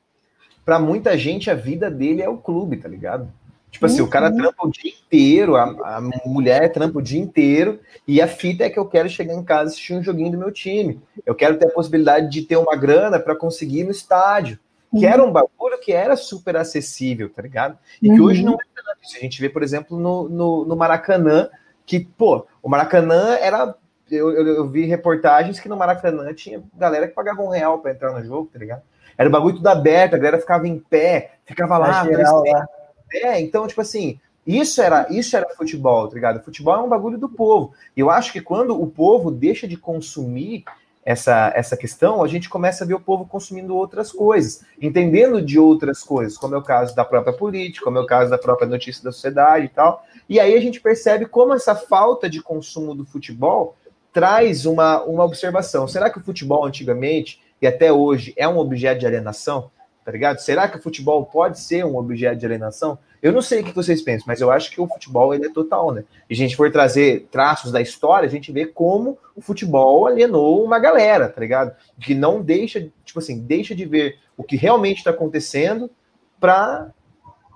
Para 0.64 0.80
muita 0.80 1.16
gente, 1.16 1.48
a 1.48 1.54
vida 1.54 1.88
dele 1.88 2.20
é 2.20 2.28
o 2.28 2.38
clube, 2.38 2.78
tá 2.78 2.88
ligado? 2.88 3.32
Tipo 3.74 3.86
assim, 3.86 4.02
uhum. 4.02 4.06
o 4.06 4.10
cara 4.10 4.30
uhum. 4.30 4.36
trampa 4.36 4.66
o 4.68 4.70
dia 4.70 4.92
inteiro, 4.92 5.56
a, 5.56 5.64
a, 5.96 6.00
mulher 6.24 6.70
trampa 6.70 7.00
o 7.00 7.02
dia 7.02 7.20
inteiro, 7.20 7.80
e 8.06 8.22
a 8.22 8.28
fita 8.28 8.62
é 8.62 8.70
que 8.70 8.78
eu 8.78 8.86
quero 8.86 9.08
chegar 9.08 9.34
em 9.34 9.42
casa 9.42 9.64
e 9.64 9.66
assistir 9.72 9.94
um 9.94 10.02
joguinho 10.02 10.30
do 10.30 10.38
meu 10.38 10.52
time. 10.52 11.02
Eu 11.26 11.34
quero 11.34 11.58
ter 11.58 11.66
a 11.66 11.70
possibilidade 11.70 12.30
de 12.30 12.42
ter 12.42 12.56
uma 12.56 12.76
grana 12.76 13.18
para 13.18 13.34
conseguir 13.34 13.80
ir 13.80 13.84
no 13.84 13.90
estádio. 13.90 14.60
Uhum. 14.92 15.00
Que 15.00 15.06
era 15.06 15.24
um 15.24 15.32
bagulho 15.32 15.80
que 15.82 15.92
era 15.92 16.14
super 16.14 16.56
acessível, 16.56 17.28
tá 17.28 17.42
ligado? 17.42 17.76
E 18.00 18.08
uhum. 18.08 18.14
que 18.14 18.20
hoje 18.20 18.44
não 18.44 18.54
é 18.54 18.58
tanto 18.76 18.98
isso. 19.02 19.16
A 19.16 19.20
gente 19.20 19.40
vê, 19.40 19.48
por 19.48 19.64
exemplo, 19.64 19.98
no, 19.98 20.28
no, 20.28 20.64
no 20.64 20.76
Maracanã, 20.76 21.48
que, 21.84 21.98
pô, 21.98 22.46
o 22.62 22.68
Maracanã 22.68 23.36
era. 23.40 23.74
Eu, 24.08 24.30
eu, 24.30 24.46
eu, 24.46 24.68
vi 24.68 24.84
reportagens 24.84 25.58
que 25.58 25.68
no 25.68 25.76
Maracanã 25.76 26.32
tinha 26.32 26.62
galera 26.74 27.08
que 27.08 27.14
pagava 27.14 27.42
um 27.42 27.48
real 27.48 27.80
para 27.80 27.90
entrar 27.90 28.12
no 28.12 28.24
jogo, 28.24 28.50
tá 28.52 28.58
ligado? 28.60 28.82
Era 29.18 29.28
o 29.28 29.32
bagulho 29.32 29.56
tudo 29.56 29.66
aberto, 29.66 30.14
a 30.14 30.18
galera 30.18 30.38
ficava 30.38 30.68
em 30.68 30.78
pé, 30.78 31.32
ficava 31.44 31.76
lá, 31.76 32.04
geral, 32.04 32.44
lá 32.44 32.68
é, 33.14 33.40
então, 33.40 33.66
tipo 33.66 33.80
assim, 33.80 34.18
isso 34.46 34.82
era, 34.82 35.06
isso 35.10 35.36
era 35.36 35.48
futebol, 35.50 36.08
tá 36.08 36.14
ligado? 36.14 36.44
Futebol 36.44 36.74
é 36.74 36.82
um 36.82 36.88
bagulho 36.88 37.16
do 37.16 37.28
povo. 37.28 37.72
E 37.96 38.00
eu 38.00 38.10
acho 38.10 38.32
que 38.32 38.40
quando 38.40 38.80
o 38.80 38.86
povo 38.86 39.30
deixa 39.30 39.66
de 39.66 39.76
consumir 39.76 40.64
essa, 41.04 41.52
essa 41.54 41.76
questão, 41.76 42.22
a 42.22 42.28
gente 42.28 42.48
começa 42.48 42.84
a 42.84 42.86
ver 42.86 42.94
o 42.94 43.00
povo 43.00 43.26
consumindo 43.26 43.76
outras 43.76 44.10
coisas, 44.10 44.64
entendendo 44.80 45.40
de 45.40 45.58
outras 45.58 46.02
coisas, 46.02 46.36
como 46.36 46.54
é 46.54 46.58
o 46.58 46.62
caso 46.62 46.94
da 46.96 47.04
própria 47.04 47.32
política, 47.32 47.84
como 47.84 47.98
é 47.98 48.00
o 48.00 48.06
caso 48.06 48.30
da 48.30 48.38
própria 48.38 48.68
notícia 48.68 49.04
da 49.04 49.12
sociedade 49.12 49.66
e 49.66 49.68
tal. 49.68 50.04
E 50.28 50.40
aí 50.40 50.54
a 50.54 50.60
gente 50.60 50.80
percebe 50.80 51.26
como 51.26 51.52
essa 51.54 51.74
falta 51.74 52.28
de 52.28 52.42
consumo 52.42 52.94
do 52.94 53.04
futebol 53.04 53.76
traz 54.12 54.64
uma, 54.64 55.02
uma 55.02 55.24
observação. 55.24 55.88
Será 55.88 56.08
que 56.08 56.18
o 56.18 56.22
futebol 56.22 56.64
antigamente 56.64 57.40
e 57.60 57.66
até 57.66 57.92
hoje 57.92 58.32
é 58.36 58.48
um 58.48 58.58
objeto 58.58 59.00
de 59.00 59.06
alienação? 59.06 59.70
Tá 60.04 60.12
ligado? 60.12 60.38
Será 60.38 60.68
que 60.68 60.76
o 60.76 60.82
futebol 60.82 61.24
pode 61.24 61.58
ser 61.58 61.84
um 61.84 61.96
objeto 61.96 62.38
de 62.38 62.46
alienação? 62.46 62.98
Eu 63.22 63.32
não 63.32 63.40
sei 63.40 63.62
o 63.62 63.64
que 63.64 63.72
vocês 63.72 64.02
pensam, 64.02 64.26
mas 64.26 64.40
eu 64.40 64.50
acho 64.50 64.70
que 64.70 64.80
o 64.80 64.86
futebol 64.86 65.34
ele 65.34 65.46
é 65.46 65.52
total, 65.52 65.92
né? 65.92 66.04
E 66.28 66.34
a 66.34 66.36
gente 66.36 66.54
for 66.54 66.70
trazer 66.70 67.26
traços 67.30 67.72
da 67.72 67.80
história, 67.80 68.26
a 68.26 68.30
gente 68.30 68.52
vê 68.52 68.66
como 68.66 69.16
o 69.34 69.40
futebol 69.40 70.06
alienou 70.06 70.62
uma 70.62 70.78
galera, 70.78 71.28
tá 71.28 71.40
ligado? 71.40 71.74
Que 71.98 72.14
não 72.14 72.42
deixa, 72.42 72.86
tipo 73.02 73.18
assim, 73.18 73.40
deixa 73.40 73.74
de 73.74 73.86
ver 73.86 74.18
o 74.36 74.44
que 74.44 74.56
realmente 74.56 74.98
está 74.98 75.10
acontecendo 75.10 75.90
para 76.38 76.90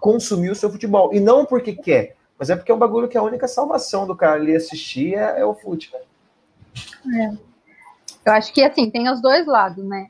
consumir 0.01 0.51
o 0.51 0.55
seu 0.55 0.71
futebol. 0.71 1.13
E 1.13 1.21
não 1.21 1.45
porque 1.45 1.75
quer, 1.75 2.17
mas 2.39 2.49
é 2.49 2.57
porque 2.57 2.73
é 2.73 2.75
um 2.75 2.79
bagulho 2.79 3.09
que 3.09 3.19
a 3.19 3.23
única 3.23 3.47
salvação 3.47 4.07
do 4.07 4.17
cara 4.17 4.41
ali 4.41 4.57
assistir 4.57 5.17
é, 5.17 5.41
é 5.41 5.45
o 5.45 5.55
futebol. 5.55 6.01
É. 7.15 7.31
Eu 8.25 8.33
acho 8.33 8.55
que 8.55 8.63
assim, 8.63 8.91
tem 8.91 9.11
os 9.11 9.21
dois 9.21 9.47
lados, 9.47 9.85
né? 9.85 10.09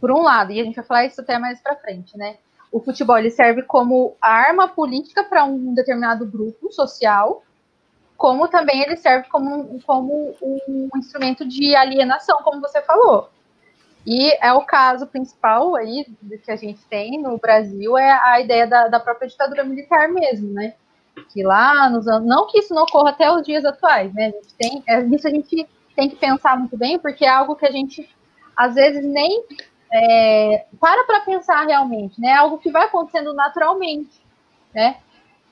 Por 0.00 0.10
um 0.10 0.22
lado, 0.22 0.52
e 0.52 0.60
a 0.60 0.64
gente 0.64 0.76
vai 0.76 0.84
falar 0.84 1.06
isso 1.06 1.20
até 1.20 1.38
mais 1.38 1.60
para 1.60 1.76
frente, 1.76 2.16
né? 2.16 2.36
O 2.70 2.80
futebol 2.80 3.16
ele 3.16 3.30
serve 3.30 3.62
como 3.62 4.14
arma 4.20 4.68
política 4.68 5.24
para 5.24 5.44
um 5.44 5.74
determinado 5.74 6.26
grupo 6.26 6.72
social, 6.72 7.42
como 8.16 8.48
também 8.48 8.82
ele 8.82 8.96
serve 8.96 9.28
como, 9.28 9.80
como 9.82 10.34
um 10.42 10.88
instrumento 10.96 11.46
de 11.46 11.74
alienação, 11.76 12.38
como 12.42 12.60
você 12.60 12.82
falou. 12.82 13.30
E 14.06 14.32
é 14.40 14.52
o 14.52 14.62
caso 14.62 15.06
principal 15.06 15.74
aí 15.74 16.06
que 16.44 16.50
a 16.50 16.56
gente 16.56 16.80
tem 16.86 17.20
no 17.20 17.36
Brasil, 17.38 17.98
é 17.98 18.12
a 18.12 18.40
ideia 18.40 18.66
da, 18.66 18.88
da 18.88 19.00
própria 19.00 19.28
ditadura 19.28 19.64
militar 19.64 20.08
mesmo, 20.08 20.52
né? 20.52 20.74
Que 21.32 21.42
lá 21.42 21.90
nos 21.90 22.06
anos. 22.06 22.28
Não 22.28 22.46
que 22.46 22.60
isso 22.60 22.72
não 22.72 22.84
ocorra 22.84 23.10
até 23.10 23.30
os 23.30 23.44
dias 23.44 23.64
atuais, 23.64 24.12
né? 24.14 24.26
A 24.26 24.30
gente 24.30 24.54
tem, 24.54 24.84
é, 24.86 25.00
isso 25.02 25.26
a 25.26 25.30
gente 25.30 25.68
tem 25.96 26.08
que 26.08 26.16
pensar 26.16 26.56
muito 26.56 26.76
bem, 26.76 26.98
porque 26.98 27.24
é 27.24 27.28
algo 27.28 27.56
que 27.56 27.66
a 27.66 27.72
gente 27.72 28.08
às 28.56 28.74
vezes 28.74 29.04
nem 29.04 29.44
é, 29.92 30.66
para 30.80 31.04
para 31.04 31.20
pensar 31.20 31.66
realmente, 31.66 32.20
né? 32.20 32.28
É 32.28 32.36
algo 32.36 32.58
que 32.58 32.70
vai 32.70 32.84
acontecendo 32.84 33.32
naturalmente, 33.34 34.20
né? 34.74 34.96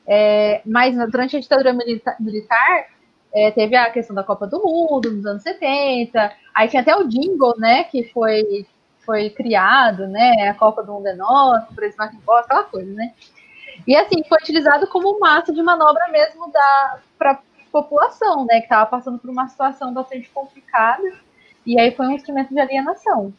É, 0.06 0.60
mas 0.66 0.96
durante 1.10 1.36
a 1.36 1.40
ditadura 1.40 1.72
milita 1.72 2.14
militar, 2.20 2.86
é, 3.34 3.50
teve 3.50 3.74
a 3.74 3.90
questão 3.90 4.14
da 4.14 4.22
Copa 4.22 4.46
do 4.46 4.60
Mundo 4.62 5.10
nos 5.10 5.26
anos 5.26 5.42
70, 5.42 6.32
aí 6.54 6.68
tinha 6.68 6.82
até 6.82 6.94
o 6.94 7.08
jingle, 7.08 7.54
né, 7.58 7.84
que 7.84 8.04
foi, 8.04 8.66
foi 9.04 9.30
criado, 9.30 10.06
né, 10.06 10.48
a 10.50 10.54
Copa 10.54 10.82
do 10.84 10.92
Mundo 10.92 11.08
é 11.08 11.14
nossa, 11.14 11.66
o 11.70 11.74
presidente 11.74 12.16
Boss, 12.18 12.44
aquela 12.44 12.64
coisa, 12.64 12.92
né. 12.92 13.12
E 13.86 13.96
assim, 13.96 14.22
foi 14.28 14.38
utilizado 14.38 14.86
como 14.86 15.18
massa 15.18 15.52
de 15.52 15.60
manobra 15.62 16.06
mesmo 16.08 16.50
da 16.52 16.98
para 17.18 17.40
população, 17.72 18.44
né, 18.44 18.58
que 18.58 18.66
estava 18.66 18.86
passando 18.86 19.18
por 19.18 19.28
uma 19.28 19.48
situação 19.48 19.92
bastante 19.92 20.28
complicada, 20.30 21.02
e 21.66 21.80
aí 21.80 21.90
foi 21.90 22.06
um 22.06 22.12
instrumento 22.12 22.54
de 22.54 22.60
alienação. 22.60 23.32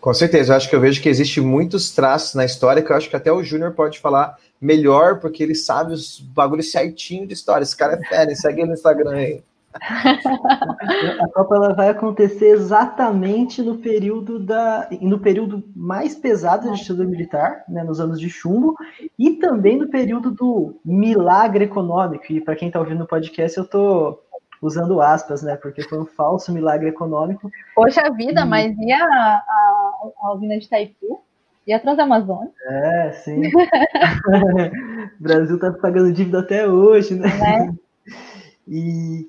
Com 0.00 0.14
certeza, 0.14 0.52
eu 0.52 0.56
acho 0.56 0.68
que 0.68 0.76
eu 0.76 0.80
vejo 0.80 1.02
que 1.02 1.08
existe 1.08 1.40
muitos 1.40 1.90
traços 1.90 2.34
na 2.34 2.44
história 2.44 2.82
que 2.82 2.90
eu 2.90 2.96
acho 2.96 3.10
que 3.10 3.16
até 3.16 3.32
o 3.32 3.42
Júnior 3.42 3.72
pode 3.72 3.98
falar 3.98 4.36
melhor, 4.60 5.18
porque 5.20 5.42
ele 5.42 5.54
sabe 5.54 5.92
os 5.92 6.20
bagulhos 6.20 6.70
certinho 6.70 7.26
de 7.26 7.34
história. 7.34 7.64
Esse 7.64 7.76
cara 7.76 7.94
é 7.94 8.08
fera, 8.08 8.34
segue 8.34 8.60
ele 8.60 8.68
no 8.68 8.74
Instagram 8.74 9.12
aí. 9.12 9.42
A 9.78 11.28
Copa 11.34 11.56
ela 11.56 11.74
vai 11.74 11.90
acontecer 11.90 12.48
exatamente 12.48 13.62
no 13.62 13.78
período 13.78 14.38
da 14.38 14.88
no 15.00 15.18
período 15.18 15.62
mais 15.76 16.14
pesado 16.14 16.68
da 16.68 16.74
ditadura 16.74 17.06
militar, 17.06 17.64
né, 17.68 17.84
nos 17.84 18.00
anos 18.00 18.18
de 18.18 18.30
chumbo, 18.30 18.74
e 19.18 19.32
também 19.32 19.78
no 19.78 19.88
período 19.88 20.30
do 20.30 20.80
milagre 20.84 21.64
econômico. 21.64 22.32
E 22.32 22.40
para 22.40 22.56
quem 22.56 22.68
está 22.68 22.80
ouvindo 22.80 23.04
o 23.04 23.06
podcast, 23.06 23.58
eu 23.58 23.66
tô 23.66 24.18
usando 24.60 25.00
aspas, 25.00 25.42
né? 25.42 25.56
Porque 25.56 25.82
foi 25.82 25.98
um 25.98 26.06
falso 26.06 26.52
milagre 26.52 26.88
econômico. 26.88 27.50
Poxa 27.74 28.10
vida, 28.10 28.42
e... 28.42 28.44
mas 28.44 28.76
e 28.78 28.92
a, 28.92 29.04
a, 29.04 29.92
a 30.22 30.32
usina 30.34 30.58
de 30.58 30.66
Itaipu? 30.66 31.20
E 31.66 31.72
a 31.72 31.78
Transamazônica? 31.78 32.54
É, 32.66 33.12
sim. 33.12 33.46
o 33.46 33.52
Brasil 35.20 35.58
tá 35.58 35.70
pagando 35.70 36.12
dívida 36.12 36.40
até 36.40 36.66
hoje, 36.66 37.14
né? 37.14 37.28
né? 37.28 37.74
E, 38.70 39.26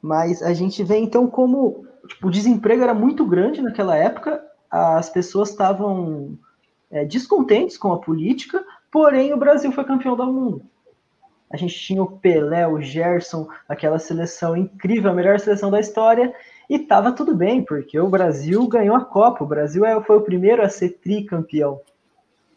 mas 0.00 0.42
a 0.42 0.54
gente 0.54 0.82
vê 0.82 0.96
então 0.96 1.26
como 1.26 1.84
tipo, 2.08 2.28
o 2.28 2.30
desemprego 2.30 2.82
era 2.82 2.94
muito 2.94 3.26
grande 3.26 3.60
naquela 3.60 3.94
época, 3.94 4.42
as 4.70 5.10
pessoas 5.10 5.50
estavam 5.50 6.38
é, 6.90 7.04
descontentes 7.04 7.76
com 7.76 7.92
a 7.92 8.00
política, 8.00 8.64
porém 8.90 9.32
o 9.32 9.36
Brasil 9.36 9.70
foi 9.72 9.84
campeão 9.84 10.16
do 10.16 10.26
mundo. 10.26 10.62
A 11.54 11.56
gente 11.56 11.78
tinha 11.78 12.02
o 12.02 12.10
Pelé, 12.10 12.66
o 12.66 12.82
Gerson, 12.82 13.46
aquela 13.68 14.00
seleção 14.00 14.56
incrível, 14.56 15.12
a 15.12 15.14
melhor 15.14 15.38
seleção 15.38 15.70
da 15.70 15.78
história, 15.78 16.34
e 16.68 16.80
tava 16.80 17.12
tudo 17.12 17.32
bem, 17.32 17.62
porque 17.62 17.96
o 17.96 18.08
Brasil 18.08 18.66
ganhou 18.66 18.96
a 18.96 19.04
Copa, 19.04 19.44
o 19.44 19.46
Brasil 19.46 19.86
é, 19.86 20.02
foi 20.02 20.16
o 20.16 20.22
primeiro 20.22 20.64
a 20.64 20.68
ser 20.68 20.98
tricampeão. 20.98 21.80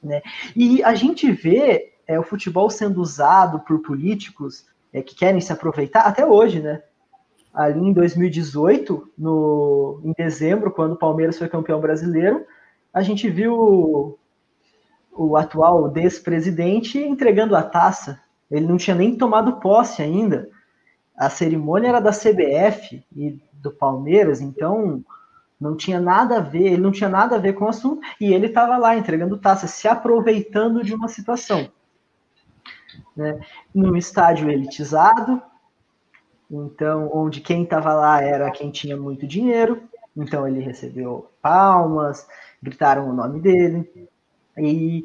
Né? 0.02 0.24
E 0.56 0.84
a 0.84 0.96
gente 0.96 1.32
vê 1.32 1.94
é, 2.08 2.20
o 2.20 2.24
futebol 2.24 2.72
sendo 2.72 3.00
usado 3.00 3.60
por 3.60 3.84
políticos 3.84 4.66
é, 4.92 5.00
que 5.04 5.14
querem 5.14 5.42
se 5.42 5.54
aproveitar 5.54 6.02
até 6.02 6.26
hoje, 6.26 6.60
né? 6.60 6.82
Ali 7.54 7.80
em 7.80 7.94
2018, 7.94 9.12
no, 9.16 10.02
em 10.04 10.14
dezembro, 10.18 10.72
quando 10.72 10.94
o 10.94 10.98
Palmeiras 10.98 11.38
foi 11.38 11.48
campeão 11.48 11.80
brasileiro, 11.80 12.44
a 12.92 13.04
gente 13.04 13.30
viu 13.30 13.54
o, 13.54 14.18
o 15.12 15.38
atual 15.38 15.88
despresidente 15.88 16.98
entregando 16.98 17.56
a 17.56 17.62
taça. 17.62 18.26
Ele 18.50 18.66
não 18.66 18.78
tinha 18.78 18.96
nem 18.96 19.16
tomado 19.16 19.60
posse 19.60 20.02
ainda. 20.02 20.50
A 21.18 21.30
cerimônia 21.30 21.90
era 21.90 22.00
da 22.00 22.12
CBF 22.12 23.04
e 23.16 23.40
do 23.54 23.72
Palmeiras, 23.72 24.40
então 24.40 25.04
não 25.60 25.76
tinha 25.76 26.00
nada 26.00 26.38
a 26.38 26.42
ver, 26.42 26.74
ele 26.74 26.82
não 26.82 26.92
tinha 26.92 27.10
nada 27.10 27.36
a 27.36 27.40
ver 27.40 27.54
com 27.54 27.66
o 27.66 27.70
assunto, 27.70 28.02
e 28.22 28.32
ele 28.32 28.48
estava 28.48 28.78
lá 28.78 28.96
entregando 28.96 29.38
taça, 29.38 29.68
se 29.68 29.88
aproveitando 29.88 30.84
de 30.84 30.94
uma 30.94 31.08
situação. 31.08 31.70
Né? 33.16 33.40
Num 33.74 33.98
estádio 33.98 34.50
elitizado, 34.50 35.42
então, 36.50 37.10
onde 37.12 37.42
quem 37.42 37.64
estava 37.64 37.94
lá 37.94 38.22
era 38.22 38.52
quem 38.52 38.72
tinha 38.72 38.96
muito 38.96 39.28
dinheiro, 39.28 39.82
então 40.16 40.48
ele 40.48 40.60
recebeu 40.60 41.30
palmas, 41.42 42.28
gritaram 42.62 43.10
o 43.10 43.14
nome 43.14 43.40
dele, 43.40 44.10
e 44.58 45.04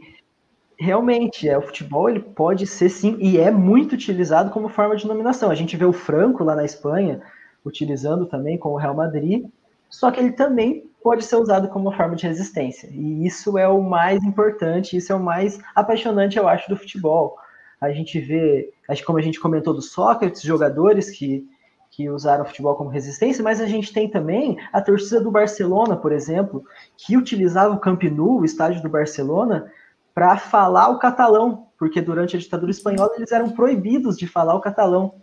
realmente, 0.83 1.49
é, 1.49 1.57
o 1.57 1.63
futebol 1.63 2.11
ele 2.11 2.21
pode 2.21 2.67
ser 2.67 2.89
sim, 2.89 3.17
e 3.21 3.39
é 3.39 3.51
muito 3.51 3.93
utilizado 3.93 4.51
como 4.51 4.69
forma 4.69 4.97
de 4.97 5.07
nominação. 5.07 5.51
A 5.51 5.55
gente 5.55 5.77
vê 5.77 5.85
o 5.85 5.93
Franco 5.93 6.43
lá 6.43 6.57
na 6.57 6.65
Espanha, 6.65 7.23
utilizando 7.65 8.27
também 8.27 8.59
com 8.59 8.71
o 8.71 8.77
Real 8.77 8.95
Madrid, 8.95 9.47
só 9.89 10.11
que 10.11 10.19
ele 10.19 10.33
também 10.33 10.91
pode 11.01 11.25
ser 11.25 11.37
usado 11.37 11.69
como 11.69 11.93
forma 11.93 12.17
de 12.17 12.27
resistência. 12.27 12.89
E 12.91 13.25
isso 13.25 13.57
é 13.57 13.69
o 13.69 13.81
mais 13.81 14.23
importante, 14.25 14.97
isso 14.97 15.13
é 15.13 15.15
o 15.15 15.21
mais 15.21 15.61
apaixonante, 15.75 16.37
eu 16.37 16.49
acho, 16.49 16.69
do 16.69 16.77
futebol. 16.77 17.37
A 17.81 17.93
gente 17.93 18.19
vê, 18.19 18.73
como 19.07 19.19
a 19.19 19.23
gente 19.23 19.39
comentou 19.39 19.75
do 19.75 19.83
Sócrates, 19.83 20.43
jogadores 20.43 21.11
que, 21.11 21.47
que 21.91 22.09
usaram 22.09 22.43
o 22.43 22.47
futebol 22.47 22.75
como 22.75 22.91
resistência, 22.91 23.45
mas 23.45 23.61
a 23.61 23.67
gente 23.67 23.93
tem 23.93 24.09
também 24.09 24.59
a 24.73 24.81
torcida 24.81 25.21
do 25.21 25.31
Barcelona, 25.31 25.97
por 25.97 26.11
exemplo, 26.11 26.65
que 26.97 27.17
utilizava 27.17 27.75
o 27.75 27.79
Camp 27.79 28.03
Nou, 28.05 28.41
o 28.41 28.45
estádio 28.45 28.83
do 28.83 28.89
Barcelona, 28.89 29.71
para 30.15 30.37
falar 30.37 30.89
o 30.89 30.99
catalão, 30.99 31.69
porque 31.79 32.01
durante 32.01 32.37
a 32.37 32.39
ditadura 32.39 32.71
espanhola 32.71 33.13
eles 33.17 33.33
eram 33.33 33.51
proibidos 33.51 34.17
de 34.17 34.27
falar 34.27 34.55
o 34.55 34.61
catalão. 34.61 35.15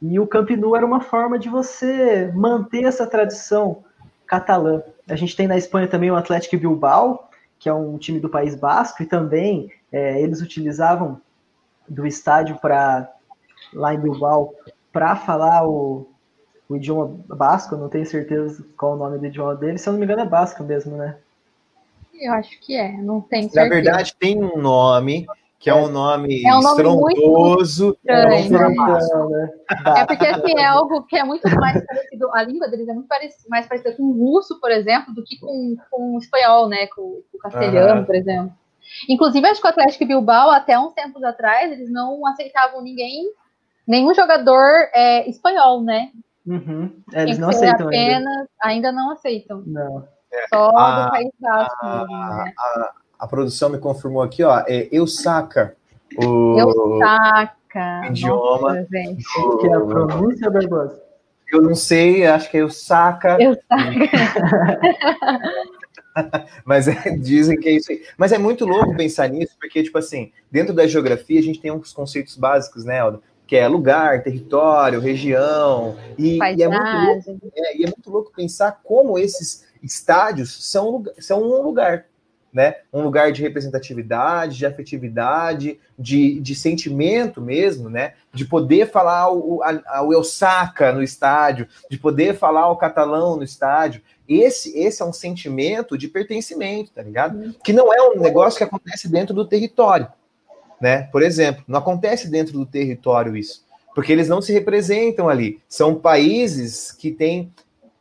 E 0.00 0.20
o 0.20 0.26
Camp 0.26 0.50
Nou 0.50 0.76
era 0.76 0.86
uma 0.86 1.00
forma 1.00 1.38
de 1.38 1.48
você 1.48 2.30
manter 2.34 2.84
essa 2.84 3.06
tradição 3.06 3.84
catalã. 4.26 4.82
A 5.08 5.16
gente 5.16 5.34
tem 5.34 5.46
na 5.46 5.56
Espanha 5.56 5.88
também 5.88 6.10
o 6.10 6.16
Atlético 6.16 6.58
Bilbao, 6.58 7.28
que 7.58 7.68
é 7.68 7.74
um 7.74 7.96
time 7.96 8.20
do 8.20 8.28
País 8.28 8.54
Basco, 8.54 9.02
e 9.02 9.06
também 9.06 9.72
é, 9.90 10.20
eles 10.20 10.40
utilizavam 10.40 11.20
do 11.88 12.06
estádio 12.06 12.58
para 12.60 13.10
lá 13.72 13.94
em 13.94 14.00
Bilbao 14.00 14.54
para 14.92 15.16
falar 15.16 15.66
o, 15.66 16.08
o 16.68 16.76
idioma 16.76 17.18
basco, 17.28 17.76
não 17.76 17.88
tenho 17.88 18.06
certeza 18.06 18.64
qual 18.76 18.94
o 18.94 18.96
nome 18.96 19.18
do 19.18 19.26
idioma 19.26 19.54
dele, 19.54 19.78
se 19.78 19.88
eu 19.88 19.92
não 19.92 20.00
me 20.00 20.06
engano 20.06 20.22
é 20.22 20.26
basco 20.26 20.62
mesmo, 20.64 20.96
né? 20.96 21.16
Eu 22.20 22.32
acho 22.32 22.58
que 22.60 22.76
é, 22.76 22.92
não 22.92 23.20
tem 23.20 23.42
certeza. 23.42 23.62
Na 23.62 23.74
verdade 23.74 24.16
tem 24.18 24.42
um 24.42 24.56
nome, 24.56 25.26
que 25.58 25.70
é 25.70 25.74
um 25.74 25.88
nome, 25.88 26.44
é 26.44 26.54
um 26.54 26.60
nome 26.60 26.82
estrondoso. 26.82 27.98
É, 28.06 28.28
né? 28.28 29.50
é 29.96 30.06
porque 30.06 30.26
assim, 30.26 30.58
é 30.58 30.64
algo 30.64 31.02
que 31.04 31.16
é 31.16 31.24
muito 31.24 31.48
mais 31.56 31.84
parecido, 31.84 32.30
a 32.32 32.42
língua 32.42 32.68
deles 32.68 32.88
é 32.88 32.92
muito 32.92 33.08
parecido, 33.08 33.48
mais 33.48 33.66
parecida 33.66 33.92
com 33.96 34.04
o 34.04 34.12
russo, 34.12 34.60
por 34.60 34.70
exemplo, 34.70 35.12
do 35.14 35.24
que 35.24 35.38
com, 35.40 35.76
com 35.90 36.14
o 36.14 36.18
espanhol, 36.18 36.68
né? 36.68 36.86
Com, 36.88 37.22
com 37.32 37.38
o 37.38 37.40
castelhano, 37.40 38.00
uhum. 38.00 38.06
por 38.06 38.14
exemplo. 38.14 38.52
Inclusive, 39.08 39.46
acho 39.46 39.60
que 39.60 39.66
o 39.66 39.70
Atlético 39.70 40.06
Bilbao, 40.06 40.50
até 40.50 40.78
uns 40.78 40.92
tempos 40.92 41.22
atrás, 41.24 41.72
eles 41.72 41.90
não 41.90 42.24
aceitavam 42.26 42.82
ninguém, 42.82 43.24
nenhum 43.86 44.14
jogador 44.14 44.88
é, 44.94 45.28
espanhol, 45.28 45.82
né? 45.82 46.10
Uhum. 46.46 47.02
É, 47.12 47.22
eles 47.22 47.38
não 47.38 47.48
aceitam 47.48 47.88
apenas, 47.88 48.36
ainda. 48.36 48.48
ainda 48.62 48.92
não 48.92 49.10
aceitam. 49.10 49.62
Não. 49.66 50.06
Só 50.52 50.76
a, 50.76 51.04
do 51.04 51.10
País 51.10 51.30
Basco. 51.40 51.86
A, 51.86 52.06
né? 52.44 52.52
a, 52.58 52.92
a 53.18 53.26
produção 53.26 53.68
me 53.70 53.78
confirmou 53.78 54.22
aqui, 54.22 54.42
ó, 54.42 54.62
é 54.66 54.88
Eusaca. 54.92 55.76
O. 56.18 56.56
Idioma. 58.08 58.74
Nossa, 58.74 58.86
gente. 58.90 59.22
Do... 59.34 59.58
Que 59.58 59.66
é 59.66 59.74
a 59.74 59.80
pronúncia, 59.80 60.50
Barbosa? 60.50 61.02
Eu 61.52 61.62
não 61.62 61.74
sei, 61.74 62.26
acho 62.26 62.50
que 62.50 62.56
é 62.56 62.60
Eusaca. 62.60 63.38
Eusaca. 63.40 64.80
Mas 66.64 66.88
é, 66.88 67.10
dizem 67.16 67.58
que 67.58 67.68
é 67.68 67.72
isso 67.72 67.92
aí. 67.92 68.02
Mas 68.16 68.32
é 68.32 68.38
muito 68.38 68.64
louco 68.64 68.96
pensar 68.96 69.28
nisso, 69.28 69.54
porque, 69.60 69.82
tipo 69.82 69.98
assim, 69.98 70.32
dentro 70.50 70.74
da 70.74 70.86
geografia 70.86 71.38
a 71.38 71.42
gente 71.42 71.60
tem 71.60 71.70
uns 71.70 71.92
conceitos 71.92 72.36
básicos, 72.36 72.84
né, 72.84 73.00
Aldo? 73.00 73.22
Que 73.46 73.56
é 73.56 73.68
lugar, 73.68 74.22
território, 74.22 74.98
região. 74.98 75.96
E, 76.18 76.38
e 76.38 76.62
é, 76.62 76.68
muito 76.68 76.96
louco, 76.96 77.52
é, 77.54 77.76
e 77.76 77.84
é 77.84 77.86
muito 77.86 78.10
louco 78.10 78.32
pensar 78.34 78.80
como 78.82 79.18
esses 79.18 79.65
estádios 79.86 80.70
são, 80.70 81.04
são 81.18 81.42
um 81.42 81.62
lugar 81.62 82.06
né? 82.56 82.76
Um 82.90 83.02
lugar 83.02 83.32
de 83.32 83.42
representatividade, 83.42 84.56
de 84.56 84.64
afetividade, 84.64 85.78
de, 85.98 86.40
de 86.40 86.54
sentimento 86.54 87.38
mesmo, 87.38 87.90
né? 87.90 88.14
De 88.32 88.46
poder 88.46 88.90
falar 88.90 89.30
o, 89.30 89.62
a, 89.62 90.02
o 90.02 90.12
no 90.94 91.02
estádio, 91.02 91.68
de 91.90 91.98
poder 91.98 92.34
falar 92.34 92.70
o 92.70 92.76
catalão 92.76 93.36
no 93.36 93.44
estádio. 93.44 94.00
Esse, 94.26 94.74
esse 94.74 95.02
é 95.02 95.04
um 95.04 95.12
sentimento 95.12 95.98
de 95.98 96.08
pertencimento, 96.08 96.92
tá 96.92 97.02
ligado? 97.02 97.36
Uhum. 97.36 97.54
Que 97.62 97.74
não 97.74 97.92
é 97.92 98.00
um 98.00 98.18
negócio 98.18 98.56
que 98.56 98.64
acontece 98.64 99.06
dentro 99.06 99.34
do 99.34 99.46
território, 99.46 100.08
né? 100.80 101.10
Por 101.12 101.22
exemplo, 101.22 101.62
não 101.68 101.80
acontece 101.80 102.26
dentro 102.26 102.54
do 102.54 102.64
território 102.64 103.36
isso. 103.36 103.66
porque 103.94 104.12
eles 104.12 104.28
não 104.28 104.40
se 104.40 104.54
representam 104.54 105.28
ali. 105.28 105.60
São 105.68 105.94
países 105.94 106.90
que 106.90 107.10
têm 107.10 107.52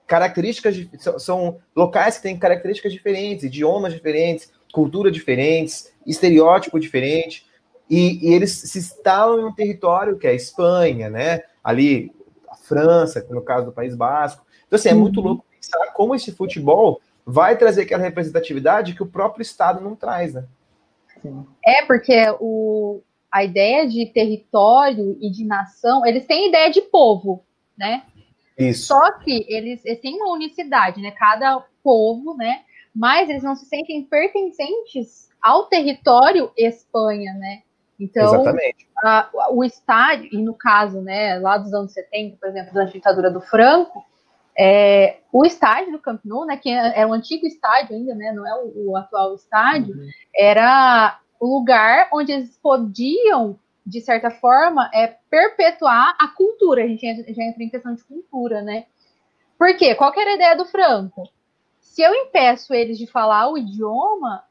características, 0.07 0.75
são, 0.99 1.19
são 1.19 1.57
locais 1.75 2.17
que 2.17 2.23
têm 2.23 2.37
características 2.37 2.93
diferentes, 2.93 3.45
idiomas 3.45 3.93
diferentes, 3.93 4.51
cultura 4.71 5.11
diferentes, 5.11 5.91
estereótipo 6.05 6.79
diferente, 6.79 7.45
e, 7.89 8.27
e, 8.27 8.33
eles 8.33 8.51
se 8.51 8.79
instalam 8.79 9.39
em 9.39 9.45
um 9.45 9.53
território 9.53 10.17
que 10.17 10.25
é 10.25 10.31
a 10.31 10.35
Espanha, 10.35 11.09
né? 11.09 11.43
Ali, 11.63 12.11
a 12.49 12.55
França, 12.55 13.25
no 13.29 13.41
caso 13.41 13.67
do 13.67 13.71
País 13.71 13.95
Basco. 13.95 14.45
Então, 14.65 14.77
assim, 14.77 14.89
é 14.89 14.93
muito 14.93 15.19
uhum. 15.19 15.27
louco 15.27 15.45
pensar 15.51 15.93
como 15.93 16.15
esse 16.15 16.31
futebol 16.31 16.99
vai 17.25 17.57
trazer 17.57 17.83
aquela 17.83 18.03
representatividade 18.03 18.93
que 18.93 19.03
o 19.03 19.07
próprio 19.07 19.43
Estado 19.43 19.81
não 19.81 19.95
traz, 19.95 20.33
né? 20.33 20.45
É, 21.65 21.85
porque 21.85 22.23
o, 22.39 23.01
a 23.31 23.43
ideia 23.43 23.87
de 23.87 24.05
território 24.07 25.17
e 25.19 25.29
de 25.29 25.43
nação, 25.43 26.05
eles 26.05 26.25
têm 26.25 26.49
ideia 26.49 26.69
de 26.69 26.81
povo, 26.81 27.43
né? 27.77 28.03
Isso. 28.57 28.87
Só 28.87 29.11
que 29.19 29.45
eles, 29.49 29.83
eles 29.85 29.99
têm 29.99 30.15
uma 30.15 30.33
unicidade, 30.33 31.01
né? 31.01 31.11
Cada 31.11 31.63
povo, 31.83 32.35
né? 32.35 32.61
Mas 32.95 33.29
eles 33.29 33.43
não 33.43 33.55
se 33.55 33.65
sentem 33.65 34.03
pertencentes 34.03 35.29
ao 35.41 35.65
território 35.65 36.51
Espanha, 36.57 37.33
né? 37.33 37.61
Então, 37.99 38.43
a, 39.03 39.29
o 39.51 39.63
estádio, 39.63 40.29
e 40.31 40.37
no 40.41 40.53
caso, 40.53 41.01
né, 41.01 41.39
lá 41.39 41.57
dos 41.57 41.73
anos 41.73 41.93
70, 41.93 42.37
por 42.37 42.49
exemplo, 42.49 42.73
da 42.73 42.83
ditadura 42.83 43.31
do 43.31 43.39
Franco, 43.39 44.03
é, 44.57 45.17
o 45.31 45.45
estádio 45.45 45.93
do 45.93 45.99
Camp 45.99 46.21
Nou, 46.25 46.45
né, 46.45 46.57
que 46.57 46.69
é, 46.69 47.01
é 47.01 47.05
o 47.05 47.13
antigo 47.13 47.45
estádio 47.45 47.95
ainda, 47.95 48.15
né, 48.15 48.31
não 48.33 48.45
é 48.47 48.53
o, 48.55 48.91
o 48.91 48.97
atual 48.97 49.35
estádio, 49.35 49.95
uhum. 49.95 50.09
era 50.35 51.19
o 51.39 51.57
lugar 51.57 52.09
onde 52.13 52.31
eles 52.31 52.57
podiam, 52.57 53.57
de 53.85 54.01
certa 54.01 54.31
forma, 54.31 54.89
é, 54.93 55.07
perpetuar 55.29 56.15
a 56.19 56.27
cultura. 56.29 56.83
A 56.83 56.87
gente 56.87 57.05
já 57.33 57.43
entra 57.43 57.63
em 57.63 57.69
questão 57.69 57.93
de 57.93 58.03
cultura, 58.03 58.61
né? 58.61 58.85
Por 59.57 59.75
quê? 59.77 59.93
Qual 59.93 60.11
era 60.17 60.31
a 60.31 60.35
ideia 60.35 60.55
do 60.55 60.65
Franco? 60.65 61.29
Se 61.79 62.01
eu 62.01 62.13
impeço 62.13 62.73
eles 62.73 62.97
de 62.97 63.05
falar 63.05 63.49
o 63.49 63.57
idioma, 63.57 64.43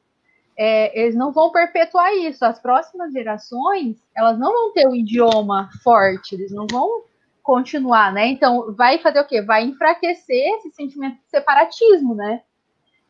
é, 0.57 0.99
eles 0.99 1.15
não 1.15 1.31
vão 1.31 1.51
perpetuar 1.51 2.13
isso. 2.15 2.45
As 2.45 2.59
próximas 2.59 3.11
gerações, 3.11 3.97
elas 4.15 4.39
não 4.39 4.51
vão 4.51 4.73
ter 4.73 4.87
o 4.87 4.95
idioma 4.95 5.69
forte, 5.83 6.33
eles 6.33 6.51
não 6.51 6.65
vão 6.71 7.03
continuar, 7.43 8.11
né? 8.11 8.27
Então, 8.27 8.73
vai 8.73 8.97
fazer 8.99 9.19
o 9.19 9.27
quê? 9.27 9.41
Vai 9.41 9.63
enfraquecer 9.65 10.55
esse 10.55 10.71
sentimento 10.71 11.17
de 11.17 11.29
separatismo, 11.29 12.15
né? 12.15 12.41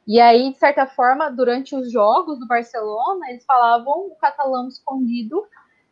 E 0.07 0.19
aí, 0.19 0.51
de 0.51 0.59
certa 0.59 0.85
forma, 0.85 1.31
durante 1.31 1.75
os 1.75 1.91
jogos 1.91 2.37
do 2.39 2.47
Barcelona, 2.47 3.29
eles 3.29 3.45
falavam 3.45 4.07
o 4.07 4.15
catalão 4.15 4.67
escondido 4.67 5.43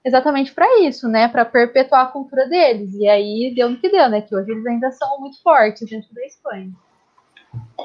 exatamente 0.03 0.53
para 0.53 0.81
isso, 0.81 1.07
né? 1.07 1.27
Para 1.27 1.45
perpetuar 1.45 2.03
a 2.03 2.11
cultura 2.11 2.47
deles. 2.47 2.93
E 2.95 3.07
aí 3.07 3.53
deu 3.55 3.69
no 3.69 3.77
que 3.77 3.89
deu, 3.89 4.09
né? 4.09 4.21
Que 4.21 4.35
hoje 4.35 4.51
eles 4.51 4.65
ainda 4.65 4.91
são 4.91 5.19
muito 5.19 5.41
fortes 5.41 5.89
dentro 5.89 6.13
da 6.13 6.25
Espanha. 6.25 6.71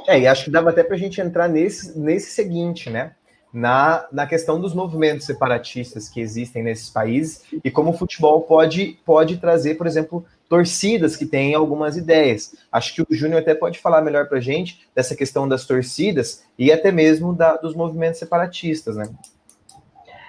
É, 0.07 0.19
e 0.19 0.27
acho 0.27 0.45
que 0.45 0.51
dava 0.51 0.71
até 0.71 0.83
para 0.83 0.97
a 0.97 0.99
gente 0.99 1.21
entrar 1.21 1.49
nesse, 1.49 1.99
nesse 1.99 2.31
seguinte, 2.31 2.91
né? 2.91 3.13
Na, 3.53 4.07
na 4.13 4.27
questão 4.27 4.61
dos 4.61 4.75
movimentos 4.75 5.25
separatistas 5.25 6.09
que 6.09 6.21
existem 6.21 6.63
nesses 6.63 6.91
países 6.91 7.45
e 7.65 7.71
como 7.71 7.91
o 7.91 7.97
futebol 7.97 8.43
pode, 8.43 8.99
pode 9.07 9.39
trazer, 9.39 9.77
por 9.77 9.87
exemplo, 9.87 10.25
torcidas 10.49 11.17
que 11.17 11.25
têm 11.25 11.55
algumas 11.55 11.97
ideias. 11.97 12.55
Acho 12.71 12.95
que 12.95 13.03
o 13.03 13.07
Júnior 13.11 13.41
até 13.41 13.55
pode 13.55 13.79
falar 13.79 14.03
melhor 14.03 14.29
para 14.29 14.39
a 14.39 14.41
gente 14.41 14.87
dessa 14.95 15.17
questão 15.17 15.49
das 15.49 15.65
torcidas 15.65 16.45
e 16.59 16.71
até 16.71 16.93
mesmo 16.93 17.35
da, 17.35 17.57
dos 17.57 17.75
movimentos 17.75 18.19
separatistas, 18.19 18.97
né? 18.97 19.09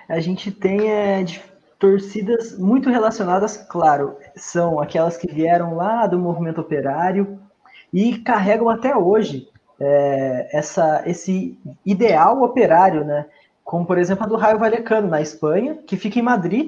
A 0.08 0.19
gente 0.19 0.49
tem 0.49 0.89
é, 0.89 1.23
torcidas 1.79 2.59
muito 2.59 2.89
relacionadas, 2.89 3.55
claro, 3.55 4.17
são 4.35 4.79
aquelas 4.79 5.15
que 5.15 5.33
vieram 5.33 5.75
lá 5.75 6.05
do 6.05 6.19
movimento 6.19 6.59
operário 6.59 7.39
e 7.91 8.17
carregam 8.19 8.69
até 8.69 8.95
hoje 8.95 9.47
é, 9.79 10.49
essa, 10.51 11.01
esse 11.05 11.57
ideal 11.85 12.43
operário, 12.43 13.05
né? 13.05 13.25
Como, 13.63 13.85
por 13.85 13.97
exemplo, 13.97 14.25
a 14.25 14.27
do 14.27 14.35
Raio 14.35 14.59
Vallecano, 14.59 15.07
na 15.07 15.21
Espanha, 15.21 15.79
que 15.87 15.95
fica 15.95 16.19
em 16.19 16.23
Madrid, 16.23 16.67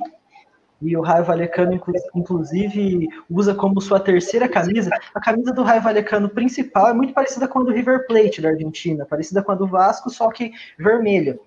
e 0.82 0.98
o 0.98 1.02
Raio 1.02 1.26
Vallecano, 1.26 1.80
inclusive, 2.16 3.08
usa 3.30 3.54
como 3.54 3.80
sua 3.82 4.00
terceira 4.00 4.48
camisa. 4.48 4.90
A 5.14 5.20
camisa 5.20 5.54
do 5.54 5.62
Raio 5.62 5.82
Vallecano 5.82 6.30
principal 6.30 6.88
é 6.88 6.94
muito 6.94 7.14
parecida 7.14 7.48
com 7.48 7.60
a 7.60 7.64
do 7.64 7.72
River 7.72 8.08
Plate 8.08 8.42
da 8.42 8.50
Argentina, 8.50 9.06
parecida 9.06 9.44
com 9.44 9.52
a 9.52 9.56
do 9.56 9.68
Vasco, 9.68 10.10
só 10.10 10.30
que 10.30 10.52
vermelha. 10.80 11.40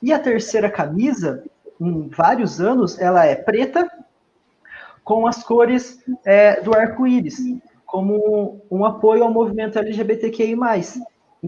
E 0.00 0.12
a 0.12 0.18
terceira 0.18 0.70
camisa, 0.70 1.42
em 1.80 2.08
vários 2.08 2.60
anos, 2.60 2.98
ela 2.98 3.24
é 3.24 3.34
preta 3.34 3.90
com 5.04 5.26
as 5.26 5.42
cores 5.42 6.02
é, 6.24 6.60
do 6.60 6.74
arco-íris, 6.74 7.38
como 7.84 8.60
um 8.70 8.84
apoio 8.84 9.22
ao 9.22 9.30
movimento 9.30 9.78
LGBTQI+. 9.78 10.56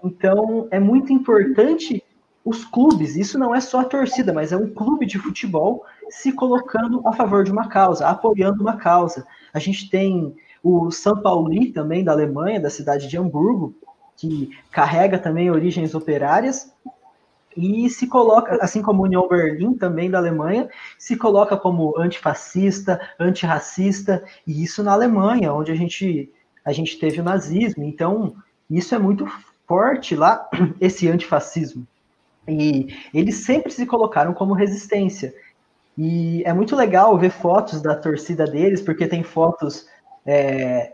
Então, 0.05 0.69
é 0.71 0.79
muito 0.79 1.13
importante 1.13 2.05
os 2.45 2.65
clubes, 2.65 3.17
isso 3.17 3.39
não 3.39 3.55
é 3.55 3.61
só 3.61 3.81
a 3.81 3.85
torcida, 3.85 4.33
mas 4.33 4.53
é 4.53 4.57
um 4.57 4.73
clube 4.73 5.05
de 5.05 5.19
futebol 5.19 5.85
se 6.09 6.33
colocando 6.33 7.03
a 7.07 7.13
favor 7.13 7.45
de 7.45 7.51
uma 7.51 7.69
causa, 7.69 8.07
apoiando 8.07 8.63
uma 8.63 8.77
causa. 8.77 9.27
A 9.53 9.59
gente 9.59 9.91
tem 9.91 10.35
o 10.63 10.91
São 10.91 11.21
Paulo 11.21 11.51
também 11.73 12.03
da 12.03 12.13
Alemanha, 12.13 12.61
da 12.61 12.71
cidade 12.71 13.09
de 13.09 13.19
Hamburgo, 13.19 13.75
que 14.17 14.51
carrega 14.71 15.19
também 15.19 15.51
origens 15.51 15.95
operárias 15.95 16.73
e 17.57 17.89
se 17.91 18.07
coloca, 18.07 18.59
assim 18.61 18.83
como 18.83 19.03
a 19.03 19.07
União 19.07 19.27
Berlim 19.29 19.75
também 19.75 20.11
da 20.11 20.19
Alemanha, 20.19 20.69
se 20.99 21.17
coloca 21.17 21.57
como 21.57 21.99
antifascista, 21.99 23.01
antirracista, 23.19 24.25
e 24.47 24.63
isso 24.63 24.83
na 24.83 24.93
Alemanha, 24.93 25.53
onde 25.53 25.73
a 25.73 25.75
gente 25.75 26.31
a 26.65 26.73
gente 26.73 26.99
teve 26.99 27.21
o 27.21 27.25
nazismo. 27.25 27.83
Então, 27.83 28.35
isso 28.71 28.95
é 28.95 28.99
muito 28.99 29.27
forte 29.67 30.15
lá, 30.15 30.49
esse 30.81 31.09
antifascismo. 31.09 31.87
E 32.47 32.95
eles 33.13 33.37
sempre 33.37 33.73
se 33.73 33.87
colocaram 33.87 34.35
como 34.35 34.55
resistência. 34.55 35.35
E 35.97 36.43
é 36.45 36.53
muito 36.53 36.77
legal 36.77 37.17
ver 37.19 37.31
fotos 37.31 37.83
da 37.83 37.95
torcida 37.95 38.45
deles, 38.45 38.81
porque 38.81 39.07
tem 39.07 39.23
fotos 39.23 39.87
é, 40.25 40.93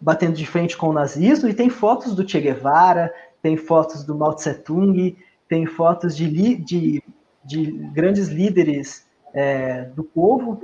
batendo 0.00 0.34
de 0.34 0.46
frente 0.46 0.76
com 0.76 0.88
o 0.88 0.92
nazismo, 0.92 1.48
e 1.48 1.54
tem 1.54 1.70
fotos 1.70 2.14
do 2.14 2.28
Che 2.28 2.40
Guevara, 2.40 3.12
tem 3.40 3.56
fotos 3.56 4.04
do 4.04 4.14
Mao 4.14 4.34
Tse 4.34 4.54
Tung, 4.54 5.16
tem 5.48 5.66
fotos 5.66 6.16
de, 6.16 6.56
de, 6.56 7.02
de 7.44 7.72
grandes 7.92 8.28
líderes 8.28 9.06
é, 9.32 9.84
do 9.84 10.04
povo. 10.04 10.60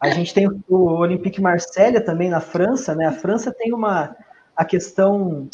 A 0.00 0.10
gente 0.10 0.34
tem 0.34 0.48
o 0.68 0.76
Olympique 0.76 1.40
Marselha 1.40 2.00
também 2.00 2.28
na 2.28 2.40
França, 2.40 2.94
né? 2.94 3.06
A 3.06 3.12
França 3.12 3.52
tem 3.52 3.72
uma 3.72 4.16
a 4.56 4.64
questão 4.64 5.48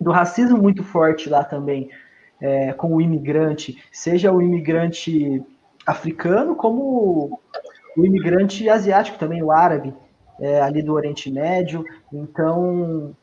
do 0.00 0.10
racismo 0.10 0.58
muito 0.58 0.84
forte 0.84 1.28
lá 1.28 1.42
também 1.42 1.90
é, 2.40 2.72
com 2.72 2.94
o 2.94 3.00
imigrante, 3.00 3.82
seja 3.90 4.32
o 4.32 4.40
imigrante 4.40 5.42
africano, 5.86 6.54
como 6.54 7.40
o 7.96 8.06
imigrante 8.06 8.68
asiático 8.68 9.18
também, 9.18 9.42
o 9.42 9.50
árabe, 9.50 9.94
é, 10.40 10.60
ali 10.60 10.82
do 10.82 10.94
Oriente 10.94 11.30
Médio. 11.30 11.84
Então, 12.12 13.16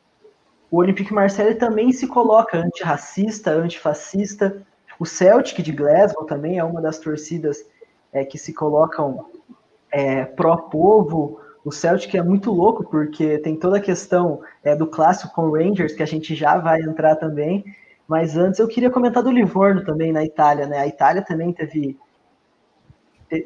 o 0.71 0.77
Olympique 0.77 1.13
Marseille 1.13 1.55
também 1.55 1.91
se 1.91 2.07
coloca 2.07 2.57
antirracista, 2.57 3.51
antifascista. 3.51 4.61
O 4.99 5.05
Celtic 5.05 5.61
de 5.61 5.71
Glasgow 5.71 6.25
também 6.25 6.57
é 6.57 6.63
uma 6.63 6.81
das 6.81 6.99
torcidas 6.99 7.65
é, 8.11 8.23
que 8.23 8.37
se 8.37 8.53
colocam 8.53 9.25
é, 9.91 10.25
pró-povo. 10.25 11.39
O 11.63 11.71
Celtic 11.71 12.15
é 12.15 12.21
muito 12.21 12.51
louco, 12.51 12.83
porque 12.83 13.37
tem 13.39 13.55
toda 13.55 13.77
a 13.77 13.81
questão 13.81 14.41
é, 14.63 14.75
do 14.75 14.87
clássico 14.87 15.33
com 15.33 15.43
o 15.43 15.55
Rangers, 15.55 15.93
que 15.93 16.03
a 16.03 16.07
gente 16.07 16.35
já 16.35 16.57
vai 16.57 16.81
entrar 16.81 17.15
também, 17.15 17.65
mas 18.07 18.37
antes 18.37 18.59
eu 18.59 18.67
queria 18.67 18.91
comentar 18.91 19.23
do 19.23 19.31
Livorno 19.31 19.83
também 19.83 20.11
na 20.11 20.23
Itália, 20.23 20.67
né? 20.67 20.77
A 20.77 20.87
Itália 20.87 21.23
também 21.23 21.51
teve 21.51 21.97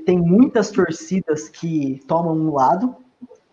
tem 0.05 0.19
muitas 0.19 0.69
torcidas 0.69 1.47
que 1.47 2.01
tomam 2.07 2.35
um 2.35 2.53
lado. 2.53 2.95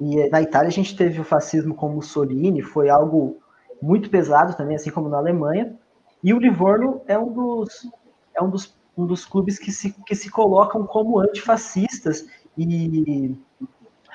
E 0.01 0.29
na 0.29 0.43
Itália 0.43 0.69
a 0.69 0.73
gente 0.73 0.97
teve 0.97 1.21
o 1.21 1.25
fascismo 1.25 1.75
com 1.75 1.89
Mussolini, 1.89 2.61
foi 2.61 2.91
algo 2.91 3.39
muito 3.87 4.11
pesado 4.11 4.57
também, 4.57 4.75
assim 4.75 4.91
como 4.91 5.09
na 5.09 5.19
Alemanha. 5.19 5.77
E 6.23 6.35
o 6.35 6.39
Livorno 6.39 7.01
é 7.07 7.17
um 7.17 7.33
dos 7.33 7.89
é 8.35 8.43
um 8.43 8.51
dos, 8.51 8.77
um 8.99 9.07
dos 9.07 9.25
clubes 9.25 9.59
que 9.59 9.71
se, 9.71 9.93
que 10.05 10.15
se 10.15 10.29
colocam 10.29 10.85
como 10.87 11.21
antifascistas 11.21 12.27
e 12.59 13.35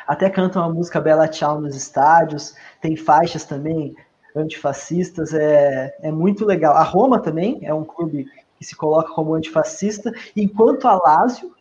até 0.05 0.29
cantam 0.29 0.63
a 0.63 0.69
música 0.71 0.99
Bela 0.99 1.27
Tchau 1.27 1.62
nos 1.62 1.75
estádios, 1.75 2.53
tem 2.81 2.95
faixas 2.95 3.45
também 3.45 3.95
antifascistas, 4.36 5.34
é, 5.34 5.95
é 6.01 6.12
muito 6.12 6.45
legal. 6.45 6.75
A 6.75 6.84
Roma 6.84 7.19
também 7.19 7.60
é 7.63 7.73
um 7.73 7.84
clube 7.84 8.27
que 8.57 8.65
se 8.65 8.75
coloca 8.75 9.13
como 9.13 9.34
antifascista, 9.34 10.12
enquanto 10.36 10.88
a 10.88 10.95
Lazio 10.95 11.51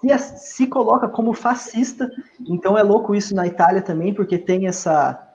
se, 0.00 0.38
se 0.38 0.66
coloca 0.66 1.08
como 1.08 1.32
fascista. 1.32 2.10
Então 2.46 2.76
é 2.76 2.82
louco 2.82 3.14
isso 3.14 3.34
na 3.34 3.46
Itália 3.46 3.80
também, 3.80 4.12
porque 4.12 4.36
tem 4.36 4.66
essa 4.66 5.25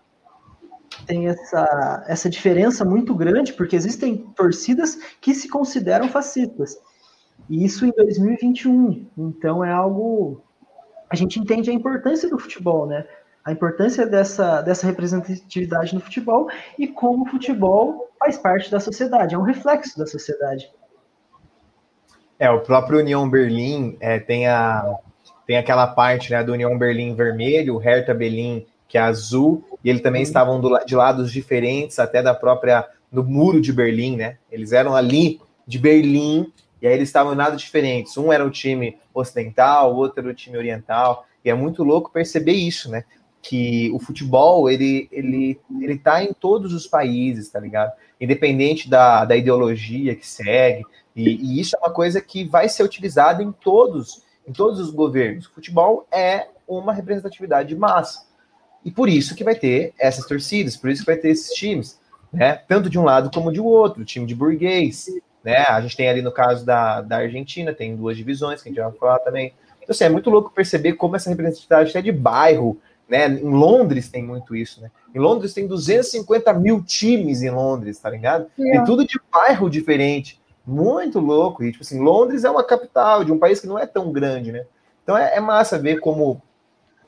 tem 1.05 1.27
essa, 1.27 2.03
essa 2.07 2.29
diferença 2.29 2.85
muito 2.85 3.15
grande, 3.15 3.53
porque 3.53 3.75
existem 3.75 4.17
torcidas 4.35 4.95
que 5.19 5.33
se 5.33 5.49
consideram 5.49 6.09
fascistas. 6.09 6.77
E 7.49 7.65
isso 7.65 7.85
em 7.85 7.91
2021. 7.91 9.07
Então 9.17 9.63
é 9.63 9.71
algo 9.71 10.43
a 11.11 11.15
gente 11.15 11.37
entende 11.39 11.69
a 11.69 11.73
importância 11.73 12.29
do 12.29 12.39
futebol, 12.39 12.87
né? 12.87 13.05
A 13.43 13.51
importância 13.51 14.07
dessa, 14.07 14.61
dessa 14.61 14.87
representatividade 14.87 15.93
no 15.93 15.99
futebol 15.99 16.47
e 16.79 16.87
como 16.87 17.25
o 17.25 17.29
futebol 17.29 18.09
faz 18.17 18.37
parte 18.37 18.71
da 18.71 18.79
sociedade, 18.79 19.35
é 19.35 19.37
um 19.37 19.41
reflexo 19.41 19.97
da 19.97 20.07
sociedade. 20.07 20.71
É, 22.39 22.49
o 22.49 22.61
próprio 22.61 22.99
União 22.99 23.29
Berlim 23.29 23.97
é, 23.99 24.19
tem, 24.19 24.47
a, 24.47 24.99
tem 25.45 25.57
aquela 25.57 25.87
parte 25.87 26.31
né, 26.31 26.41
do 26.43 26.53
União 26.53 26.77
Berlim 26.77 27.13
vermelho, 27.13 27.75
o 27.75 27.77
Hertha 27.77 28.13
Berlim 28.13 28.65
que 28.87 28.97
é 28.97 29.01
azul, 29.01 29.70
e 29.83 29.89
eles 29.89 30.01
também 30.01 30.21
uhum. 30.21 30.27
estavam 30.27 30.61
do, 30.61 30.77
de 30.85 30.95
lados 30.95 31.31
diferentes, 31.31 31.99
até 31.99 32.21
da 32.21 32.33
própria, 32.33 32.87
no 33.11 33.23
muro 33.23 33.59
de 33.59 33.73
Berlim, 33.73 34.15
né? 34.15 34.37
Eles 34.51 34.71
eram 34.71 34.95
ali 34.95 35.39
de 35.67 35.79
Berlim, 35.79 36.51
e 36.81 36.87
aí 36.87 36.93
eles 36.93 37.09
estavam 37.09 37.33
em 37.33 37.37
nada 37.37 37.55
diferentes. 37.55 38.17
Um 38.17 38.31
era 38.31 38.45
o 38.45 38.49
time 38.49 38.97
ocidental, 39.13 39.93
o 39.93 39.97
outro 39.97 40.19
era 40.21 40.29
o 40.29 40.33
time 40.33 40.57
oriental, 40.57 41.25
e 41.43 41.49
é 41.49 41.53
muito 41.53 41.83
louco 41.83 42.11
perceber 42.11 42.53
isso, 42.53 42.89
né? 42.89 43.03
Que 43.41 43.91
o 43.91 43.99
futebol, 43.99 44.69
ele, 44.69 45.07
ele, 45.11 45.59
ele 45.81 45.97
tá 45.97 46.23
em 46.23 46.33
todos 46.33 46.73
os 46.73 46.85
países, 46.87 47.49
tá 47.49 47.59
ligado? 47.59 47.91
Independente 48.19 48.89
da, 48.89 49.25
da 49.25 49.35
ideologia 49.35 50.15
que 50.15 50.27
segue, 50.27 50.85
e, 51.15 51.29
e 51.29 51.59
isso 51.59 51.75
é 51.75 51.79
uma 51.79 51.93
coisa 51.93 52.21
que 52.21 52.43
vai 52.45 52.69
ser 52.69 52.83
utilizada 52.83 53.43
em 53.43 53.51
todos, 53.51 54.23
em 54.47 54.53
todos 54.53 54.79
os 54.79 54.91
governos. 54.91 55.47
O 55.47 55.53
futebol 55.53 56.07
é 56.11 56.47
uma 56.67 56.93
representatividade 56.93 57.69
de 57.69 57.75
massa. 57.75 58.30
E 58.83 58.91
por 58.91 59.07
isso 59.09 59.35
que 59.35 59.43
vai 59.43 59.55
ter 59.55 59.93
essas 59.99 60.25
torcidas, 60.25 60.75
por 60.75 60.89
isso 60.89 61.01
que 61.01 61.11
vai 61.11 61.17
ter 61.17 61.29
esses 61.29 61.53
times, 61.53 61.99
né? 62.33 62.53
Tanto 62.67 62.89
de 62.89 62.97
um 62.97 63.03
lado 63.03 63.29
como 63.33 63.51
de 63.51 63.59
outro, 63.59 64.05
time 64.05 64.25
de 64.25 64.35
burguês, 64.35 65.07
né? 65.43 65.65
A 65.67 65.79
gente 65.81 65.95
tem 65.95 66.09
ali 66.09 66.21
no 66.21 66.31
caso 66.31 66.65
da, 66.65 67.01
da 67.01 67.17
Argentina, 67.17 67.73
tem 67.73 67.95
duas 67.95 68.17
divisões 68.17 68.61
que 68.61 68.69
a 68.69 68.71
gente 68.71 68.81
vai 68.81 68.91
falar 68.93 69.19
também. 69.19 69.53
Então, 69.81 69.93
assim, 69.93 70.03
é 70.03 70.09
muito 70.09 70.29
louco 70.29 70.51
perceber 70.51 70.93
como 70.93 71.15
essa 71.15 71.29
representatividade 71.29 71.95
é 71.97 72.01
de 72.01 72.11
bairro, 72.11 72.79
né? 73.07 73.27
Em 73.27 73.49
Londres 73.49 74.09
tem 74.09 74.23
muito 74.23 74.55
isso, 74.55 74.81
né? 74.81 74.89
Em 75.13 75.19
Londres 75.19 75.53
tem 75.53 75.67
250 75.67 76.53
mil 76.53 76.83
times 76.83 77.41
em 77.41 77.49
Londres, 77.49 77.99
tá 77.99 78.09
ligado? 78.09 78.47
É. 78.57 78.71
Tem 78.71 78.83
tudo 78.83 79.05
de 79.05 79.19
bairro 79.31 79.69
diferente. 79.69 80.39
Muito 80.65 81.19
louco. 81.19 81.63
E, 81.63 81.71
tipo 81.71 81.83
assim, 81.83 81.99
Londres 81.99 82.43
é 82.43 82.49
uma 82.49 82.63
capital 82.63 83.23
de 83.23 83.31
um 83.31 83.37
país 83.39 83.59
que 83.59 83.67
não 83.67 83.77
é 83.77 83.85
tão 83.85 84.11
grande, 84.11 84.51
né? 84.51 84.65
Então 85.03 85.17
é, 85.17 85.35
é 85.35 85.39
massa 85.39 85.77
ver 85.77 85.99
como 85.99 86.41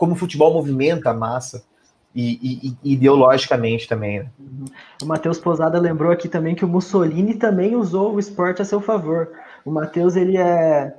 como 0.04 0.12
o 0.12 0.18
futebol 0.18 0.54
movimenta 0.54 1.12
a 1.12 1.14
massa. 1.14 1.64
E, 2.14 2.76
e, 2.84 2.94
ideologicamente 2.94 3.88
também. 3.88 4.20
Né? 4.20 4.30
Uhum. 4.38 4.66
O 5.02 5.06
Matheus 5.06 5.40
Posada 5.40 5.80
lembrou 5.80 6.12
aqui 6.12 6.28
também 6.28 6.54
que 6.54 6.66
o 6.66 6.68
Mussolini 6.68 7.36
também 7.36 7.74
usou 7.74 8.14
o 8.14 8.20
esporte 8.20 8.62
a 8.62 8.66
seu 8.66 8.82
favor. 8.82 9.32
O 9.66 9.72
Matheus 9.72 10.18
ele 10.18 10.38
é 10.38 10.94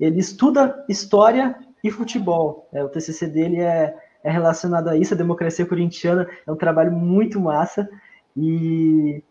ele 0.00 0.18
estuda 0.18 0.84
história 0.88 1.54
e 1.84 1.90
futebol. 1.90 2.66
É, 2.72 2.82
o 2.82 2.88
TCC 2.88 3.28
dele 3.28 3.60
é, 3.60 3.94
é 4.24 4.30
relacionado 4.30 4.88
a 4.88 4.96
isso. 4.96 5.12
A 5.12 5.18
democracia 5.18 5.66
corintiana 5.66 6.26
é 6.46 6.50
um 6.50 6.56
trabalho 6.56 6.90
muito 6.90 7.38
massa 7.38 7.88
e 8.34 9.22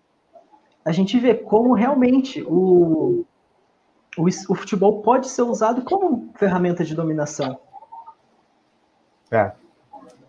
a 0.85 0.91
gente 0.91 1.19
vê 1.19 1.33
como 1.33 1.73
realmente 1.73 2.43
o, 2.43 3.25
o, 4.15 4.25
o 4.25 4.55
futebol 4.55 5.01
pode 5.01 5.27
ser 5.27 5.41
usado 5.41 5.81
como 5.81 6.31
ferramenta 6.35 6.85
de 6.85 6.93
dominação. 6.93 7.59
É, 9.31 9.51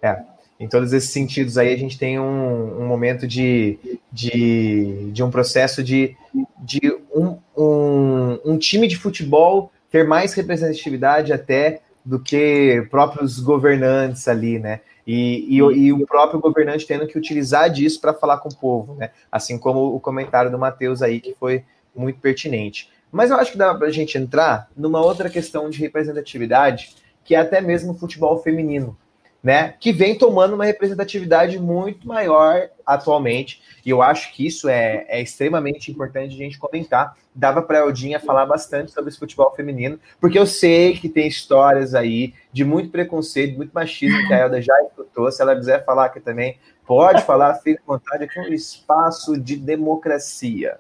é. 0.03 0.23
Em 0.59 0.69
todos 0.69 0.93
esses 0.93 1.09
sentidos 1.09 1.57
aí, 1.57 1.73
a 1.73 1.77
gente 1.77 1.99
tem 1.99 2.21
um, 2.21 2.83
um 2.83 2.87
momento 2.87 3.27
de, 3.27 3.79
de, 4.13 5.11
de 5.11 5.23
um 5.23 5.31
processo 5.31 5.83
de, 5.83 6.15
de 6.59 6.81
um, 7.15 7.39
um, 7.57 8.39
um 8.45 8.59
time 8.59 8.87
de 8.87 8.99
futebol 8.99 9.73
ter 9.91 10.07
mais 10.07 10.35
representatividade 10.35 11.33
até 11.33 11.81
do 12.05 12.21
que 12.21 12.87
próprios 12.91 13.41
governantes 13.41 14.29
ali, 14.29 14.59
né? 14.59 14.81
E, 15.07 15.47
e, 15.49 15.57
e, 15.57 15.93
o 15.93 16.07
próprio 16.07 16.41
governante 16.41 16.87
tendo 16.87 17.07
que 17.07 17.19
utilizar 17.19 17.71
disso 17.71 18.01
para 18.01 18.15
falar 18.15 18.39
com 18.39 18.49
o 18.49 18.55
povo, 18.55 18.95
né? 18.95 19.11
Assim 19.33 19.59
como 19.59 19.95
o 19.95 19.99
comentário 19.99 20.51
do 20.51 20.59
Matheus 20.59 21.01
aí, 21.01 21.21
que 21.21 21.35
foi 21.35 21.65
muito 21.97 22.21
pertinente. 22.21 22.91
Mas 23.11 23.31
eu 23.31 23.37
acho 23.37 23.53
que 23.53 23.59
dá 23.59 23.75
para 23.75 23.89
a 23.89 23.91
gente 23.91 24.17
entrar 24.17 24.69
numa 24.77 25.01
outra 25.01 25.29
questão 25.29 25.69
de 25.69 25.81
representatividade, 25.81 26.95
que 27.31 27.35
é 27.37 27.39
até 27.39 27.61
mesmo 27.61 27.93
o 27.93 27.95
futebol 27.95 28.43
feminino 28.43 28.97
né, 29.41 29.75
que 29.79 29.93
vem 29.93 30.19
tomando 30.19 30.55
uma 30.55 30.65
representatividade 30.65 31.61
muito 31.61 32.09
maior 32.09 32.69
atualmente, 32.85 33.63
e 33.87 33.91
eu 33.91 34.03
acho 34.03 34.35
que 34.35 34.45
isso 34.45 34.69
é, 34.69 35.07
é 35.09 35.23
extremamente 35.23 35.93
importante 35.93 36.35
a 36.35 36.37
gente 36.37 36.59
comentar. 36.59 37.17
Dava 37.33 37.63
para 37.63 37.79
a 37.79 37.83
Eldinha 37.83 38.19
falar 38.19 38.47
bastante 38.47 38.91
sobre 38.91 39.11
esse 39.11 39.19
futebol 39.21 39.55
feminino, 39.55 39.97
porque 40.21 40.37
eu 40.37 40.45
sei 40.45 40.97
que 40.97 41.09
tem 41.09 41.29
histórias 41.29 41.95
aí 41.95 42.35
de 42.53 42.65
muito 42.65 42.91
preconceito, 42.91 43.57
muito 43.57 43.71
machismo 43.71 44.27
que 44.27 44.35
a 44.35 44.39
Elda 44.39 44.61
já 44.61 44.75
escutou. 44.83 45.31
Se 45.31 45.41
ela 45.41 45.55
quiser 45.55 45.85
falar 45.85 46.07
aqui 46.07 46.19
também, 46.19 46.59
pode 46.85 47.23
falar, 47.23 47.55
fique 47.55 47.81
à 47.81 47.93
vontade, 47.93 48.25
aqui 48.25 48.41
é 48.41 48.43
um 48.43 48.53
espaço 48.53 49.41
de 49.41 49.55
democracia. 49.55 50.79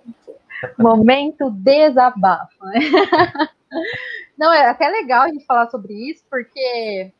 Momento 0.76 1.48
desabafo. 1.48 2.58
Não, 4.40 4.50
é 4.50 4.70
até 4.70 4.88
legal 4.88 5.24
a 5.24 5.28
gente 5.28 5.44
falar 5.44 5.68
sobre 5.68 5.92
isso, 5.92 6.24
porque 6.30 7.12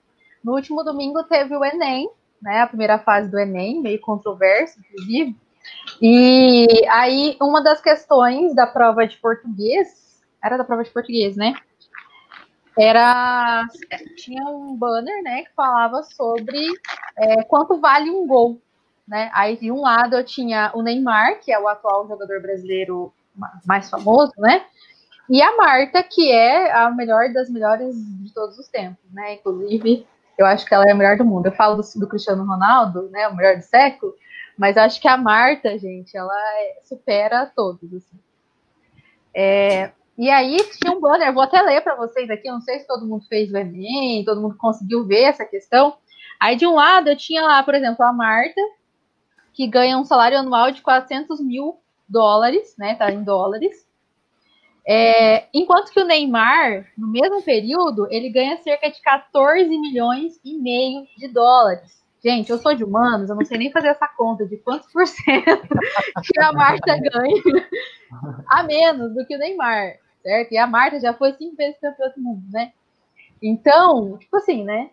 no 0.43 0.55
último 0.55 0.83
domingo 0.83 1.23
teve 1.25 1.55
o 1.55 1.63
Enem, 1.63 2.11
né? 2.41 2.63
A 2.63 2.67
primeira 2.67 2.99
fase 2.99 3.31
do 3.31 3.39
Enem, 3.39 3.83
meio 3.83 4.01
controverso, 4.01 4.81
inclusive. 4.81 5.37
E 6.01 6.67
aí, 6.89 7.37
uma 7.39 7.63
das 7.63 7.79
questões 7.83 8.55
da 8.55 8.67
prova 8.67 9.07
de 9.07 9.19
português, 9.19 10.19
era 10.43 10.57
da 10.57 10.65
prova 10.65 10.83
de 10.83 10.89
português, 10.89 11.37
né? 11.37 11.53
Era. 12.79 13.67
Tinha 14.17 14.43
um 14.45 14.75
banner, 14.75 15.23
né, 15.23 15.43
que 15.43 15.53
falava 15.55 16.03
sobre 16.03 16.59
é, 17.19 17.43
quanto 17.43 17.79
vale 17.79 18.11
um 18.11 18.27
gol. 18.27 18.59
Né? 19.07 19.31
Aí 19.35 19.59
de 19.59 19.71
um 19.71 19.83
lado 19.83 20.17
eu 20.17 20.25
tinha 20.25 20.71
o 20.73 20.81
Neymar, 20.81 21.41
que 21.41 21.53
é 21.53 21.59
o 21.59 21.69
atual 21.69 22.09
jogador 22.09 22.41
brasileiro 22.41 23.13
mais 23.67 23.91
famoso, 23.91 24.33
né? 24.39 24.65
E 25.31 25.41
a 25.41 25.57
Marta, 25.57 26.03
que 26.03 26.29
é 26.33 26.73
a 26.73 26.91
melhor 26.91 27.33
das 27.33 27.49
melhores 27.49 27.95
de 28.21 28.35
todos 28.35 28.59
os 28.59 28.67
tempos, 28.67 29.09
né? 29.13 29.35
Inclusive, 29.35 30.05
eu 30.37 30.45
acho 30.45 30.67
que 30.67 30.75
ela 30.75 30.85
é 30.89 30.91
a 30.91 30.95
melhor 30.95 31.17
do 31.17 31.25
mundo. 31.25 31.47
Eu 31.47 31.53
falo 31.53 31.77
do, 31.77 32.01
do 32.01 32.09
Cristiano 32.09 32.45
Ronaldo, 32.45 33.09
né, 33.11 33.29
o 33.29 33.37
melhor 33.37 33.57
do 33.57 33.63
século, 33.63 34.13
mas 34.59 34.77
acho 34.77 35.01
que 35.01 35.07
a 35.07 35.17
Marta, 35.17 35.79
gente, 35.79 36.17
ela 36.17 36.35
é, 36.35 36.81
supera 36.83 37.47
todos. 37.55 37.95
Assim. 37.95 38.19
É, 39.33 39.93
e 40.19 40.29
aí 40.29 40.57
tinha 40.79 40.93
um 40.93 41.01
banner, 41.01 41.33
vou 41.33 41.45
até 41.45 41.63
ler 41.63 41.81
para 41.81 41.95
vocês 41.95 42.29
aqui, 42.29 42.51
não 42.51 42.61
sei 42.61 42.81
se 42.81 42.87
todo 42.87 43.07
mundo 43.07 43.25
fez 43.29 43.53
o 43.53 43.57
Enem, 43.57 44.25
todo 44.25 44.41
mundo 44.41 44.57
conseguiu 44.59 45.07
ver 45.07 45.23
essa 45.23 45.45
questão. 45.45 45.97
Aí 46.41 46.57
de 46.57 46.67
um 46.67 46.75
lado 46.75 47.09
eu 47.09 47.17
tinha 47.17 47.43
lá, 47.43 47.63
por 47.63 47.75
exemplo, 47.75 48.05
a 48.05 48.13
Marta, 48.13 48.61
que 49.53 49.67
ganha 49.69 49.97
um 49.97 50.05
salário 50.05 50.39
anual 50.39 50.73
de 50.73 50.83
400 50.83 51.41
mil 51.41 51.79
dólares, 52.09 52.75
né, 52.77 52.97
tá 52.97 53.13
em 53.13 53.23
dólares. 53.23 53.87
É, 54.93 55.47
enquanto 55.55 55.93
que 55.93 56.01
o 56.01 56.05
Neymar, 56.05 56.85
no 56.99 57.07
mesmo 57.07 57.41
período, 57.43 58.09
ele 58.11 58.29
ganha 58.29 58.57
cerca 58.57 58.91
de 58.91 59.01
14 59.01 59.69
milhões 59.69 60.41
e 60.45 60.59
meio 60.59 61.07
de 61.17 61.29
dólares. 61.29 62.03
Gente, 62.21 62.51
eu 62.51 62.59
sou 62.59 62.75
de 62.75 62.83
humanos, 62.83 63.31
eu 63.31 63.37
não 63.37 63.45
sei 63.45 63.57
nem 63.57 63.71
fazer 63.71 63.87
essa 63.87 64.09
conta 64.09 64.45
de 64.45 64.57
quantos 64.57 64.93
por 64.93 65.07
cento 65.07 65.45
que 66.35 66.41
a 66.41 66.53
Marta 66.53 66.99
ganha 66.99 67.69
a 68.49 68.65
menos 68.65 69.15
do 69.15 69.25
que 69.25 69.37
o 69.37 69.39
Neymar, 69.39 69.95
certo? 70.25 70.51
E 70.51 70.59
a 70.59 70.67
Marta 70.67 70.99
já 70.99 71.15
foi 71.15 71.35
cinco 71.35 71.55
vezes 71.55 71.79
campeã 71.79 72.11
do 72.17 72.21
mundo, 72.21 72.43
né? 72.51 72.73
Então, 73.41 74.19
tipo 74.19 74.39
assim, 74.39 74.65
né? 74.65 74.91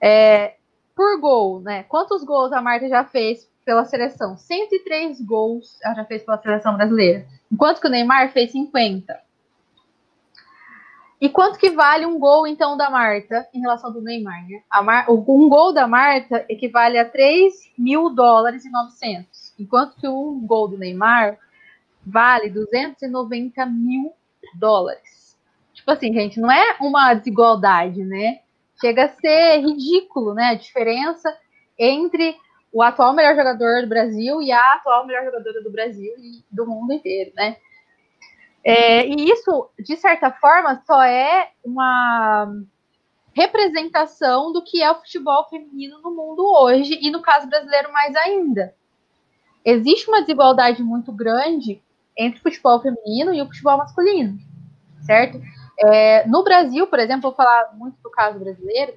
É, 0.00 0.54
por 0.96 1.20
gol, 1.20 1.60
né? 1.60 1.82
Quantos 1.82 2.24
gols 2.24 2.54
a 2.54 2.62
Marta 2.62 2.88
já 2.88 3.04
fez 3.04 3.50
pela 3.66 3.84
seleção? 3.84 4.38
103 4.38 5.20
gols 5.20 5.78
ela 5.84 5.94
já 5.94 6.06
fez 6.06 6.22
pela 6.22 6.38
seleção 6.38 6.74
brasileira. 6.74 7.26
Enquanto 7.54 7.80
que 7.80 7.86
o 7.86 7.90
Neymar 7.90 8.32
fez 8.32 8.50
50. 8.50 9.16
E 11.20 11.28
quanto 11.28 11.56
que 11.56 11.70
vale 11.70 12.04
um 12.04 12.18
gol, 12.18 12.48
então, 12.48 12.76
da 12.76 12.90
Marta 12.90 13.48
em 13.54 13.60
relação 13.60 13.90
ao 13.90 13.94
do 13.94 14.02
Neymar? 14.02 14.44
Né? 14.48 14.60
Mar... 14.82 15.08
Um 15.08 15.48
gol 15.48 15.72
da 15.72 15.86
Marta 15.86 16.44
equivale 16.48 16.98
a 16.98 17.08
3 17.08 17.54
mil 17.78 18.10
dólares 18.10 18.64
e 18.64 18.70
900. 18.70 19.54
Enquanto 19.56 19.94
que 19.94 20.08
um 20.08 20.44
gol 20.44 20.66
do 20.66 20.76
Neymar 20.76 21.38
vale 22.04 22.50
290 22.50 23.64
mil 23.66 24.12
dólares. 24.56 25.38
Tipo 25.74 25.92
assim, 25.92 26.12
gente, 26.12 26.40
não 26.40 26.50
é 26.50 26.76
uma 26.80 27.14
desigualdade, 27.14 28.02
né? 28.02 28.40
Chega 28.80 29.04
a 29.04 29.08
ser 29.10 29.60
ridículo, 29.60 30.34
né? 30.34 30.48
A 30.48 30.54
diferença 30.54 31.32
entre 31.78 32.36
o 32.74 32.82
atual 32.82 33.12
melhor 33.12 33.36
jogador 33.36 33.82
do 33.82 33.88
Brasil 33.88 34.42
e 34.42 34.50
a 34.50 34.74
atual 34.74 35.06
melhor 35.06 35.24
jogadora 35.24 35.62
do 35.62 35.70
Brasil 35.70 36.12
e 36.18 36.44
do 36.50 36.66
mundo 36.66 36.92
inteiro, 36.92 37.30
né? 37.36 37.56
É, 38.64 39.06
e 39.06 39.30
isso, 39.30 39.70
de 39.78 39.96
certa 39.96 40.32
forma, 40.32 40.82
só 40.84 41.00
é 41.04 41.52
uma 41.64 42.52
representação 43.32 44.52
do 44.52 44.60
que 44.60 44.82
é 44.82 44.90
o 44.90 44.96
futebol 44.96 45.48
feminino 45.48 46.00
no 46.00 46.10
mundo 46.10 46.44
hoje, 46.44 46.98
e 47.00 47.12
no 47.12 47.22
caso 47.22 47.46
brasileiro 47.46 47.92
mais 47.92 48.16
ainda. 48.16 48.74
Existe 49.64 50.08
uma 50.08 50.22
desigualdade 50.22 50.82
muito 50.82 51.12
grande 51.12 51.80
entre 52.18 52.40
o 52.40 52.42
futebol 52.42 52.80
feminino 52.80 53.32
e 53.32 53.40
o 53.40 53.46
futebol 53.46 53.78
masculino, 53.78 54.36
certo? 55.06 55.40
É, 55.78 56.26
no 56.26 56.42
Brasil, 56.42 56.88
por 56.88 56.98
exemplo, 56.98 57.22
vou 57.22 57.34
falar 57.34 57.72
muito 57.74 57.96
do 58.02 58.10
caso 58.10 58.40
brasileiro, 58.40 58.94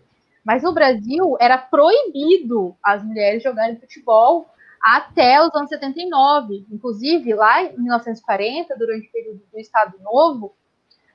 mas 0.47 0.63
no 0.63 0.71
Brasil 0.71 1.35
era 1.41 1.57
proibido 1.57 2.73
as 2.81 3.03
mulheres 3.03 3.43
jogarem 3.43 3.77
futebol 3.77 4.49
até 4.81 5.45
os 5.45 5.53
anos 5.53 5.67
79. 5.67 6.65
Inclusive, 6.71 7.33
lá 7.33 7.63
em 7.63 7.77
1940, 7.77 8.77
durante 8.77 9.09
o 9.09 9.11
período 9.11 9.41
do 9.51 9.59
Estado 9.59 9.99
Novo, 9.99 10.55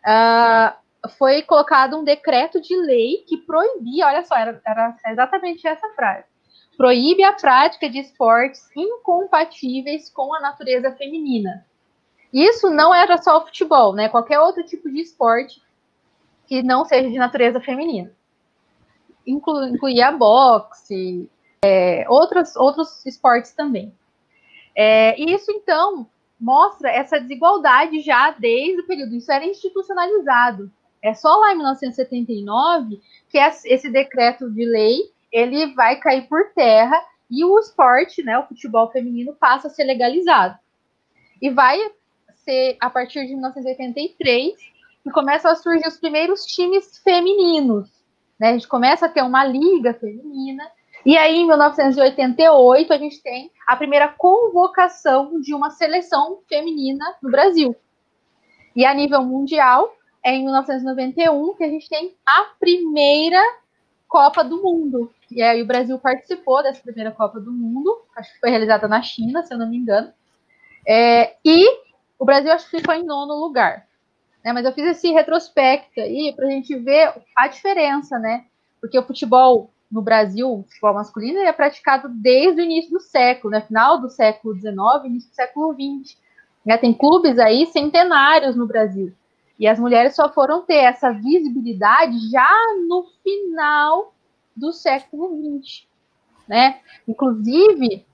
uh, 0.05 1.09
foi 1.16 1.41
colocado 1.41 1.97
um 1.97 2.05
decreto 2.05 2.61
de 2.61 2.76
lei 2.76 3.24
que 3.26 3.39
proibia, 3.39 4.09
olha 4.09 4.22
só, 4.22 4.37
era, 4.37 4.61
era 4.66 4.95
exatamente 5.07 5.66
essa 5.66 5.89
frase, 5.95 6.26
proíbe 6.76 7.24
a 7.24 7.33
prática 7.33 7.89
de 7.89 8.01
esportes 8.01 8.68
incompatíveis 8.76 10.11
com 10.11 10.35
a 10.35 10.41
natureza 10.41 10.93
feminina. 10.93 11.64
Isso 12.30 12.68
não 12.68 12.95
era 12.95 13.16
só 13.16 13.39
o 13.39 13.47
futebol, 13.47 13.95
né? 13.95 14.11
Qualquer 14.11 14.41
outro 14.41 14.62
tipo 14.62 14.91
de 14.91 15.01
esporte 15.01 15.62
que 16.47 16.62
não 16.62 16.85
seja 16.85 17.09
de 17.09 17.16
natureza 17.16 17.62
feminina. 17.62 18.12
Inclu 19.26 19.68
incluía 19.68 20.12
boxe, 20.12 21.30
é, 21.64 22.04
outros, 22.08 22.56
outros 22.56 23.04
esportes 23.06 23.52
também. 23.52 23.92
É, 24.74 25.20
isso, 25.20 25.50
então, 25.52 26.06
mostra 26.40 26.90
essa 26.90 27.20
desigualdade 27.20 28.00
já 28.00 28.32
desde 28.32 28.80
o 28.80 28.86
período. 28.86 29.14
Isso 29.14 29.30
era 29.30 29.44
institucionalizado. 29.44 30.70
É 31.00 31.14
só 31.14 31.36
lá 31.36 31.52
em 31.52 31.56
1979 31.56 33.00
que 33.28 33.38
esse 33.38 33.90
decreto 33.90 34.50
de 34.50 34.64
lei 34.64 34.98
ele 35.30 35.72
vai 35.74 35.96
cair 35.96 36.28
por 36.28 36.52
terra 36.52 37.00
e 37.30 37.44
o 37.44 37.58
esporte, 37.58 38.22
né, 38.22 38.38
o 38.38 38.46
futebol 38.46 38.90
feminino, 38.90 39.34
passa 39.34 39.68
a 39.68 39.70
ser 39.70 39.84
legalizado. 39.84 40.58
E 41.40 41.48
vai 41.48 41.78
ser 42.44 42.76
a 42.80 42.90
partir 42.90 43.26
de 43.26 43.32
1983 43.32 44.54
que 45.02 45.10
começam 45.10 45.50
a 45.50 45.56
surgir 45.56 45.86
os 45.88 45.96
primeiros 45.96 46.44
times 46.44 46.98
femininos. 46.98 47.88
Né? 48.43 48.49
A 48.49 48.53
gente 48.55 48.66
começa 48.66 49.07
a 49.07 49.09
ter 49.09 49.22
uma 49.22 49.45
liga 49.45 49.95
feminina. 49.95 50.68
E 51.07 51.16
aí, 51.16 51.36
em 51.36 51.47
1988, 51.47 52.93
a 52.93 52.99
gente 52.99 53.22
tem 53.22 53.53
a 53.68 53.76
primeira 53.76 54.09
convocação 54.09 55.40
de 55.40 55.55
uma 55.55 55.70
seleção 55.70 56.40
feminina 56.49 57.05
no 57.22 57.30
Brasil. 57.30 57.76
E 58.74 58.84
a 58.84 58.93
nível 58.93 59.22
mundial, 59.22 59.95
é 60.24 60.34
em 60.34 60.43
1991 60.43 61.55
que 61.55 61.62
a 61.62 61.68
gente 61.68 61.88
tem 61.88 62.16
a 62.26 62.47
primeira 62.59 63.40
Copa 64.09 64.43
do 64.43 64.61
Mundo. 64.61 65.12
E 65.30 65.40
aí 65.40 65.62
o 65.62 65.66
Brasil 65.66 65.97
participou 66.01 66.64
dessa 66.64 66.82
primeira 66.82 67.12
Copa 67.12 67.38
do 67.38 67.53
Mundo, 67.53 68.03
acho 68.16 68.32
que 68.32 68.40
foi 68.40 68.51
realizada 68.51 68.88
na 68.88 69.01
China, 69.03 69.45
se 69.45 69.55
eu 69.55 69.59
não 69.59 69.70
me 69.70 69.76
engano. 69.76 70.12
É, 70.86 71.36
e 71.45 71.64
o 72.18 72.24
Brasil 72.24 72.51
acho 72.51 72.68
que 72.68 72.78
ficou 72.78 72.95
em 72.95 73.05
nono 73.05 73.34
lugar. 73.34 73.86
Né? 74.45 74.53
Mas 74.53 74.64
eu 74.64 74.72
fiz 74.72 74.84
esse 74.86 75.11
retrospecto 75.11 76.01
aí 76.01 76.32
para 76.34 76.47
a 76.47 76.51
gente 76.51 76.74
ver 76.76 77.12
a 77.36 77.49
diferença, 77.49 78.18
né? 78.18 78.45
Porque 78.80 78.99
o 78.99 79.07
futebol 79.07 79.70
no 79.90 80.01
Brasil, 80.01 80.51
o 80.51 80.62
futebol 80.62 80.95
masculino, 80.95 81.38
é 81.40 81.53
praticado 81.53 82.09
desde 82.09 82.62
o 82.62 82.64
início 82.64 82.90
do 82.90 83.01
século, 83.01 83.53
né? 83.53 83.61
Final 83.61 84.01
do 84.01 84.09
século 84.09 84.55
XIX, 84.55 84.74
início 85.05 85.30
do 85.30 85.34
século 85.34 85.74
XX. 85.74 86.16
Né? 86.64 86.78
Tem 86.78 86.95
clubes 86.95 87.38
aí 87.38 87.66
centenários 87.66 88.57
no 88.57 88.66
Brasil. 88.66 89.12
E 89.59 89.66
as 89.66 89.78
mulheres 89.78 90.14
só 90.14 90.32
foram 90.32 90.62
ter 90.62 90.76
essa 90.76 91.12
visibilidade 91.12 92.30
já 92.30 92.49
no 92.88 93.07
final 93.22 94.14
do 94.57 94.72
século 94.72 95.61
XX. 95.61 95.86
Né? 96.49 96.80
Inclusive, 97.07 98.07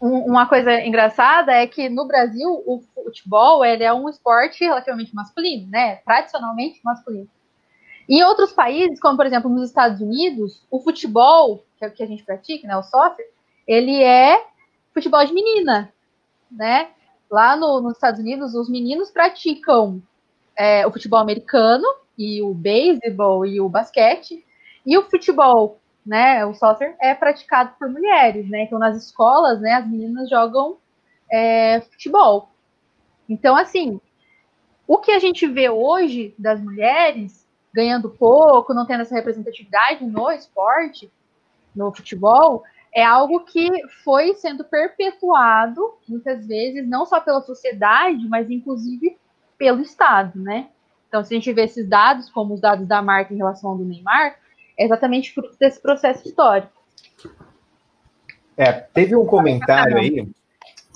uma 0.00 0.46
coisa 0.46 0.80
engraçada 0.80 1.52
é 1.52 1.66
que 1.66 1.88
no 1.88 2.06
Brasil 2.06 2.62
o 2.66 2.82
futebol 2.94 3.64
ele 3.64 3.84
é 3.84 3.92
um 3.92 4.08
esporte 4.08 4.64
relativamente 4.64 5.14
masculino, 5.14 5.70
né? 5.70 5.96
Tradicionalmente 5.96 6.80
masculino. 6.84 7.28
Em 8.08 8.22
outros 8.22 8.52
países, 8.52 9.00
como 9.00 9.16
por 9.16 9.26
exemplo 9.26 9.48
nos 9.48 9.68
Estados 9.68 10.00
Unidos, 10.00 10.62
o 10.70 10.80
futebol, 10.80 11.64
que 11.78 11.84
é 11.84 11.88
o 11.88 11.90
que 11.90 12.02
a 12.02 12.06
gente 12.06 12.22
pratica, 12.22 12.66
né, 12.68 12.76
o 12.76 12.82
soccer, 12.82 13.24
ele 13.66 14.02
é 14.02 14.44
futebol 14.92 15.24
de 15.24 15.32
menina, 15.32 15.92
né? 16.50 16.88
Lá 17.30 17.56
no, 17.56 17.80
nos 17.80 17.94
Estados 17.94 18.20
Unidos, 18.20 18.54
os 18.54 18.68
meninos 18.68 19.10
praticam 19.10 20.02
é, 20.56 20.86
o 20.86 20.92
futebol 20.92 21.18
americano 21.18 21.84
e 22.16 22.42
o 22.42 22.52
beisebol 22.52 23.46
e 23.46 23.60
o 23.60 23.68
basquete, 23.68 24.44
e 24.84 24.96
o 24.98 25.02
futebol 25.08 25.80
né, 26.04 26.44
o 26.44 26.54
soccer 26.54 26.94
é 27.00 27.14
praticado 27.14 27.74
por 27.78 27.88
mulheres, 27.88 28.48
né? 28.48 28.64
Então 28.64 28.78
nas 28.78 28.96
escolas, 28.96 29.60
né, 29.60 29.74
as 29.74 29.86
meninas 29.86 30.28
jogam 30.28 30.76
é, 31.30 31.80
futebol. 31.80 32.50
Então, 33.28 33.56
assim, 33.56 34.00
o 34.86 34.98
que 34.98 35.12
a 35.12 35.18
gente 35.18 35.46
vê 35.46 35.68
hoje 35.70 36.34
das 36.38 36.60
mulheres 36.60 37.48
ganhando 37.72 38.10
pouco, 38.10 38.74
não 38.74 38.86
tendo 38.86 39.00
essa 39.00 39.14
representatividade 39.14 40.04
no 40.04 40.30
esporte, 40.30 41.10
no 41.74 41.92
futebol, 41.92 42.62
é 42.94 43.04
algo 43.04 43.40
que 43.40 43.68
foi 44.04 44.34
sendo 44.34 44.62
perpetuado 44.62 45.94
muitas 46.08 46.46
vezes, 46.46 46.86
não 46.86 47.04
só 47.04 47.20
pela 47.20 47.40
sociedade, 47.40 48.28
mas 48.28 48.48
inclusive 48.48 49.18
pelo 49.58 49.80
Estado, 49.80 50.38
né? 50.38 50.68
Então, 51.08 51.24
se 51.24 51.34
a 51.34 51.36
gente 51.36 51.52
vê 51.52 51.64
esses 51.64 51.88
dados, 51.88 52.30
como 52.30 52.54
os 52.54 52.60
dados 52.60 52.86
da 52.86 53.02
marca 53.02 53.34
em 53.34 53.36
relação 53.36 53.70
ao 53.70 53.78
do 53.78 53.84
Neymar, 53.84 54.36
é 54.76 54.84
exatamente 54.84 55.32
fruto 55.32 55.56
desse 55.58 55.80
processo 55.80 56.26
histórico. 56.26 56.72
É, 58.56 58.72
teve 58.72 59.16
um 59.16 59.26
comentário 59.26 59.96
aí, 59.96 60.28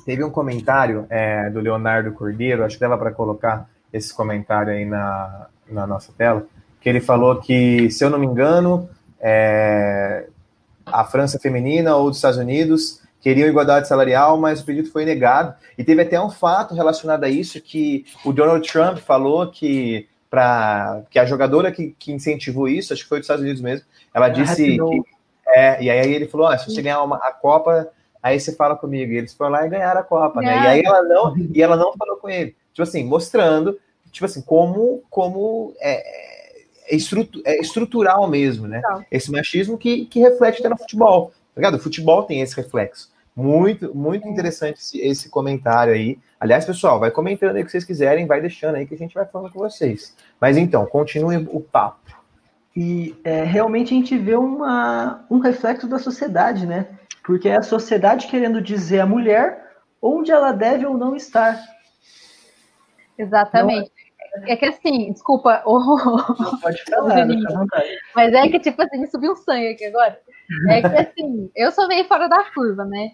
teve 0.04 0.22
um 0.22 0.30
comentário 0.30 1.06
é, 1.10 1.50
do 1.50 1.60
Leonardo 1.60 2.12
Cordeiro, 2.12 2.64
acho 2.64 2.76
que 2.76 2.80
dava 2.80 2.96
para 2.96 3.10
colocar 3.10 3.68
esse 3.92 4.14
comentário 4.14 4.72
aí 4.72 4.84
na, 4.84 5.48
na 5.68 5.86
nossa 5.86 6.12
tela, 6.12 6.46
que 6.80 6.88
ele 6.88 7.00
falou 7.00 7.40
que, 7.40 7.90
se 7.90 8.04
eu 8.04 8.10
não 8.10 8.18
me 8.18 8.26
engano, 8.26 8.88
é, 9.20 10.28
a 10.86 11.04
França 11.04 11.38
feminina 11.38 11.96
ou 11.96 12.08
dos 12.08 12.18
Estados 12.18 12.38
Unidos 12.38 13.02
queriam 13.20 13.48
igualdade 13.48 13.88
salarial, 13.88 14.38
mas 14.38 14.60
o 14.60 14.64
pedido 14.64 14.90
foi 14.90 15.04
negado. 15.04 15.54
E 15.76 15.82
teve 15.82 16.02
até 16.02 16.20
um 16.20 16.30
fato 16.30 16.74
relacionado 16.74 17.24
a 17.24 17.28
isso 17.28 17.60
que 17.60 18.06
o 18.24 18.32
Donald 18.32 18.66
Trump 18.70 18.98
falou 18.98 19.50
que 19.50 20.08
para 20.30 21.02
que 21.10 21.18
a 21.18 21.24
jogadora 21.24 21.72
que, 21.72 21.94
que, 21.98 22.12
incentivou 22.12 22.68
isso, 22.68 22.92
acho 22.92 23.02
que 23.02 23.08
foi 23.08 23.18
dos 23.18 23.24
Estados 23.24 23.42
Unidos 23.42 23.62
mesmo, 23.62 23.86
ela 24.12 24.26
é, 24.26 24.30
disse 24.30 24.76
que, 24.76 25.02
é, 25.48 25.82
e 25.82 25.90
aí 25.90 26.12
ele 26.12 26.28
falou, 26.28 26.46
ah, 26.46 26.58
se 26.58 26.70
você 26.70 26.82
ganhar 26.82 27.02
uma, 27.02 27.16
a 27.16 27.32
Copa, 27.32 27.88
aí 28.22 28.38
você 28.38 28.54
fala 28.54 28.76
comigo. 28.76 29.12
E 29.12 29.16
eles 29.16 29.32
foram 29.32 29.52
lá 29.52 29.66
e 29.66 29.70
ganharam 29.70 30.00
a 30.00 30.04
Copa, 30.04 30.40
né? 30.40 30.54
E 30.54 30.66
aí 30.66 30.82
ela 30.84 31.02
não, 31.02 31.34
e 31.54 31.62
ela 31.62 31.76
não 31.76 31.92
falou 31.94 32.16
com 32.16 32.28
ele. 32.28 32.54
Tipo 32.72 32.82
assim, 32.82 33.04
mostrando, 33.04 33.78
tipo 34.12 34.26
assim, 34.26 34.42
como, 34.42 35.02
como 35.10 35.74
é, 35.80 36.92
é, 36.92 36.96
estrutu, 36.96 37.42
é 37.44 37.58
estrutural 37.60 38.28
mesmo, 38.28 38.66
né? 38.66 38.80
Tá. 38.80 39.04
Esse 39.10 39.30
machismo 39.30 39.78
que, 39.78 40.04
que 40.06 40.20
reflete 40.20 40.60
até 40.60 40.68
no 40.68 40.78
futebol. 40.78 41.32
Tá 41.54 41.60
ligado? 41.60 41.74
O 41.74 41.80
futebol 41.80 42.22
tem 42.24 42.40
esse 42.40 42.54
reflexo. 42.54 43.10
Muito, 43.38 43.94
muito 43.94 44.26
é. 44.26 44.30
interessante 44.30 44.80
esse, 44.80 45.00
esse, 45.00 45.28
comentário 45.30 45.94
aí. 45.94 46.18
Aliás, 46.40 46.64
pessoal, 46.64 46.98
vai 46.98 47.12
comentando 47.12 47.54
aí 47.54 47.62
o 47.62 47.64
que 47.64 47.70
vocês 47.70 47.84
quiserem, 47.84 48.26
vai 48.26 48.40
deixando 48.40 48.74
aí 48.74 48.84
que 48.84 48.94
a 48.94 48.98
gente 48.98 49.14
vai 49.14 49.24
falando 49.26 49.52
com 49.52 49.60
vocês. 49.60 50.16
Mas 50.40 50.56
então, 50.56 50.84
continue 50.86 51.36
o 51.36 51.60
papo. 51.60 52.18
E 52.74 53.16
é, 53.22 53.44
realmente 53.44 53.94
a 53.94 53.96
gente 53.96 54.18
vê 54.18 54.34
uma, 54.34 55.24
um 55.30 55.38
reflexo 55.38 55.86
da 55.86 56.00
sociedade, 56.00 56.66
né? 56.66 56.88
Porque 57.22 57.48
é 57.48 57.56
a 57.56 57.62
sociedade 57.62 58.26
querendo 58.26 58.60
dizer 58.60 59.00
à 59.00 59.06
mulher 59.06 59.68
onde 60.02 60.32
ela 60.32 60.50
deve 60.50 60.84
ou 60.84 60.98
não 60.98 61.14
estar. 61.14 61.60
Exatamente. 63.16 63.92
Não, 64.36 64.48
é 64.48 64.56
que 64.56 64.64
assim, 64.64 65.12
desculpa. 65.12 65.62
Não 65.64 66.58
pode 66.60 66.82
falar, 66.84 67.26
mas 68.16 68.32
é 68.32 68.48
que, 68.48 68.58
tipo 68.58 68.82
assim, 68.82 69.06
subiu 69.06 69.32
um 69.32 69.36
sangue 69.36 69.68
aqui 69.68 69.84
agora. 69.84 70.20
É 70.70 70.80
que 70.80 70.96
assim, 70.96 71.50
eu 71.54 71.70
sou 71.70 71.86
meio 71.86 72.04
fora 72.06 72.28
da 72.28 72.42
curva, 72.52 72.84
né? 72.84 73.12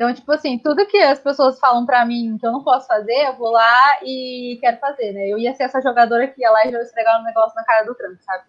Então, 0.00 0.14
tipo 0.14 0.32
assim, 0.32 0.56
tudo 0.56 0.86
que 0.86 0.96
as 0.96 1.18
pessoas 1.18 1.60
falam 1.60 1.84
para 1.84 2.06
mim 2.06 2.38
que 2.40 2.46
eu 2.46 2.52
não 2.52 2.64
posso 2.64 2.86
fazer, 2.86 3.26
eu 3.26 3.36
vou 3.36 3.50
lá 3.50 3.98
e 4.02 4.56
quero 4.58 4.78
fazer, 4.78 5.12
né? 5.12 5.28
Eu 5.28 5.36
ia 5.36 5.54
ser 5.54 5.64
essa 5.64 5.78
jogadora 5.82 6.26
que 6.26 6.40
ia 6.40 6.50
lá 6.50 6.66
e 6.66 6.72
já 6.72 6.80
esfregar 6.80 7.20
um 7.20 7.24
negócio 7.24 7.54
na 7.54 7.62
cara 7.62 7.84
do 7.84 7.94
Trump, 7.94 8.18
sabe? 8.22 8.44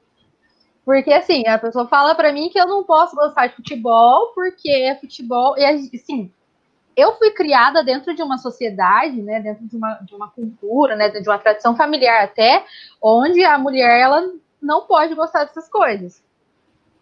Porque, 0.86 1.12
assim, 1.12 1.46
a 1.46 1.58
pessoa 1.60 1.90
fala 1.90 2.16
para 2.16 2.32
mim 2.32 2.48
que 2.48 2.58
eu 2.58 2.66
não 2.66 2.86
posso 2.86 3.18
gostar 3.18 3.48
de 3.48 3.56
futebol 3.58 4.32
porque 4.34 4.70
é 4.70 4.96
futebol. 4.96 5.58
E, 5.58 5.66
assim, 5.66 6.32
eu 6.96 7.18
fui 7.18 7.32
criada 7.32 7.84
dentro 7.84 8.16
de 8.16 8.24
uma 8.24 8.38
sociedade, 8.38 9.22
né? 9.22 9.42
Dentro 9.42 9.68
de 9.68 9.76
uma, 9.76 9.96
de 9.96 10.16
uma 10.16 10.30
cultura, 10.30 10.96
né? 10.96 11.10
De 11.10 11.28
uma 11.28 11.38
tradição 11.38 11.76
familiar 11.76 12.24
até, 12.24 12.64
onde 13.02 13.44
a 13.44 13.58
mulher, 13.58 14.00
ela 14.00 14.26
não 14.62 14.86
pode 14.86 15.14
gostar 15.16 15.44
dessas 15.44 15.68
coisas. 15.68 16.24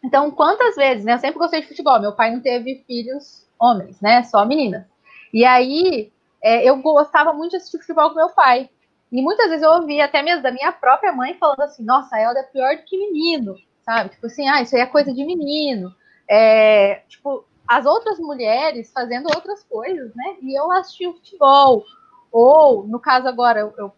Então, 0.04 0.32
quantas 0.32 0.76
vezes, 0.76 1.06
né? 1.06 1.14
Eu 1.14 1.20
sempre 1.20 1.38
gostei 1.38 1.62
de 1.62 1.68
futebol. 1.68 2.02
Meu 2.02 2.14
pai 2.14 2.32
não 2.32 2.42
teve 2.42 2.84
filhos 2.88 3.48
homens, 3.60 4.00
né? 4.02 4.24
Só 4.24 4.46
meninas. 4.46 4.86
E 5.34 5.46
aí, 5.46 6.12
é, 6.42 6.68
eu 6.68 6.78
gostava 6.82 7.34
muito 7.34 7.52
de 7.52 7.58
assistir 7.58 7.80
futebol 7.80 8.10
com 8.10 8.16
meu 8.16 8.30
pai. 8.30 8.70
E 9.12 9.22
muitas 9.22 9.48
vezes 9.50 9.64
eu 9.64 9.72
ouvia 9.72 10.06
até 10.06 10.22
mesmo 10.22 10.44
da 10.44 10.52
minha 10.52 10.72
própria 10.72 11.12
mãe 11.12 11.36
falando 11.36 11.62
assim: 11.62 11.84
nossa, 11.84 12.16
a 12.16 12.22
Elda 12.22 12.40
é 12.40 12.44
pior 12.44 12.76
do 12.76 12.84
que 12.84 12.98
menino, 12.98 13.56
sabe? 13.84 14.10
Tipo 14.10 14.28
assim, 14.28 14.48
ah, 14.48 14.62
isso 14.62 14.76
aí 14.76 14.82
é 14.82 14.86
coisa 14.86 15.14
de 15.14 15.26
menino. 15.26 15.94
É, 16.30 17.02
tipo, 17.08 17.44
as 17.68 17.86
outras 17.86 18.20
mulheres 18.20 18.92
fazendo 18.92 19.28
outras 19.34 19.64
coisas, 19.64 20.14
né? 20.16 20.38
E 20.42 20.58
eu 20.58 20.72
assistia 20.72 21.12
futebol. 21.12 21.84
Ou, 22.32 22.84
no 22.88 23.00
caso 23.00 23.28
agora, 23.28 23.60
eu, 23.60 23.74
eu 23.78 23.92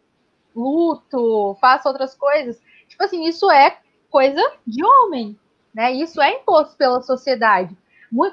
luto, 0.56 1.58
faço 1.60 1.88
outras 1.88 2.16
coisas. 2.16 2.62
Tipo 2.88 3.04
assim, 3.04 3.26
isso 3.26 3.50
é 3.52 3.78
coisa 4.10 4.42
de 4.66 4.84
homem, 4.84 5.38
né? 5.74 5.92
Isso 5.92 6.22
é 6.22 6.36
imposto 6.36 6.76
pela 6.78 7.02
sociedade. 7.02 7.76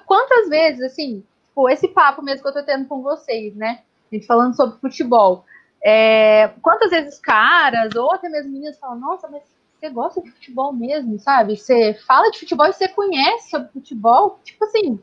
Quantas 0.06 0.48
vezes, 0.48 0.82
assim, 0.82 1.24
tipo, 1.46 1.68
esse 1.68 1.88
papo 1.88 2.22
mesmo 2.22 2.42
que 2.42 2.48
eu 2.48 2.54
tô 2.54 2.62
tendo 2.62 2.86
com 2.86 3.02
vocês, 3.02 3.54
né? 3.54 3.82
A 4.10 4.14
gente 4.14 4.26
falando 4.26 4.54
sobre 4.54 4.80
futebol. 4.80 5.44
É, 5.82 6.48
quantas 6.60 6.90
vezes 6.90 7.20
caras, 7.20 7.94
ou 7.94 8.12
até 8.12 8.28
mesmo 8.28 8.52
meninas 8.52 8.78
falam, 8.78 8.98
nossa, 8.98 9.28
mas 9.28 9.42
você 9.78 9.88
gosta 9.90 10.20
de 10.20 10.30
futebol 10.30 10.72
mesmo, 10.72 11.18
sabe? 11.20 11.56
Você 11.56 11.94
fala 12.06 12.30
de 12.30 12.40
futebol 12.40 12.66
e 12.66 12.72
você 12.72 12.88
conhece 12.88 13.50
sobre 13.50 13.68
futebol, 13.68 14.40
tipo 14.42 14.64
assim, 14.64 14.98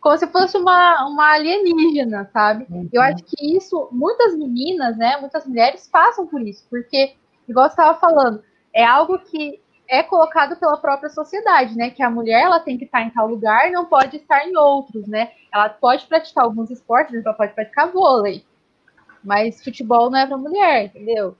como 0.00 0.18
se 0.18 0.26
fosse 0.26 0.56
uma, 0.56 1.06
uma 1.06 1.32
alienígena, 1.32 2.28
sabe? 2.32 2.66
Uhum. 2.68 2.88
Eu 2.92 3.02
acho 3.02 3.22
que 3.24 3.56
isso, 3.56 3.88
muitas 3.92 4.36
meninas, 4.36 4.96
né, 4.96 5.16
muitas 5.18 5.46
mulheres 5.46 5.88
passam 5.88 6.26
por 6.26 6.40
isso, 6.40 6.66
porque, 6.68 7.14
igual 7.48 7.66
você 7.66 7.72
estava 7.72 7.98
falando, 7.98 8.42
é 8.72 8.84
algo 8.84 9.18
que 9.18 9.60
é 9.88 10.02
colocado 10.02 10.56
pela 10.56 10.76
própria 10.76 11.08
sociedade, 11.10 11.76
né? 11.76 11.90
Que 11.90 12.02
a 12.02 12.10
mulher 12.10 12.42
ela 12.42 12.60
tem 12.60 12.76
que 12.76 12.84
estar 12.84 13.02
em 13.02 13.10
tal 13.10 13.28
lugar, 13.28 13.70
não 13.70 13.84
pode 13.84 14.16
estar 14.16 14.46
em 14.46 14.56
outros, 14.56 15.06
né? 15.06 15.30
Ela 15.52 15.68
pode 15.68 16.06
praticar 16.06 16.44
alguns 16.44 16.70
esportes, 16.70 17.24
ela 17.24 17.34
pode 17.34 17.54
praticar 17.54 17.90
vôlei, 17.90 18.44
mas 19.22 19.62
futebol 19.62 20.10
não 20.10 20.18
é 20.18 20.26
para 20.26 20.36
mulher, 20.36 20.86
entendeu? 20.86 21.36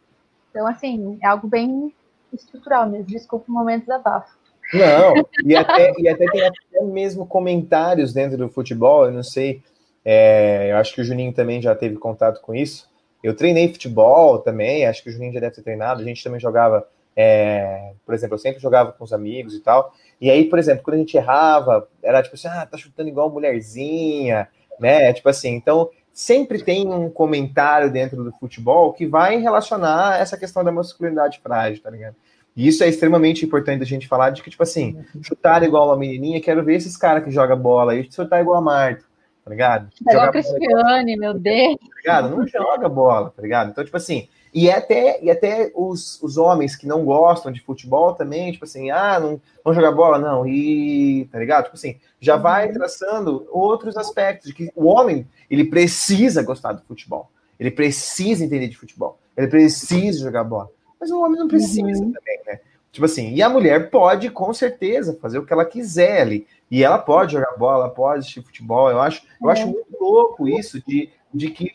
Então, 0.50 0.66
assim, 0.66 1.18
é 1.22 1.26
algo 1.26 1.46
bem 1.46 1.92
estrutural 2.32 2.88
mesmo. 2.88 3.06
Desculpa 3.06 3.44
o 3.48 3.52
momento 3.52 3.82
desabafo. 3.82 4.36
Não, 4.72 5.14
e 5.44 5.54
até, 5.54 5.92
e 5.98 6.08
até 6.08 6.26
tem 6.26 6.42
até 6.44 6.84
mesmo 6.84 7.26
comentários 7.26 8.12
dentro 8.12 8.36
do 8.36 8.48
futebol, 8.48 9.06
eu 9.06 9.12
não 9.12 9.22
sei, 9.22 9.62
é, 10.04 10.72
eu 10.72 10.76
acho 10.76 10.94
que 10.94 11.00
o 11.00 11.04
Juninho 11.04 11.32
também 11.32 11.62
já 11.62 11.74
teve 11.74 11.96
contato 11.96 12.40
com 12.40 12.54
isso. 12.54 12.88
Eu 13.22 13.34
treinei 13.34 13.72
futebol 13.72 14.38
também, 14.38 14.86
acho 14.86 15.02
que 15.02 15.08
o 15.08 15.12
Juninho 15.12 15.32
já 15.32 15.40
deve 15.40 15.54
ter 15.54 15.62
treinado, 15.62 16.00
a 16.00 16.04
gente 16.04 16.22
também 16.22 16.40
jogava, 16.40 16.86
é, 17.16 17.94
por 18.04 18.14
exemplo, 18.14 18.34
eu 18.34 18.38
sempre 18.38 18.60
jogava 18.60 18.92
com 18.92 19.02
os 19.02 19.12
amigos 19.12 19.54
e 19.54 19.60
tal. 19.60 19.92
E 20.20 20.30
aí, 20.30 20.44
por 20.44 20.58
exemplo, 20.58 20.84
quando 20.84 20.96
a 20.96 20.98
gente 20.98 21.16
errava, 21.16 21.88
era 22.02 22.22
tipo 22.22 22.34
assim, 22.34 22.48
ah, 22.48 22.66
tá 22.66 22.76
chutando 22.76 23.08
igual 23.08 23.30
mulherzinha, 23.30 24.48
né? 24.78 25.12
Tipo 25.14 25.30
assim, 25.30 25.54
então 25.54 25.88
sempre 26.12 26.62
tem 26.62 26.86
um 26.88 27.10
comentário 27.10 27.90
dentro 27.90 28.22
do 28.22 28.32
futebol 28.32 28.92
que 28.92 29.06
vai 29.06 29.38
relacionar 29.38 30.20
essa 30.20 30.36
questão 30.36 30.62
da 30.62 30.72
masculinidade 30.72 31.40
frágil, 31.42 31.82
tá 31.82 31.90
ligado? 31.90 32.16
E 32.54 32.66
isso 32.66 32.82
é 32.82 32.88
extremamente 32.88 33.44
importante 33.44 33.82
a 33.82 33.86
gente 33.86 34.08
falar 34.08 34.30
de 34.30 34.42
que, 34.42 34.48
tipo 34.48 34.62
assim, 34.62 35.04
chutar 35.22 35.62
igual 35.62 35.88
uma 35.88 35.96
menininha, 35.96 36.40
quero 36.40 36.64
ver 36.64 36.76
esses 36.76 36.96
caras 36.96 37.22
que 37.22 37.30
jogam 37.30 37.58
bola 37.58 37.92
aí, 37.92 38.10
chutar 38.10 38.40
igual 38.40 38.56
a 38.56 38.62
Marta, 38.62 39.04
tá 39.44 39.50
ligado? 39.50 39.90
É 40.08 40.12
igual 40.12 40.26
a 40.26 40.32
Cristiane, 40.32 41.16
meu 41.18 41.34
Deus. 41.34 41.76
Tá 41.78 41.96
ligado? 41.98 42.30
Não 42.30 42.46
joga 42.46 42.88
bola, 42.88 43.30
tá 43.30 43.42
ligado? 43.42 43.70
Então, 43.70 43.84
tipo 43.84 43.98
assim, 43.98 44.26
e 44.56 44.70
até, 44.70 45.22
e 45.22 45.30
até 45.30 45.70
os, 45.74 46.18
os 46.22 46.38
homens 46.38 46.74
que 46.74 46.86
não 46.86 47.04
gostam 47.04 47.52
de 47.52 47.60
futebol 47.60 48.14
também, 48.14 48.50
tipo 48.52 48.64
assim, 48.64 48.90
ah, 48.90 49.20
não, 49.20 49.38
não 49.62 49.74
jogar 49.74 49.92
bola, 49.92 50.18
não, 50.18 50.46
e 50.46 51.28
tá 51.30 51.38
ligado? 51.38 51.64
Tipo 51.64 51.76
assim, 51.76 51.98
já 52.18 52.38
vai 52.38 52.68
uhum. 52.68 52.72
traçando 52.72 53.46
outros 53.50 53.98
aspectos 53.98 54.48
de 54.48 54.54
que 54.54 54.72
o 54.74 54.86
homem, 54.86 55.28
ele 55.50 55.64
precisa 55.64 56.42
gostar 56.42 56.72
do 56.72 56.80
futebol, 56.84 57.30
ele 57.60 57.70
precisa 57.70 58.46
entender 58.46 58.68
de 58.68 58.78
futebol, 58.78 59.18
ele 59.36 59.48
precisa 59.48 60.24
jogar 60.24 60.42
bola. 60.42 60.70
Mas 60.98 61.10
o 61.10 61.20
homem 61.20 61.38
não 61.38 61.48
precisa 61.48 62.02
uhum. 62.02 62.12
também, 62.12 62.40
né? 62.46 62.60
Tipo 62.90 63.04
assim, 63.04 63.34
e 63.34 63.42
a 63.42 63.50
mulher 63.50 63.90
pode, 63.90 64.30
com 64.30 64.54
certeza, 64.54 65.18
fazer 65.20 65.38
o 65.38 65.44
que 65.44 65.52
ela 65.52 65.66
quiser 65.66 66.22
ali. 66.22 66.46
E 66.70 66.82
ela 66.82 66.96
pode 66.96 67.34
jogar 67.34 67.54
bola, 67.58 67.90
pode 67.90 68.20
assistir 68.20 68.40
futebol. 68.40 68.90
Eu 68.90 69.02
acho, 69.02 69.22
eu 69.42 69.50
acho 69.50 69.64
é. 69.64 69.66
muito 69.66 69.96
louco 70.00 70.48
isso 70.48 70.82
de, 70.82 71.10
de 71.34 71.50
que 71.50 71.72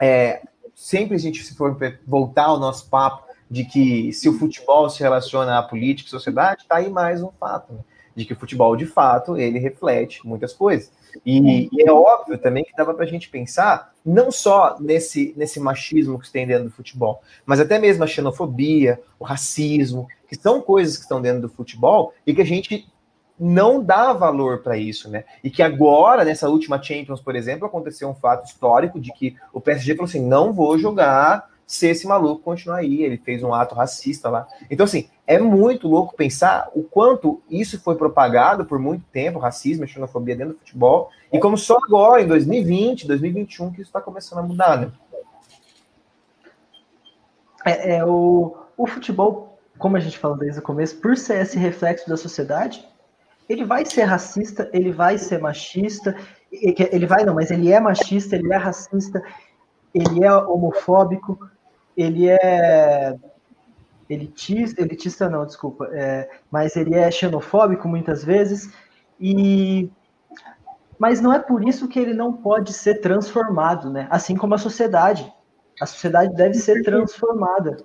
é, 0.00 0.40
sempre 0.80 1.14
a 1.14 1.18
gente, 1.18 1.44
se 1.44 1.54
for 1.54 1.76
voltar 2.06 2.46
ao 2.46 2.58
nosso 2.58 2.88
papo, 2.88 3.28
de 3.50 3.66
que 3.66 4.12
se 4.14 4.30
o 4.30 4.38
futebol 4.38 4.88
se 4.88 5.00
relaciona 5.00 5.58
à 5.58 5.62
política 5.62 6.08
e 6.08 6.10
sociedade, 6.10 6.64
tá 6.66 6.76
aí 6.76 6.88
mais 6.88 7.22
um 7.22 7.30
fato, 7.38 7.74
né? 7.74 7.80
de 8.16 8.24
que 8.24 8.32
o 8.32 8.36
futebol, 8.36 8.74
de 8.74 8.86
fato, 8.86 9.36
ele 9.36 9.58
reflete 9.58 10.26
muitas 10.26 10.54
coisas. 10.54 10.90
E, 11.24 11.68
e 11.70 11.82
é 11.86 11.92
óbvio 11.92 12.38
também 12.38 12.64
que 12.64 12.74
dava 12.74 12.94
para 12.94 13.04
a 13.04 13.08
gente 13.08 13.28
pensar 13.28 13.92
não 14.04 14.30
só 14.30 14.78
nesse, 14.80 15.34
nesse 15.36 15.60
machismo 15.60 16.18
que 16.18 16.30
tem 16.30 16.46
dentro 16.46 16.64
do 16.64 16.70
futebol, 16.70 17.20
mas 17.44 17.60
até 17.60 17.78
mesmo 17.78 18.02
a 18.02 18.06
xenofobia, 18.06 19.00
o 19.18 19.24
racismo, 19.24 20.08
que 20.28 20.34
são 20.34 20.62
coisas 20.62 20.96
que 20.96 21.02
estão 21.02 21.20
dentro 21.20 21.42
do 21.42 21.48
futebol 21.50 22.14
e 22.26 22.32
que 22.32 22.40
a 22.40 22.46
gente 22.46 22.88
não 23.40 23.82
dá 23.82 24.12
valor 24.12 24.58
para 24.58 24.76
isso, 24.76 25.08
né? 25.08 25.24
E 25.42 25.50
que 25.50 25.62
agora, 25.62 26.24
nessa 26.24 26.48
última 26.50 26.80
Champions, 26.82 27.22
por 27.22 27.34
exemplo, 27.34 27.66
aconteceu 27.66 28.06
um 28.08 28.14
fato 28.14 28.46
histórico 28.46 29.00
de 29.00 29.10
que 29.14 29.34
o 29.50 29.60
PSG 29.60 29.94
falou 29.94 30.08
assim: 30.08 30.24
não 30.24 30.52
vou 30.52 30.78
jogar 30.78 31.48
se 31.66 31.86
esse 31.86 32.06
maluco 32.06 32.42
continuar 32.42 32.78
aí. 32.78 33.02
Ele 33.02 33.16
fez 33.16 33.42
um 33.42 33.54
ato 33.54 33.74
racista 33.74 34.28
lá. 34.28 34.46
Então, 34.70 34.84
assim, 34.84 35.08
é 35.26 35.38
muito 35.38 35.88
louco 35.88 36.14
pensar 36.14 36.68
o 36.74 36.82
quanto 36.82 37.40
isso 37.48 37.80
foi 37.80 37.94
propagado 37.94 38.66
por 38.66 38.78
muito 38.78 39.04
tempo, 39.10 39.38
racismo, 39.38 39.86
xenofobia 39.86 40.36
dentro 40.36 40.54
do 40.54 40.58
futebol, 40.58 41.10
e 41.32 41.38
como 41.38 41.56
só 41.56 41.78
agora, 41.78 42.20
em 42.20 42.26
2020, 42.26 43.06
2021, 43.06 43.70
que 43.70 43.80
isso 43.80 43.88
está 43.88 44.00
começando 44.00 44.40
a 44.40 44.42
mudar, 44.42 44.80
né? 44.80 44.92
É, 47.64 47.96
é, 47.96 48.04
o, 48.04 48.56
o 48.76 48.86
futebol, 48.86 49.58
como 49.78 49.96
a 49.96 50.00
gente 50.00 50.18
falou 50.18 50.36
desde 50.36 50.58
o 50.58 50.62
começo, 50.62 50.96
por 50.96 51.16
ser 51.16 51.40
esse 51.40 51.56
reflexo 51.56 52.08
da 52.08 52.16
sociedade, 52.16 52.84
ele 53.50 53.64
vai 53.64 53.84
ser 53.84 54.04
racista, 54.04 54.70
ele 54.72 54.92
vai 54.92 55.18
ser 55.18 55.40
machista, 55.40 56.14
ele 56.52 57.04
vai 57.04 57.24
não, 57.24 57.34
mas 57.34 57.50
ele 57.50 57.72
é 57.72 57.80
machista, 57.80 58.36
ele 58.36 58.52
é 58.52 58.56
racista, 58.56 59.20
ele 59.92 60.24
é 60.24 60.32
homofóbico, 60.32 61.50
ele 61.96 62.28
é 62.28 63.12
elitista, 64.08 64.80
elitista 64.80 65.28
não, 65.28 65.44
desculpa, 65.44 65.88
é, 65.92 66.30
mas 66.48 66.76
ele 66.76 66.94
é 66.94 67.10
xenofóbico 67.10 67.88
muitas 67.88 68.22
vezes, 68.24 68.72
e 69.18 69.90
mas 70.96 71.20
não 71.20 71.32
é 71.32 71.40
por 71.40 71.66
isso 71.66 71.88
que 71.88 71.98
ele 71.98 72.14
não 72.14 72.32
pode 72.32 72.72
ser 72.72 73.00
transformado, 73.00 73.90
né? 73.90 74.06
Assim 74.10 74.36
como 74.36 74.54
a 74.54 74.58
sociedade. 74.58 75.32
A 75.80 75.86
sociedade 75.86 76.34
deve 76.34 76.54
ser 76.54 76.82
transformada. 76.84 77.78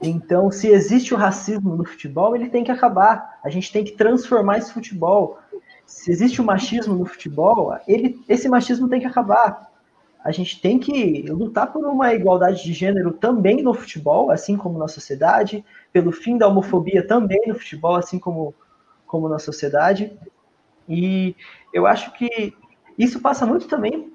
Então, 0.00 0.50
se 0.50 0.68
existe 0.68 1.14
o 1.14 1.16
racismo 1.16 1.74
no 1.74 1.84
futebol, 1.84 2.36
ele 2.36 2.48
tem 2.48 2.62
que 2.62 2.70
acabar. 2.70 3.38
A 3.42 3.48
gente 3.48 3.72
tem 3.72 3.84
que 3.84 3.92
transformar 3.92 4.58
esse 4.58 4.72
futebol. 4.72 5.38
Se 5.86 6.10
existe 6.10 6.40
o 6.40 6.44
machismo 6.44 6.94
no 6.94 7.06
futebol, 7.06 7.76
ele, 7.86 8.20
esse 8.28 8.48
machismo 8.48 8.88
tem 8.88 9.00
que 9.00 9.06
acabar 9.06 9.70
a 10.26 10.32
gente 10.32 10.60
tem 10.60 10.76
que 10.76 11.22
lutar 11.28 11.72
por 11.72 11.86
uma 11.86 12.12
igualdade 12.12 12.64
de 12.64 12.72
gênero 12.72 13.12
também 13.12 13.62
no 13.62 13.72
futebol, 13.72 14.28
assim 14.28 14.56
como 14.56 14.76
na 14.76 14.88
sociedade, 14.88 15.64
pelo 15.92 16.10
fim 16.10 16.36
da 16.36 16.48
homofobia 16.48 17.06
também 17.06 17.46
no 17.46 17.54
futebol, 17.54 17.94
assim 17.94 18.18
como, 18.18 18.52
como 19.06 19.28
na 19.28 19.38
sociedade. 19.38 20.18
E 20.88 21.36
eu 21.72 21.86
acho 21.86 22.12
que 22.14 22.52
isso 22.98 23.20
passa 23.20 23.46
muito 23.46 23.68
também 23.68 24.12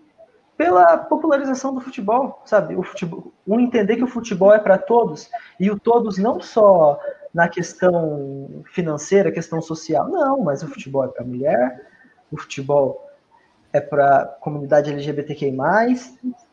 pela 0.62 0.96
popularização 0.96 1.74
do 1.74 1.82
futebol, 1.82 2.40
sabe? 2.46 2.76
O 2.76 2.84
futebol, 2.84 3.34
um 3.48 3.60
entender 3.60 3.96
que 3.96 4.04
o 4.04 4.08
futebol 4.08 4.54
é 4.54 4.60
para 4.60 4.78
todos 4.78 5.28
e 5.60 5.72
o 5.72 5.80
todos 5.80 6.20
não 6.20 6.40
só 6.40 7.00
na 7.34 7.50
questão 7.50 8.64
financeira, 8.72 9.32
questão 9.32 9.60
social, 9.60 10.08
não, 10.08 10.40
mas 10.44 10.62
o 10.62 10.68
futebol 10.68 11.04
é 11.04 11.08
para 11.08 11.26
mulher, 11.26 11.90
o 12.32 12.38
futebol 12.38 13.10
é 13.74 13.82
para 13.82 14.26
comunidade 14.40 14.92
LGBTQI+, 14.92 15.58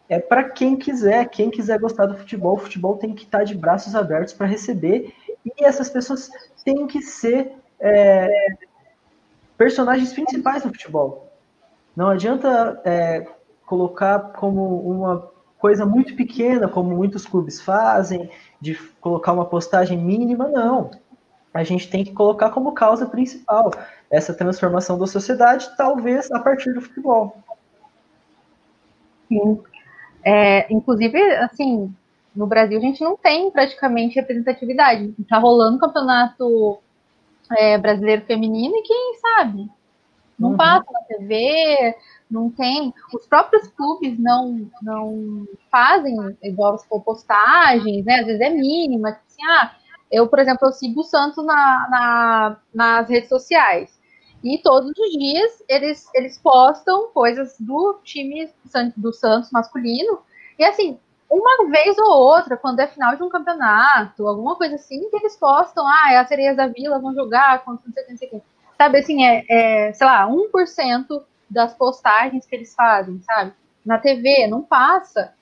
é 0.09 0.19
para 0.19 0.45
quem 0.45 0.75
quiser, 0.75 1.29
quem 1.29 1.51
quiser 1.51 1.79
gostar 1.79 2.07
do 2.07 2.17
futebol, 2.17 2.55
o 2.55 2.61
futebol 2.61 2.97
tem 2.97 3.15
que 3.15 3.25
estar 3.25 3.41
tá 3.41 3.45
de 3.45 3.55
braços 3.55 3.95
abertos 3.95 4.33
para 4.33 4.47
receber, 4.47 5.13
e 5.45 5.63
essas 5.63 5.91
pessoas 5.91 6.31
têm 6.65 6.87
que 6.87 7.03
ser 7.03 7.53
é, 7.79 8.55
personagens 9.59 10.15
principais 10.15 10.63
do 10.63 10.71
futebol. 10.71 11.31
Não 11.95 12.09
adianta 12.09 12.81
é, 12.87 13.27
colocar 13.69 14.33
como 14.33 14.81
uma 14.81 15.31
coisa 15.59 15.85
muito 15.85 16.17
pequena, 16.17 16.67
como 16.67 16.97
muitos 16.97 17.27
clubes 17.27 17.61
fazem, 17.61 18.31
de 18.61 18.75
colocar 19.01 19.33
uma 19.33 19.45
postagem 19.45 19.99
mínima, 19.99 20.49
não. 20.49 20.91
A 21.53 21.63
gente 21.65 21.91
tem 21.91 22.03
que 22.03 22.13
colocar 22.13 22.51
como 22.51 22.73
causa 22.73 23.07
principal 23.07 23.71
essa 24.11 24.33
transformação 24.33 24.99
da 24.99 25.07
sociedade, 25.07 25.69
talvez 25.77 26.31
a 26.31 26.41
partir 26.41 26.73
do 26.73 26.81
futebol. 26.81 27.37
Sim. 29.29 29.61
É, 30.25 30.73
inclusive, 30.73 31.21
assim, 31.37 31.95
no 32.35 32.47
Brasil 32.47 32.79
a 32.79 32.81
gente 32.81 33.03
não 33.03 33.17
tem 33.17 33.51
praticamente 33.51 34.15
representatividade. 34.15 35.15
Está 35.19 35.39
rolando 35.39 35.77
o 35.77 35.81
campeonato 35.81 36.79
é, 37.57 37.77
brasileiro 37.77 38.23
feminino 38.23 38.75
e 38.77 38.83
quem 38.83 39.15
sabe? 39.17 39.69
Não 40.39 40.51
uhum. 40.51 40.57
passa 40.57 40.87
na 40.91 41.01
TV, 41.01 41.97
não 42.31 42.51
tem. 42.51 42.93
Os 43.15 43.27
próprios 43.27 43.69
clubes 43.69 44.19
não, 44.19 44.71
não 44.83 45.47
fazem 45.71 46.17
igual 46.43 46.79
for 46.79 47.01
postagens, 47.03 48.05
né? 48.05 48.21
Às 48.21 48.27
vezes 48.27 48.41
é 48.41 48.51
mínima, 48.51 49.13
tipo 49.13 49.25
assim, 49.27 49.45
ah, 49.45 49.77
eu, 50.11 50.27
por 50.29 50.39
exemplo, 50.39 50.69
eu 50.69 50.73
sigo 50.73 51.01
o 51.01 51.05
Santos 51.05 51.45
na, 51.45 51.89
na, 51.91 52.57
nas 52.75 53.09
redes 53.09 53.29
sociais. 53.29 53.99
E 54.43 54.59
todos 54.59 54.91
os 54.91 55.11
dias 55.11 55.63
eles, 55.69 56.09
eles 56.15 56.39
postam 56.39 57.09
coisas 57.09 57.57
do 57.59 57.99
time 58.05 58.51
do 58.97 59.13
Santos 59.13 59.51
masculino. 59.51 60.21
E 60.59 60.65
assim, 60.65 60.99
uma 61.31 61.69
vez 61.69 61.99
ou 61.99 62.11
outra, 62.11 62.57
quando 62.57 62.81
é 62.81 62.87
final 62.87 63.17
de 63.17 63.23
um 63.23 63.29
campeonato, 63.29 64.27
alguma 64.27 64.57
coisa 64.57 64.77
assim, 64.77 65.11
que 65.11 65.17
eles 65.17 65.37
postam, 65.37 65.87
ah, 65.87 66.21
as 66.21 66.29
sereias 66.29 66.57
da 66.57 66.69
vila 66.69 66.99
vão 66.99 67.15
jogar 67.15 67.65
contra 67.65 67.85
não 67.87 67.93
sei 67.93 68.03
o 68.03 68.07
que, 68.07 68.11
não 68.13 68.19
sei 68.19 68.29
o 68.29 68.31
que. 68.31 68.43
Sabe, 68.79 68.99
assim, 68.99 69.25
é, 69.25 69.45
é, 69.51 69.93
sei 69.93 70.07
lá, 70.07 70.27
1% 70.29 71.23
das 71.49 71.75
postagens 71.75 72.47
que 72.47 72.55
eles 72.55 72.75
fazem, 72.75 73.21
sabe? 73.23 73.53
Na 73.85 73.99
TV, 73.99 74.47
não 74.47 74.63
passa. 74.63 75.33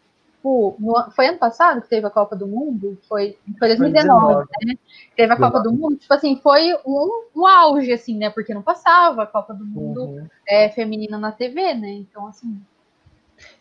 Tipo, 0.47 0.77
no, 0.79 1.11
foi 1.11 1.27
ano 1.27 1.39
passado 1.39 1.83
que 1.83 1.89
teve 1.89 2.07
a 2.07 2.11
Copa 2.11 2.37
do 2.37 2.47
Mundo? 2.47 2.97
Foi, 3.09 3.37
foi 3.59 3.69
2019, 3.69 4.47
né? 4.65 4.75
Teve 5.17 5.33
a 5.33 5.37
Copa 5.37 5.59
do 5.59 5.73
Mundo, 5.73 5.97
tipo 5.97 6.15
assim, 6.15 6.37
foi 6.41 6.73
um, 6.87 7.25
um 7.35 7.47
auge, 7.47 7.93
assim, 7.93 8.17
né? 8.17 8.31
Porque 8.31 8.55
não 8.55 8.63
passava 8.63 9.25
a 9.25 9.27
Copa 9.27 9.53
do 9.53 9.65
Mundo 9.65 10.03
uhum. 10.03 10.27
é, 10.49 10.69
feminina 10.69 11.19
na 11.19 11.33
TV, 11.33 11.75
né? 11.75 11.91
Então, 11.91 12.29
assim, 12.29 12.61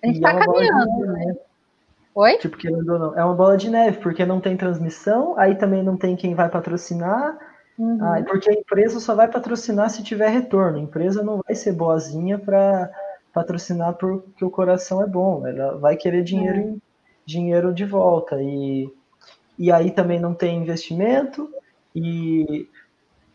a 0.04 0.06
gente 0.06 0.20
e 0.20 0.22
tá 0.22 0.34
é 0.34 0.39
caminhando, 0.39 1.06
né? 1.08 1.26
né? 1.26 1.36
Oi? 2.14 2.38
Tipo, 2.38 2.56
querendo 2.56 2.93
ou 2.93 3.00
não, 3.00 3.18
é 3.18 3.26
uma 3.26 3.34
bola 3.34 3.58
de 3.58 3.68
neve, 3.68 3.98
porque 3.98 4.24
não 4.24 4.39
tem 4.39 4.56
transmissão, 4.56 5.34
aí 5.39 5.56
também 5.56 5.82
não 5.82 5.98
tem 5.98 6.16
quem 6.16 6.36
vai 6.36 6.50
patrocinar, 6.50 7.36
uhum. 7.78 8.13
aí, 8.13 8.23
porque 8.23 8.49
a 8.49 8.53
empresa 8.53 8.99
só 8.99 9.15
vai 9.15 9.28
patrocinar 9.28 9.89
se 9.89 10.03
tiver 10.03 10.30
retorno. 10.30 10.78
A 10.78 10.82
empresa 10.82 11.23
não 11.23 11.41
vai 11.45 11.55
ser 11.55 11.73
boazinha 11.73 12.38
para 12.38 12.91
patrocinar 13.34 13.93
porque 13.95 14.45
o 14.45 14.49
coração 14.49 15.03
é 15.03 15.07
bom, 15.07 15.45
ela 15.45 15.78
vai 15.78 15.97
querer 15.97 16.23
dinheiro, 16.23 16.61
uhum. 16.61 16.80
dinheiro 17.26 17.73
de 17.73 17.86
volta. 17.86 18.41
E, 18.41 18.89
e 19.59 19.71
aí 19.71 19.91
também 19.91 20.19
não 20.19 20.34
tem 20.34 20.57
investimento, 20.57 21.49
e 21.93 22.67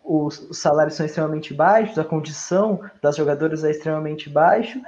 os, 0.05 0.39
os 0.51 0.59
salários 0.59 0.95
são 0.95 1.05
extremamente 1.05 1.53
baixos, 1.53 1.99
a 1.99 2.05
condição 2.05 2.81
das 3.03 3.17
jogadoras 3.17 3.63
é 3.65 3.71
extremamente 3.71 4.29
baixa, 4.29 4.81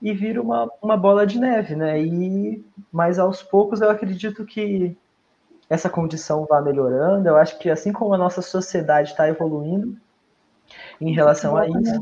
e 0.00 0.12
vira 0.12 0.40
uma, 0.40 0.70
uma 0.82 0.96
bola 0.96 1.26
de 1.26 1.38
neve, 1.38 1.74
né? 1.74 2.00
E 2.00 2.64
mas 2.92 3.18
aos 3.18 3.42
poucos 3.42 3.80
eu 3.80 3.90
acredito 3.90 4.44
que 4.44 4.96
essa 5.68 5.88
condição 5.88 6.46
vai 6.48 6.62
melhorando. 6.62 7.28
Eu 7.28 7.36
acho 7.36 7.58
que 7.58 7.70
assim 7.70 7.92
como 7.92 8.14
a 8.14 8.18
nossa 8.18 8.42
sociedade 8.42 9.10
está 9.10 9.28
evoluindo 9.28 9.96
em 11.00 11.12
relação 11.12 11.56
a 11.56 11.66
isso, 11.66 12.00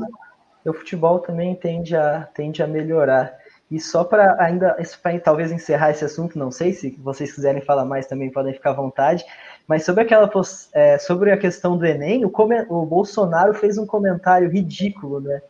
o 0.65 0.73
futebol 0.73 1.19
também 1.19 1.55
tende 1.55 1.95
a, 1.95 2.27
tende 2.33 2.63
a 2.63 2.67
melhorar. 2.67 3.37
E 3.69 3.79
só 3.79 4.03
para 4.03 4.35
ainda, 4.39 4.77
para 5.01 5.19
talvez 5.19 5.51
encerrar 5.51 5.91
esse 5.91 6.05
assunto, 6.05 6.37
não 6.37 6.51
sei 6.51 6.73
se 6.73 6.91
vocês 7.01 7.33
quiserem 7.33 7.61
falar 7.61 7.85
mais 7.85 8.05
também 8.05 8.31
podem 8.31 8.53
ficar 8.53 8.69
à 8.69 8.73
vontade, 8.73 9.25
mas 9.67 9.83
sobre 9.83 10.03
aquela 10.03 10.29
é, 10.73 10.97
sobre 10.97 11.31
a 11.31 11.37
questão 11.37 11.77
do 11.77 11.85
Enem, 11.85 12.23
o, 12.23 12.31
o 12.69 12.85
Bolsonaro 12.85 13.53
fez 13.53 13.77
um 13.77 13.85
comentário 13.85 14.49
ridículo, 14.49 15.19
né? 15.19 15.41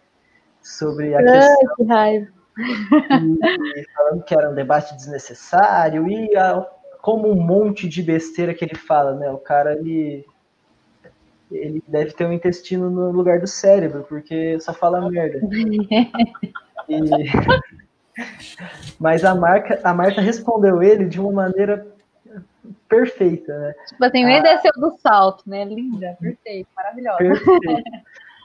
Sobre 0.61 1.14
a 1.14 1.20
Ai, 1.20 1.26
questão. 1.26 1.76
Que 1.76 1.84
raiva 1.84 2.28
e, 3.76 3.86
falando 3.93 4.24
que 4.24 4.36
era 4.36 4.49
um 4.49 4.55
debate 4.55 4.95
desnecessário 4.95 6.07
e 6.07 6.36
a, 6.38 6.66
como 7.03 7.29
um 7.29 7.35
monte 7.35 7.85
de 7.89 8.01
besteira 8.01 8.53
que 8.53 8.63
ele 8.63 8.75
fala, 8.75 9.13
né? 9.13 9.29
O 9.29 9.37
cara 9.37 9.73
ele 9.73 10.25
ele 11.51 11.83
deve 11.85 12.13
ter 12.13 12.25
um 12.25 12.31
intestino 12.31 12.89
no 12.89 13.11
lugar 13.11 13.41
do 13.41 13.45
cérebro, 13.45 14.05
porque 14.07 14.57
só 14.61 14.73
fala 14.73 15.07
merda. 15.09 15.39
E... 16.89 16.99
Mas 18.99 19.23
a 19.23 19.33
marca, 19.33 19.79
a 19.85 19.93
Marta 19.93 20.19
respondeu 20.19 20.83
ele 20.83 21.05
de 21.05 21.17
uma 21.17 21.31
maneira 21.31 21.87
perfeita, 22.89 23.57
né? 23.57 23.73
Tipo 23.87 24.03
assim, 24.03 24.25
nem 24.25 24.39
ah, 24.39 24.41
desceu 24.41 24.71
do 24.75 24.97
salto, 24.97 25.49
né? 25.49 25.63
Linda, 25.63 26.17
perfeito, 26.19 26.67
maravilhosa. 26.75 27.19
Perfeito. 27.19 27.83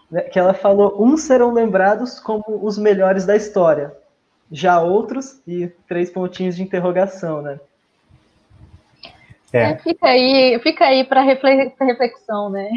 Né, 0.08 0.20
que 0.22 0.38
ela 0.38 0.54
falou: 0.54 1.02
uns 1.02 1.22
serão 1.22 1.52
lembrados 1.52 2.20
como 2.20 2.44
os 2.62 2.78
melhores 2.78 3.26
da 3.26 3.34
história, 3.34 3.92
já 4.52 4.80
outros, 4.80 5.42
e 5.44 5.66
três 5.88 6.12
pontinhos 6.12 6.54
de 6.54 6.62
interrogação, 6.62 7.42
né? 7.42 7.58
É. 9.52 9.70
é 9.70 9.76
fica 9.78 10.06
aí, 10.08 10.58
fica 10.62 10.84
aí 10.84 11.04
para 11.04 11.22
reflexão, 11.22 12.50
né? 12.50 12.68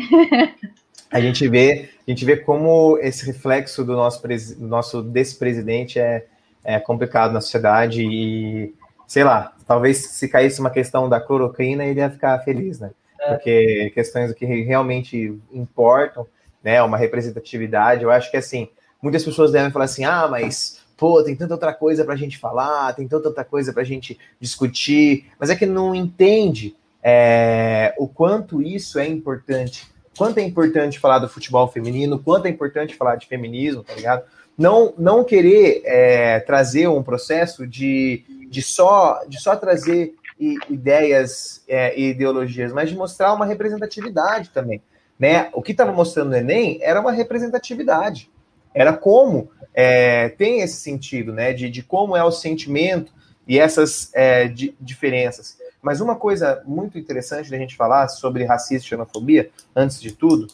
a 1.12 1.20
gente 1.20 1.48
vê, 1.48 1.90
a 2.08 2.12
gente 2.12 2.24
vê 2.24 2.38
como 2.38 2.98
esse 3.00 3.26
reflexo 3.26 3.84
do 3.84 3.94
nosso, 3.94 4.22
do 4.22 4.68
nosso 4.68 5.02
desse 5.02 5.38
presidente 5.38 6.00
é, 6.00 6.26
é 6.64 6.80
complicado 6.80 7.34
na 7.34 7.42
sociedade 7.42 8.04
e 8.04 8.74
sei 9.06 9.24
lá, 9.24 9.54
talvez 9.68 9.98
se 9.98 10.28
caísse 10.30 10.62
uma 10.62 10.70
questão 10.70 11.10
da 11.10 11.20
cloroquina 11.20 11.84
ele 11.84 12.00
ia 12.00 12.10
ficar 12.10 12.40
feliz, 12.40 12.80
né? 12.80 12.92
É. 13.20 13.34
Porque 13.34 13.92
questões 13.94 14.34
que 14.34 14.46
realmente 14.46 15.38
importam 15.52 16.26
né, 16.64 16.82
uma 16.82 16.98
representatividade. 16.98 18.04
Eu 18.04 18.12
acho 18.12 18.30
que 18.32 18.38
assim, 18.38 18.70
muitas 19.02 19.24
pessoas 19.24 19.52
devem 19.52 19.72
falar 19.72 19.86
assim: 19.86 20.06
ah, 20.06 20.28
mas 20.30 20.81
pô, 21.02 21.24
tem 21.24 21.36
tanta 21.36 21.56
outra 21.56 21.74
coisa 21.74 22.06
para 22.06 22.14
a 22.14 22.18
gente 22.18 22.38
falar, 22.38 22.94
tem 22.94 23.08
tanta 23.08 23.28
outra 23.28 23.44
coisa 23.44 23.74
para 23.74 23.82
a 23.82 23.86
gente 23.86 24.20
discutir, 24.40 25.26
mas 25.40 25.50
é 25.50 25.56
que 25.56 25.66
não 25.66 25.96
entende 25.96 26.76
é, 27.02 27.96
o 27.98 28.08
quanto 28.08 28.62
isso 28.62 29.00
é 29.00 29.08
importante, 29.08 29.92
quanto 30.16 30.38
é 30.38 30.44
importante 30.44 31.00
falar 31.00 31.18
do 31.18 31.28
futebol 31.28 31.68
feminino, 31.68 32.20
quanto 32.20 32.46
é 32.46 32.50
importante 32.50 32.94
falar 32.94 33.16
de 33.16 33.26
feminismo, 33.26 33.84
tá 33.84 33.96
ligado? 33.96 34.26
Não, 34.56 34.94
não 34.96 35.24
querer 35.24 35.82
é, 35.86 36.40
trazer 36.42 36.88
um 36.88 37.02
processo 37.02 37.66
de, 37.66 38.24
de, 38.48 38.62
só, 38.62 39.24
de 39.28 39.42
só 39.42 39.56
trazer 39.56 40.14
ideias 40.70 41.64
é, 41.68 42.00
e 42.00 42.10
ideologias, 42.10 42.72
mas 42.72 42.92
de 42.92 42.96
mostrar 42.96 43.34
uma 43.34 43.48
representatividade 43.48 44.52
também. 44.52 44.84
Né? 45.18 45.50
O 45.54 45.64
que 45.64 45.72
estava 45.72 45.92
mostrando 45.92 46.30
no 46.30 46.36
Enem 46.36 46.78
era 46.80 47.02
uma 47.02 47.12
representatividade. 47.12 48.31
Era 48.74 48.94
como 48.94 49.50
é, 49.74 50.30
tem 50.30 50.62
esse 50.62 50.78
sentido, 50.78 51.34
né? 51.34 51.54
De, 51.54 51.70
de, 51.70 51.84
como 51.84 52.16
é 52.16 52.24
o 52.24 52.32
sentimento 52.32 53.12
e 53.48 53.60
essas 53.60 54.10
é, 54.14 54.48
di, 54.48 54.76
diferenças. 54.80 55.58
Mas 55.82 56.00
uma 56.00 56.16
coisa 56.16 56.62
muito 56.66 56.98
interessante 56.98 57.50
da 57.50 57.58
gente 57.58 57.76
falar 57.76 58.08
sobre 58.08 58.44
racismo 58.44 58.86
e 58.86 58.90
xenofobia, 58.90 59.50
antes 59.76 60.00
de 60.00 60.12
tudo, 60.12 60.48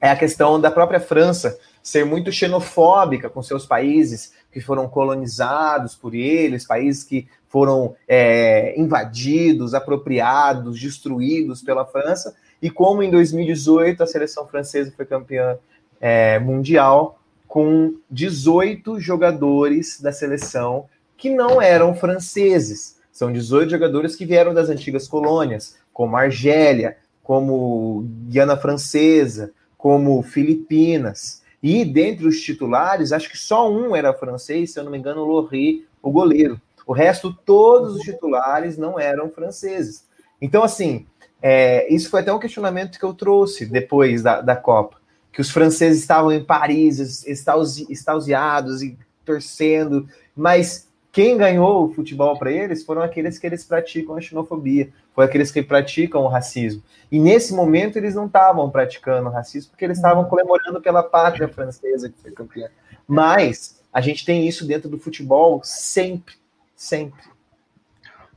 é 0.00 0.10
a 0.10 0.16
questão 0.16 0.60
da 0.60 0.70
própria 0.70 1.00
França 1.00 1.58
ser 1.82 2.04
muito 2.04 2.32
xenofóbica 2.32 3.30
com 3.30 3.42
seus 3.42 3.64
países 3.64 4.32
que 4.50 4.60
foram 4.60 4.88
colonizados 4.88 5.94
por 5.94 6.14
eles, 6.14 6.66
países 6.66 7.04
que 7.04 7.28
foram 7.48 7.94
é, 8.08 8.78
invadidos, 8.78 9.72
apropriados, 9.72 10.80
destruídos 10.80 11.62
pela 11.62 11.84
França, 11.84 12.34
e 12.60 12.70
como 12.70 13.02
em 13.02 13.10
2018 13.10 14.02
a 14.02 14.06
seleção 14.06 14.48
francesa 14.48 14.92
foi 14.96 15.04
campeã 15.04 15.58
é, 16.00 16.38
mundial 16.38 17.15
com 17.46 17.94
18 18.10 19.00
jogadores 19.00 20.00
da 20.00 20.12
seleção 20.12 20.86
que 21.16 21.30
não 21.30 21.60
eram 21.60 21.94
franceses. 21.94 22.96
São 23.10 23.32
18 23.32 23.70
jogadores 23.70 24.14
que 24.14 24.26
vieram 24.26 24.52
das 24.52 24.68
antigas 24.68 25.08
colônias, 25.08 25.76
como 25.92 26.16
Argélia, 26.16 26.98
como 27.22 28.04
Guiana 28.28 28.56
Francesa, 28.56 29.52
como 29.78 30.22
Filipinas. 30.22 31.42
E 31.62 31.84
dentre 31.84 32.26
os 32.26 32.40
titulares, 32.40 33.12
acho 33.12 33.30
que 33.30 33.38
só 33.38 33.70
um 33.70 33.96
era 33.96 34.12
francês, 34.12 34.72
se 34.72 34.78
eu 34.78 34.84
não 34.84 34.90
me 34.90 34.98
engano, 34.98 35.22
o 35.22 35.24
Lorri, 35.24 35.86
o 36.02 36.10
goleiro. 36.10 36.60
O 36.86 36.92
resto, 36.92 37.32
todos 37.32 37.96
os 37.96 38.02
titulares 38.02 38.76
não 38.76 39.00
eram 39.00 39.30
franceses. 39.30 40.06
Então, 40.40 40.62
assim, 40.62 41.06
é, 41.42 41.92
isso 41.92 42.10
foi 42.10 42.20
até 42.20 42.32
um 42.32 42.38
questionamento 42.38 42.98
que 42.98 43.04
eu 43.04 43.14
trouxe 43.14 43.66
depois 43.66 44.22
da, 44.22 44.40
da 44.40 44.54
Copa, 44.54 44.98
que 45.36 45.42
os 45.42 45.50
franceses 45.50 46.00
estavam 46.00 46.32
em 46.32 46.42
Paris, 46.42 47.26
extausiados 47.26 48.80
e 48.80 48.96
torcendo, 49.22 50.08
mas 50.34 50.88
quem 51.12 51.36
ganhou 51.36 51.84
o 51.84 51.92
futebol 51.92 52.38
para 52.38 52.50
eles 52.50 52.82
foram 52.82 53.02
aqueles 53.02 53.38
que 53.38 53.46
eles 53.46 53.62
praticam 53.62 54.16
a 54.16 54.20
xenofobia, 54.22 54.88
foram 55.14 55.28
aqueles 55.28 55.50
que 55.50 55.62
praticam 55.62 56.22
o 56.22 56.28
racismo. 56.28 56.82
E 57.12 57.20
nesse 57.20 57.52
momento 57.52 57.98
eles 57.98 58.14
não 58.14 58.24
estavam 58.24 58.70
praticando 58.70 59.28
o 59.28 59.30
racismo 59.30 59.72
porque 59.72 59.84
eles 59.84 59.98
estavam 59.98 60.24
comemorando 60.24 60.80
pela 60.80 61.02
pátria 61.02 61.48
francesa 61.48 62.08
que 62.08 62.18
foi 62.18 62.30
campeã. 62.30 62.70
Mas 63.06 63.78
a 63.92 64.00
gente 64.00 64.24
tem 64.24 64.48
isso 64.48 64.66
dentro 64.66 64.88
do 64.88 64.98
futebol 64.98 65.60
sempre, 65.62 66.36
sempre. 66.74 67.22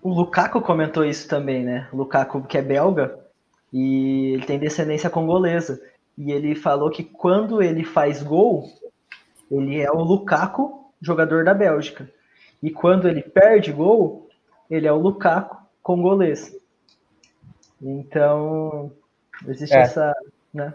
O 0.01 0.09
Lukaku 0.09 0.59
comentou 0.59 1.05
isso 1.05 1.29
também, 1.29 1.63
né? 1.63 1.87
O 1.93 1.95
Lukaku, 1.95 2.41
que 2.41 2.57
é 2.57 2.61
belga, 2.61 3.17
e 3.71 4.33
ele 4.33 4.45
tem 4.45 4.59
descendência 4.59 5.09
congolesa. 5.09 5.81
E 6.19 6.33
ele 6.33 6.53
falou 6.53 6.89
que 6.89 7.01
quando 7.01 7.63
ele 7.63 7.85
faz 7.85 8.21
gol, 8.21 8.69
ele 9.49 9.79
é 9.79 9.89
o 9.89 10.03
Lukaku, 10.03 10.91
jogador 11.01 11.45
da 11.45 11.53
Bélgica. 11.53 12.11
E 12.61 12.69
quando 12.69 13.07
ele 13.07 13.21
perde 13.21 13.71
gol, 13.71 14.27
ele 14.69 14.85
é 14.85 14.91
o 14.91 14.97
Lukaku, 14.97 15.57
congolês. 15.81 16.53
Então, 17.81 18.91
existe 19.47 19.73
é. 19.73 19.79
essa. 19.79 20.13
Né? 20.53 20.73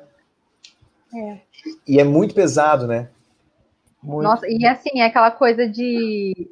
É. 1.14 1.38
E 1.86 2.01
é 2.01 2.05
muito 2.05 2.34
pesado, 2.34 2.86
né? 2.86 3.11
Muito. 4.03 4.26
Nossa, 4.26 4.47
e 4.49 4.66
assim, 4.66 5.01
é 5.01 5.05
aquela 5.05 5.30
coisa 5.30 5.68
de 5.68 6.51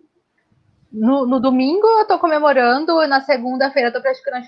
no, 0.92 1.26
no, 1.26 1.40
domingo 1.40 1.86
eu 1.86 2.06
tô 2.06 2.18
comemorando, 2.18 3.06
na 3.06 3.22
segunda-feira 3.22 3.88
eu 3.88 3.92
tô 3.92 4.02
praticando 4.02 4.44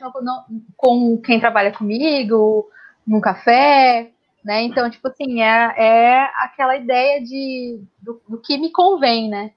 com 0.76 1.16
quem 1.18 1.40
trabalha 1.40 1.72
comigo, 1.72 2.68
num 3.06 3.20
café, 3.20 4.10
né? 4.44 4.62
Então, 4.62 4.90
tipo 4.90 5.08
assim, 5.08 5.42
é, 5.42 5.74
é 5.76 6.30
aquela 6.38 6.76
ideia 6.76 7.22
de 7.22 7.80
do, 8.00 8.20
do, 8.28 8.38
que 8.38 8.58
me 8.58 8.70
convém, 8.70 9.28
né? 9.28 9.52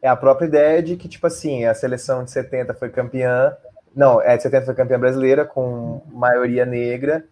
é 0.00 0.08
a 0.08 0.16
própria 0.16 0.46
ideia 0.46 0.82
de 0.82 0.96
que, 0.96 1.08
tipo 1.08 1.26
assim, 1.26 1.64
a 1.64 1.74
seleção 1.74 2.24
de 2.24 2.30
70 2.30 2.74
foi 2.74 2.88
campeã, 2.88 3.56
não, 3.94 4.20
é 4.20 4.36
de 4.36 4.42
70 4.42 4.66
foi 4.66 4.74
campeã 4.74 4.98
brasileira, 4.98 5.44
com 5.44 6.02
maioria 6.12 6.64
negra, 6.64 7.24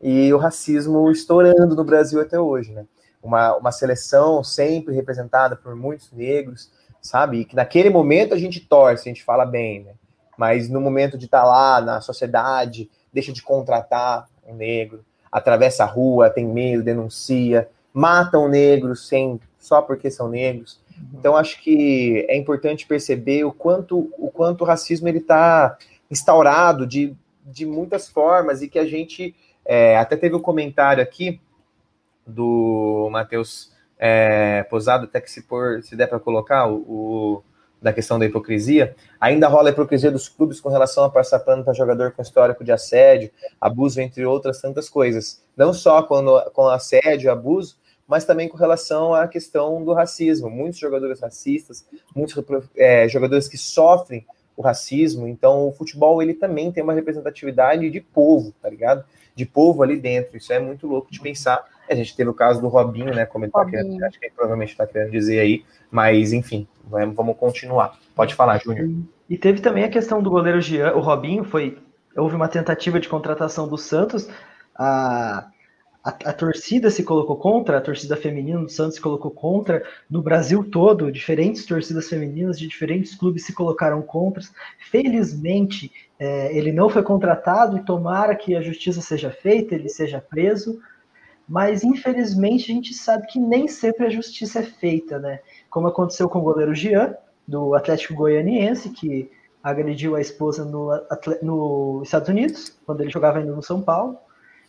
e 0.00 0.32
o 0.32 0.38
racismo 0.38 1.10
estourando 1.10 1.74
no 1.74 1.84
Brasil 1.84 2.20
até 2.20 2.38
hoje, 2.38 2.72
né? 2.72 2.86
Uma, 3.22 3.56
uma 3.56 3.72
seleção 3.72 4.42
sempre 4.44 4.94
representada 4.94 5.56
por 5.56 5.74
muitos 5.74 6.12
negros, 6.12 6.70
sabe? 7.00 7.40
E 7.40 7.44
que 7.44 7.56
naquele 7.56 7.88
momento 7.90 8.34
a 8.34 8.38
gente 8.38 8.60
torce, 8.60 9.08
a 9.08 9.12
gente 9.12 9.24
fala 9.24 9.44
bem, 9.44 9.84
né? 9.84 9.92
Mas 10.36 10.68
no 10.68 10.80
momento 10.80 11.16
de 11.16 11.26
estar 11.26 11.42
tá 11.42 11.46
lá 11.46 11.80
na 11.80 12.00
sociedade, 12.00 12.90
deixa 13.12 13.32
de 13.32 13.42
contratar 13.42 14.26
um 14.46 14.54
negro, 14.54 15.04
atravessa 15.34 15.82
a 15.82 15.86
rua, 15.86 16.30
tem 16.30 16.46
medo, 16.46 16.84
denuncia, 16.84 17.68
matam 17.92 18.48
negros 18.48 19.08
sem 19.08 19.40
só 19.58 19.82
porque 19.82 20.08
são 20.08 20.28
negros. 20.28 20.80
Uhum. 20.96 21.18
Então 21.18 21.36
acho 21.36 21.60
que 21.60 22.24
é 22.28 22.36
importante 22.36 22.86
perceber 22.86 23.42
o 23.42 23.52
quanto 23.52 24.12
o 24.16 24.30
quanto 24.30 24.62
o 24.62 24.64
racismo 24.64 25.08
ele 25.08 25.18
está 25.18 25.76
instaurado 26.08 26.86
de, 26.86 27.16
de 27.44 27.66
muitas 27.66 28.08
formas 28.08 28.62
e 28.62 28.68
que 28.68 28.78
a 28.78 28.86
gente 28.86 29.34
é, 29.64 29.96
até 29.96 30.16
teve 30.16 30.36
um 30.36 30.40
comentário 30.40 31.02
aqui 31.02 31.40
do 32.24 33.08
Matheus 33.10 33.72
é, 33.98 34.62
Posado, 34.64 35.04
até 35.04 35.20
que 35.20 35.30
se, 35.30 35.42
por, 35.42 35.82
se 35.82 35.96
der 35.96 36.06
para 36.06 36.20
colocar 36.20 36.68
o, 36.68 36.76
o, 36.76 37.42
da 37.84 37.92
questão 37.92 38.18
da 38.18 38.24
hipocrisia, 38.24 38.96
ainda 39.20 39.46
rola 39.46 39.68
a 39.68 39.72
hipocrisia 39.72 40.10
dos 40.10 40.26
clubes 40.26 40.58
com 40.58 40.70
relação 40.70 41.04
a 41.04 41.10
passar 41.10 41.38
pano 41.40 41.62
para 41.62 41.74
jogador 41.74 42.12
com 42.12 42.22
histórico 42.22 42.64
de 42.64 42.72
assédio, 42.72 43.30
abuso, 43.60 44.00
entre 44.00 44.24
outras 44.24 44.58
tantas 44.58 44.88
coisas. 44.88 45.44
Não 45.54 45.74
só 45.74 46.02
com, 46.02 46.24
com 46.54 46.66
assédio, 46.66 47.30
abuso, 47.30 47.76
mas 48.08 48.24
também 48.24 48.48
com 48.48 48.56
relação 48.56 49.14
à 49.14 49.28
questão 49.28 49.84
do 49.84 49.92
racismo. 49.92 50.48
Muitos 50.48 50.80
jogadores 50.80 51.20
racistas, 51.20 51.86
muitos 52.16 52.42
é, 52.74 53.06
jogadores 53.06 53.48
que 53.48 53.58
sofrem 53.58 54.26
o 54.56 54.62
racismo. 54.62 55.28
Então, 55.28 55.68
o 55.68 55.72
futebol 55.72 56.22
ele 56.22 56.32
também 56.32 56.72
tem 56.72 56.82
uma 56.82 56.94
representatividade 56.94 57.90
de 57.90 58.00
povo, 58.00 58.54
tá 58.62 58.70
ligado? 58.70 59.04
De 59.34 59.44
povo 59.44 59.82
ali 59.82 59.98
dentro. 59.98 60.38
Isso 60.38 60.54
é 60.54 60.58
muito 60.58 60.86
louco 60.86 61.12
de 61.12 61.20
pensar. 61.20 61.62
A 61.88 61.94
gente 61.94 62.16
teve 62.16 62.30
o 62.30 62.34
caso 62.34 62.60
do 62.60 62.68
Robinho, 62.68 63.14
né? 63.14 63.26
Como 63.26 63.44
ele 63.44 63.52
tá 63.52 63.64
querendo, 63.64 64.02
acho 64.04 64.18
que 64.18 64.26
ele 64.26 64.34
provavelmente 64.34 64.70
está 64.70 64.86
querendo 64.86 65.10
dizer 65.10 65.40
aí, 65.40 65.64
mas 65.90 66.32
enfim, 66.32 66.66
vamos 66.84 67.36
continuar. 67.36 67.98
Pode 68.14 68.34
falar, 68.34 68.58
Júnior. 68.58 68.90
E 69.28 69.36
teve 69.36 69.60
também 69.60 69.84
a 69.84 69.88
questão 69.88 70.22
do 70.22 70.30
goleiro 70.30 70.60
Jean, 70.60 70.94
o 70.94 71.00
Robinho, 71.00 71.44
foi. 71.44 71.78
Houve 72.16 72.36
uma 72.36 72.48
tentativa 72.48 73.00
de 73.00 73.08
contratação 73.08 73.66
do 73.66 73.76
Santos. 73.76 74.28
A, 74.76 75.48
a, 76.04 76.10
a, 76.10 76.32
torcida 76.32 76.90
se 76.90 77.02
colocou 77.02 77.36
contra, 77.36 77.78
a 77.78 77.80
torcida 77.80 78.14
feminina 78.14 78.60
do 78.60 78.68
Santos 78.68 78.96
se 78.96 79.00
colocou 79.00 79.30
contra, 79.30 79.82
no 80.08 80.20
Brasil 80.20 80.62
todo, 80.62 81.10
diferentes 81.10 81.64
torcidas 81.64 82.08
femininas 82.08 82.58
de 82.58 82.68
diferentes 82.68 83.14
clubes 83.14 83.44
se 83.44 83.54
colocaram 83.54 84.02
contra. 84.02 84.42
Felizmente, 84.90 85.90
é, 86.18 86.56
ele 86.56 86.72
não 86.72 86.90
foi 86.90 87.02
contratado 87.02 87.78
e 87.78 87.84
tomara 87.84 88.36
que 88.36 88.54
a 88.54 88.60
justiça 88.60 89.00
seja 89.00 89.30
feita, 89.30 89.74
ele 89.74 89.88
seja 89.88 90.20
preso, 90.20 90.78
mas 91.48 91.84
infelizmente 91.84 92.70
a 92.70 92.74
gente 92.74 92.94
sabe 92.94 93.26
que 93.26 93.38
nem 93.38 93.68
sempre 93.68 94.06
a 94.06 94.10
justiça 94.10 94.60
é 94.60 94.62
feita, 94.62 95.18
né? 95.18 95.40
Como 95.70 95.86
aconteceu 95.86 96.28
com 96.28 96.38
o 96.38 96.42
goleiro 96.42 96.74
Jean, 96.74 97.14
do 97.46 97.74
Atlético 97.74 98.14
Goianiense, 98.14 98.90
que 98.90 99.30
agrediu 99.62 100.16
a 100.16 100.20
esposa 100.20 100.64
no, 100.64 100.90
no 101.42 102.02
Estados 102.02 102.28
Unidos, 102.28 102.78
quando 102.84 103.00
ele 103.00 103.10
jogava 103.10 103.38
ainda 103.38 103.52
no 103.52 103.62
São 103.62 103.80
Paulo. 103.82 104.18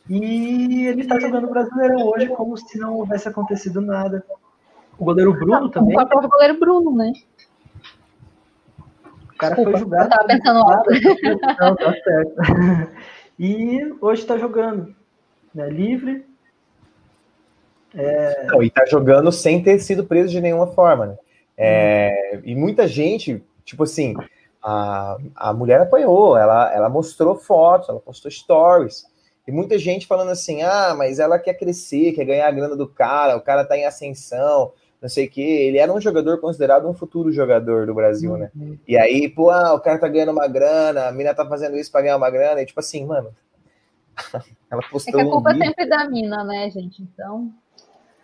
E 0.10 0.86
ele 0.86 1.02
está 1.02 1.20
jogando 1.20 1.50
Brasileirão 1.50 2.08
hoje 2.08 2.28
como 2.28 2.56
se 2.58 2.78
não 2.78 2.96
houvesse 2.96 3.28
acontecido 3.28 3.82
nada. 3.82 4.24
O 4.98 5.04
goleiro 5.04 5.34
Bruno 5.34 5.70
também. 5.70 5.98
O 5.98 6.08
próprio 6.08 6.30
goleiro 6.30 6.60
Bruno, 6.60 6.96
né? 6.96 7.12
O 9.34 9.38
cara 9.38 9.56
Desculpa, 9.56 9.72
foi 9.72 9.80
julgado. 9.80 10.06
Eu 10.06 10.10
tava 10.10 10.28
pensando 10.28 10.60
alto. 10.60 10.90
Não, 11.60 11.76
tá 11.76 11.94
certo. 12.04 12.96
E 13.38 13.94
hoje 14.00 14.22
está 14.22 14.38
jogando. 14.38 14.96
Né, 15.54 15.70
livre. 15.70 16.26
É... 17.96 18.46
Não, 18.48 18.62
e 18.62 18.70
tá 18.70 18.86
jogando 18.86 19.32
sem 19.32 19.64
ter 19.64 19.80
sido 19.80 20.06
preso 20.06 20.30
de 20.30 20.42
nenhuma 20.42 20.68
forma, 20.68 21.06
né? 21.06 21.18
É, 21.58 22.40
e 22.44 22.54
muita 22.54 22.88
gente, 22.88 23.42
tipo 23.64 23.84
assim, 23.84 24.14
a, 24.62 25.18
a 25.36 25.54
mulher 25.54 25.80
apanhou, 25.82 26.38
ela, 26.38 26.74
ela 26.74 26.90
mostrou 26.90 27.36
fotos, 27.36 27.88
ela 27.88 28.00
postou 28.00 28.30
stories. 28.30 29.06
E 29.48 29.52
muita 29.52 29.78
gente 29.78 30.08
falando 30.08 30.32
assim: 30.32 30.64
ah, 30.64 30.96
mas 30.98 31.20
ela 31.20 31.38
quer 31.40 31.54
crescer, 31.54 32.14
quer 32.14 32.26
ganhar 32.26 32.48
a 32.48 32.52
grana 32.52 32.76
do 32.76 32.88
cara, 32.88 33.38
o 33.38 33.42
cara 33.42 33.64
tá 33.64 33.78
em 33.78 33.86
ascensão, 33.86 34.74
não 35.00 35.08
sei 35.08 35.28
o 35.28 35.30
quê. 35.30 35.42
Ele 35.42 35.78
era 35.78 35.94
um 35.94 36.02
jogador 36.02 36.40
considerado 36.40 36.90
um 36.90 36.94
futuro 36.94 37.32
jogador 37.32 37.86
do 37.86 37.94
Brasil, 37.94 38.36
né? 38.38 38.50
Uhum. 38.56 38.78
E 38.88 38.98
aí, 38.98 39.30
pô, 39.30 39.52
ah, 39.52 39.76
o 39.76 39.80
cara 39.80 40.00
tá 40.00 40.08
ganhando 40.08 40.32
uma 40.32 40.48
grana, 40.48 41.08
a 41.08 41.12
mina 41.12 41.34
tá 41.34 41.46
fazendo 41.46 41.78
isso 41.78 41.92
pra 41.92 42.02
ganhar 42.02 42.18
uma 42.18 42.30
grana, 42.30 42.62
e 42.62 42.66
tipo 42.66 42.80
assim, 42.80 43.06
mano. 43.06 43.30
ela 44.72 44.82
postou. 44.90 45.20
É 45.20 45.24
que 45.24 45.30
a 45.30 45.32
culpa 45.32 45.52
um 45.52 45.62
é 45.62 45.66
sempre 45.66 45.86
da 45.88 46.10
mina, 46.10 46.44
né, 46.44 46.70
gente? 46.72 47.04
Então. 47.04 47.54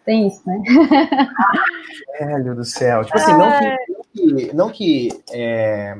Tem 0.05 0.27
isso, 0.27 0.41
né? 0.45 0.61
Velho 2.19 2.55
do 2.55 2.65
céu. 2.65 3.03
Tipo 3.05 3.17
assim, 3.17 3.33
não 3.33 3.51
que. 4.13 4.53
Não 4.53 4.69
que 4.69 5.09
é, 5.31 5.97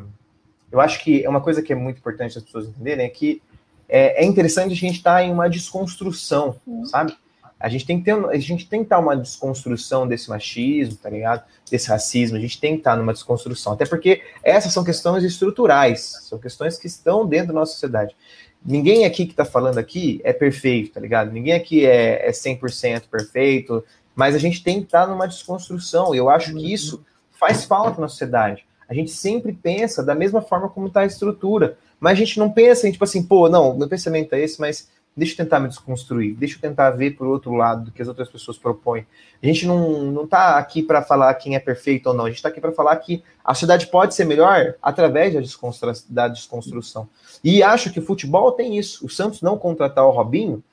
eu 0.72 0.80
acho 0.80 1.04
que 1.04 1.24
é 1.24 1.30
uma 1.30 1.42
coisa 1.42 1.62
que 1.62 1.72
é 1.72 1.76
muito 1.76 1.98
importante 1.98 2.38
as 2.38 2.44
pessoas 2.44 2.68
entenderem 2.68 3.06
é 3.06 3.10
que 3.10 3.42
é, 3.88 4.24
é 4.24 4.26
interessante 4.26 4.72
a 4.72 4.76
gente 4.76 4.98
estar 4.98 5.16
tá 5.16 5.24
em 5.24 5.32
uma 5.32 5.50
desconstrução, 5.50 6.56
Sim. 6.66 6.86
sabe? 6.86 7.16
A 7.60 7.70
gente 7.70 7.86
tem 7.86 8.00
que 8.00 8.06
ter, 8.06 8.14
a 8.14 8.38
gente 8.38 8.68
tem 8.68 8.80
que 8.80 8.86
estar 8.86 8.96
tá 8.96 9.02
uma 9.02 9.16
desconstrução 9.16 10.08
desse 10.08 10.30
machismo, 10.30 10.96
tá 10.96 11.10
ligado? 11.10 11.44
Desse 11.70 11.90
racismo, 11.90 12.38
a 12.38 12.40
gente 12.40 12.60
tem 12.60 12.74
que 12.74 12.80
estar 12.80 12.92
tá 12.92 12.98
numa 12.98 13.14
desconstrução. 13.14 13.74
Até 13.74 13.86
porque 13.86 14.24
essas 14.42 14.74
são 14.74 14.84
questões 14.84 15.24
estruturais, 15.24 16.20
são 16.24 16.40
questões 16.40 16.78
que 16.78 16.88
estão 16.88 17.26
dentro 17.26 17.50
da 17.50 17.54
nossa 17.54 17.74
sociedade. 17.74 18.16
Ninguém 18.64 19.06
aqui 19.06 19.26
que 19.26 19.34
está 19.34 19.46
falando 19.46 19.78
aqui 19.78 20.22
é 20.24 20.32
perfeito, 20.32 20.94
tá 20.94 21.00
ligado? 21.00 21.32
Ninguém 21.32 21.54
aqui 21.54 21.86
é, 21.86 22.28
é 22.28 22.32
100% 22.32 23.04
perfeito, 23.10 23.84
mas 24.16 24.36
a 24.36 24.38
gente 24.38 24.64
tem 24.64 24.80
que 24.80 24.86
estar 24.86 25.08
numa 25.08 25.28
desconstrução. 25.28 26.14
E 26.14 26.18
eu 26.18 26.30
acho 26.30 26.54
que 26.54 26.74
isso 26.74 27.04
faz 27.32 27.66
falta 27.66 28.00
na 28.00 28.08
sociedade. 28.08 28.66
A 28.88 28.94
gente 28.94 29.12
sempre 29.12 29.52
pensa 29.52 30.04
da 30.04 30.14
mesma 30.14 30.42
forma 30.42 30.70
como 30.70 30.88
está 30.88 31.02
a 31.02 31.06
estrutura. 31.06 31.78
Mas 32.00 32.14
a 32.14 32.16
gente 32.16 32.40
não 32.40 32.52
pensa 32.52 32.88
em, 32.88 32.92
tipo 32.92 33.04
assim, 33.04 33.24
pô, 33.24 33.48
não, 33.48 33.78
meu 33.78 33.88
pensamento 33.88 34.34
é 34.34 34.42
esse, 34.42 34.60
mas 34.60 34.90
deixa 35.16 35.34
eu 35.34 35.38
tentar 35.38 35.60
me 35.60 35.68
desconstruir, 35.68 36.36
deixa 36.36 36.56
eu 36.56 36.62
tentar 36.62 36.92
ver 36.92 37.12
por 37.12 37.28
outro 37.28 37.54
lado 37.54 37.86
do 37.86 37.92
que 37.92 38.02
as 38.02 38.08
outras 38.08 38.30
pessoas 38.30 38.58
propõem. 38.58 39.06
A 39.42 39.46
gente 39.46 39.66
não, 39.66 40.04
não 40.04 40.26
tá 40.26 40.58
aqui 40.58 40.82
para 40.82 41.02
falar 41.02 41.34
quem 41.36 41.56
é 41.56 41.60
perfeito 41.60 42.08
ou 42.08 42.14
não, 42.14 42.26
a 42.26 42.28
gente 42.30 42.38
está 42.38 42.50
aqui 42.50 42.62
para 42.62 42.72
falar 42.72 42.96
que 42.98 43.24
a 43.44 43.54
sociedade 43.54 43.88
pode 43.88 44.16
ser 44.16 44.26
melhor 44.26 44.76
através 44.82 45.34
da, 45.34 45.42
desconstru 45.42 45.92
da 46.10 46.28
desconstrução. 46.28 47.10
E 47.44 47.62
acho 47.62 47.92
que 47.92 48.00
o 48.00 48.06
futebol 48.06 48.52
tem 48.54 48.78
isso. 48.78 49.06
O 49.06 49.10
Santos 49.10 49.42
não 49.42 49.58
contratar 49.58 50.06
o 50.06 50.12
Robinho 50.12 50.64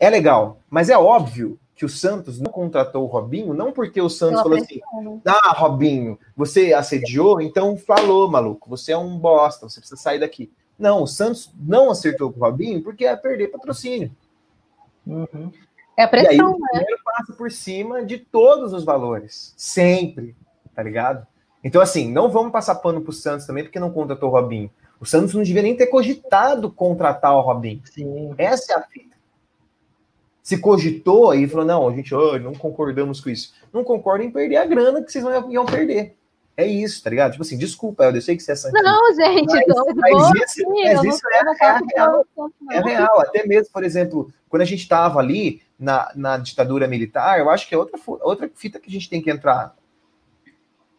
é 0.00 0.08
legal, 0.08 0.58
mas 0.70 0.88
é 0.88 0.96
óbvio 0.96 1.58
que 1.78 1.84
o 1.84 1.88
Santos 1.88 2.40
não 2.40 2.50
contratou 2.50 3.04
o 3.04 3.06
Robinho, 3.06 3.54
não 3.54 3.70
porque 3.70 4.00
o 4.00 4.08
Santos 4.08 4.42
falou 4.42 4.58
assim: 4.58 4.80
né? 5.00 5.20
ah, 5.24 5.52
Robinho, 5.52 6.18
você 6.36 6.72
assediou, 6.72 7.40
então 7.40 7.76
falou, 7.76 8.28
maluco, 8.28 8.68
você 8.68 8.90
é 8.90 8.98
um 8.98 9.16
bosta, 9.16 9.68
você 9.68 9.78
precisa 9.78 10.00
sair 10.00 10.18
daqui. 10.18 10.50
Não, 10.78 11.02
o 11.02 11.06
Santos 11.06 11.52
não 11.58 11.90
acertou 11.90 12.32
com 12.32 12.40
o 12.40 12.42
Robinho 12.42 12.82
porque 12.82 13.04
ia 13.04 13.16
perder 13.16 13.48
patrocínio. 13.48 14.10
Uhum. 15.06 15.50
É 15.96 16.04
a 16.04 16.08
pressão, 16.08 16.56
e 16.72 16.76
aí, 16.76 16.84
o 16.84 16.90
né? 16.90 16.96
passa 17.04 17.32
por 17.32 17.50
cima 17.50 18.04
de 18.04 18.18
todos 18.18 18.72
os 18.72 18.84
valores, 18.84 19.52
sempre, 19.56 20.36
tá 20.74 20.82
ligado? 20.82 21.26
Então, 21.64 21.82
assim, 21.82 22.12
não 22.12 22.30
vamos 22.30 22.52
passar 22.52 22.76
pano 22.76 23.00
pro 23.00 23.12
Santos 23.12 23.46
também 23.46 23.64
porque 23.64 23.80
não 23.80 23.90
contratou 23.90 24.28
o 24.28 24.32
Robinho. 24.32 24.70
O 25.00 25.06
Santos 25.06 25.34
não 25.34 25.42
devia 25.42 25.62
nem 25.62 25.76
ter 25.76 25.88
cogitado 25.88 26.70
contratar 26.70 27.34
o 27.34 27.40
Robinho. 27.40 27.82
Sim. 27.84 28.32
Essa 28.38 28.74
é 28.74 28.76
a 28.76 28.82
fita 28.82 29.18
se 30.48 30.56
cogitou 30.56 31.34
e 31.34 31.46
falou: 31.46 31.66
não, 31.66 31.86
a 31.86 31.94
gente 31.94 32.14
oh, 32.14 32.38
não 32.38 32.54
concordamos 32.54 33.20
com 33.20 33.28
isso. 33.28 33.52
Não 33.70 33.84
concordam 33.84 34.26
em 34.26 34.30
perder 34.30 34.56
a 34.56 34.64
grana 34.64 35.02
que 35.02 35.12
vocês 35.12 35.22
vão, 35.22 35.52
iam 35.52 35.66
perder. 35.66 36.16
É 36.58 36.66
isso, 36.66 37.04
tá 37.04 37.08
ligado? 37.08 37.30
Tipo 37.30 37.44
assim, 37.44 37.56
desculpa, 37.56 38.02
eu 38.02 38.20
sei 38.20 38.36
que 38.36 38.42
você 38.42 38.50
é. 38.50 38.82
Não, 38.82 39.14
gente, 39.14 39.46
mas, 39.46 39.64
mas, 39.68 39.94
mas 39.94 40.34
isso, 40.34 40.68
mas 40.68 41.04
isso 41.04 41.28
é, 41.28 41.38
é, 41.38 41.78
real. 41.94 42.26
É 42.72 42.80
real. 42.80 43.20
Até 43.20 43.46
mesmo, 43.46 43.72
por 43.72 43.84
exemplo, 43.84 44.28
quando 44.48 44.62
a 44.62 44.64
gente 44.64 44.80
estava 44.80 45.20
ali 45.20 45.62
na, 45.78 46.10
na 46.16 46.36
ditadura 46.36 46.88
militar, 46.88 47.38
eu 47.38 47.48
acho 47.48 47.68
que 47.68 47.76
é 47.76 47.78
outra, 47.78 47.96
outra 48.04 48.50
fita 48.52 48.80
que 48.80 48.88
a 48.88 48.92
gente 48.92 49.08
tem 49.08 49.22
que 49.22 49.30
entrar. 49.30 49.72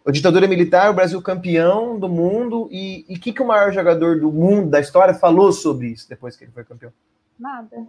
A 0.07 0.11
ditadura 0.11 0.47
militar, 0.47 0.89
o 0.89 0.93
Brasil 0.93 1.21
campeão 1.21 1.99
do 1.99 2.07
mundo, 2.07 2.69
e 2.71 3.05
o 3.09 3.19
que, 3.19 3.33
que 3.33 3.41
o 3.41 3.47
maior 3.47 3.73
jogador 3.73 4.17
do 4.17 4.31
mundo, 4.31 4.69
da 4.69 4.79
história, 4.79 5.13
falou 5.13 5.51
sobre 5.51 5.87
isso 5.87 6.07
depois 6.07 6.37
que 6.37 6.45
ele 6.45 6.53
foi 6.53 6.63
campeão? 6.63 6.93
Nada 7.37 7.85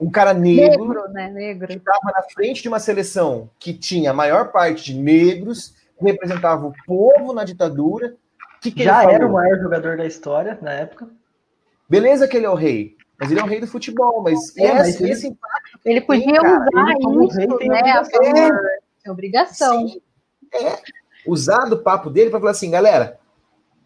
um 0.00 0.10
cara 0.10 0.32
negro, 0.32 0.86
negro, 0.86 1.08
né? 1.10 1.28
negro. 1.28 1.68
que 1.68 1.74
estava 1.74 2.10
na 2.10 2.22
frente 2.22 2.62
de 2.62 2.68
uma 2.68 2.80
seleção 2.80 3.50
que 3.58 3.74
tinha 3.74 4.12
a 4.12 4.14
maior 4.14 4.50
parte 4.50 4.94
de 4.94 4.98
negros, 4.98 5.74
representava 6.00 6.66
o 6.66 6.72
povo 6.86 7.32
na 7.32 7.44
ditadura. 7.44 8.16
Que 8.60 8.70
que 8.70 8.84
Já 8.84 9.10
era 9.10 9.26
o 9.26 9.32
maior 9.32 9.58
jogador 9.58 9.96
da 9.96 10.06
história 10.06 10.58
na 10.60 10.72
época. 10.72 11.08
Beleza 11.88 12.28
que 12.28 12.36
ele 12.36 12.46
é 12.46 12.50
o 12.50 12.54
rei, 12.54 12.96
mas 13.18 13.30
ele 13.30 13.40
é 13.40 13.42
o 13.42 13.46
rei 13.46 13.60
do 13.60 13.66
futebol, 13.66 14.22
mas, 14.22 14.56
é, 14.56 14.72
mas 14.74 14.88
esse, 14.88 15.10
esse 15.10 15.26
impacto. 15.28 15.80
Ele 15.84 16.00
podia 16.00 16.40
tem, 16.40 16.40
usar 16.40 16.90
ele, 16.90 17.26
isso, 17.26 17.68
né? 17.68 17.90
A 17.90 18.04
favor, 18.04 18.70
é. 19.04 19.10
obrigação. 19.10 19.88
Sim, 19.88 20.00
é. 20.54 20.78
usar 21.26 21.64
do 21.64 21.78
papo 21.78 22.10
dele 22.10 22.30
para 22.30 22.38
falar 22.38 22.52
assim, 22.52 22.70
galera, 22.70 23.18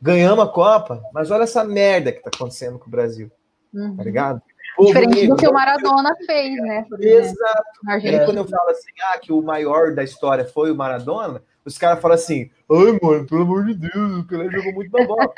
ganhamos 0.03 0.45
a 0.45 0.49
Copa, 0.49 1.03
mas 1.13 1.31
olha 1.31 1.45
essa 1.45 1.65
merda 1.65 2.13
que 2.13 2.23
tá 2.23 2.31
acontecendo 2.35 2.79
com 2.79 2.89
o 2.89 2.91
Brasil. 2.91 3.29
Tá 3.29 3.81
uhum. 3.81 3.97
Tá 3.97 4.05
ligado? 4.05 4.43
Diferente 4.79 5.29
do 5.29 5.37
que 5.37 5.47
o 5.47 5.53
Maradona 5.53 6.15
fez, 6.27 6.57
né? 6.61 6.85
Exato. 7.01 8.03
E 8.03 8.09
aí, 8.09 8.25
quando 8.25 8.39
eu 8.39 8.49
falo 8.49 8.71
assim, 8.71 8.91
ah, 9.11 9.19
que 9.19 9.33
o 9.33 9.41
maior 9.41 9.95
da 9.95 10.03
história 10.03 10.45
foi 10.45 10.71
o 10.71 10.77
Maradona, 10.77 11.43
os 11.65 11.79
caras 11.79 12.01
falam 12.01 12.15
assim, 12.15 12.51
ai, 12.71 12.99
mano, 13.03 13.27
pelo 13.27 13.43
amor 13.43 13.65
de 13.65 13.75
Deus, 13.75 14.19
o 14.19 14.25
Pelé 14.25 14.51
jogou 14.51 14.75
muito 14.75 14.93
na 14.93 15.07
bola, 15.07 15.33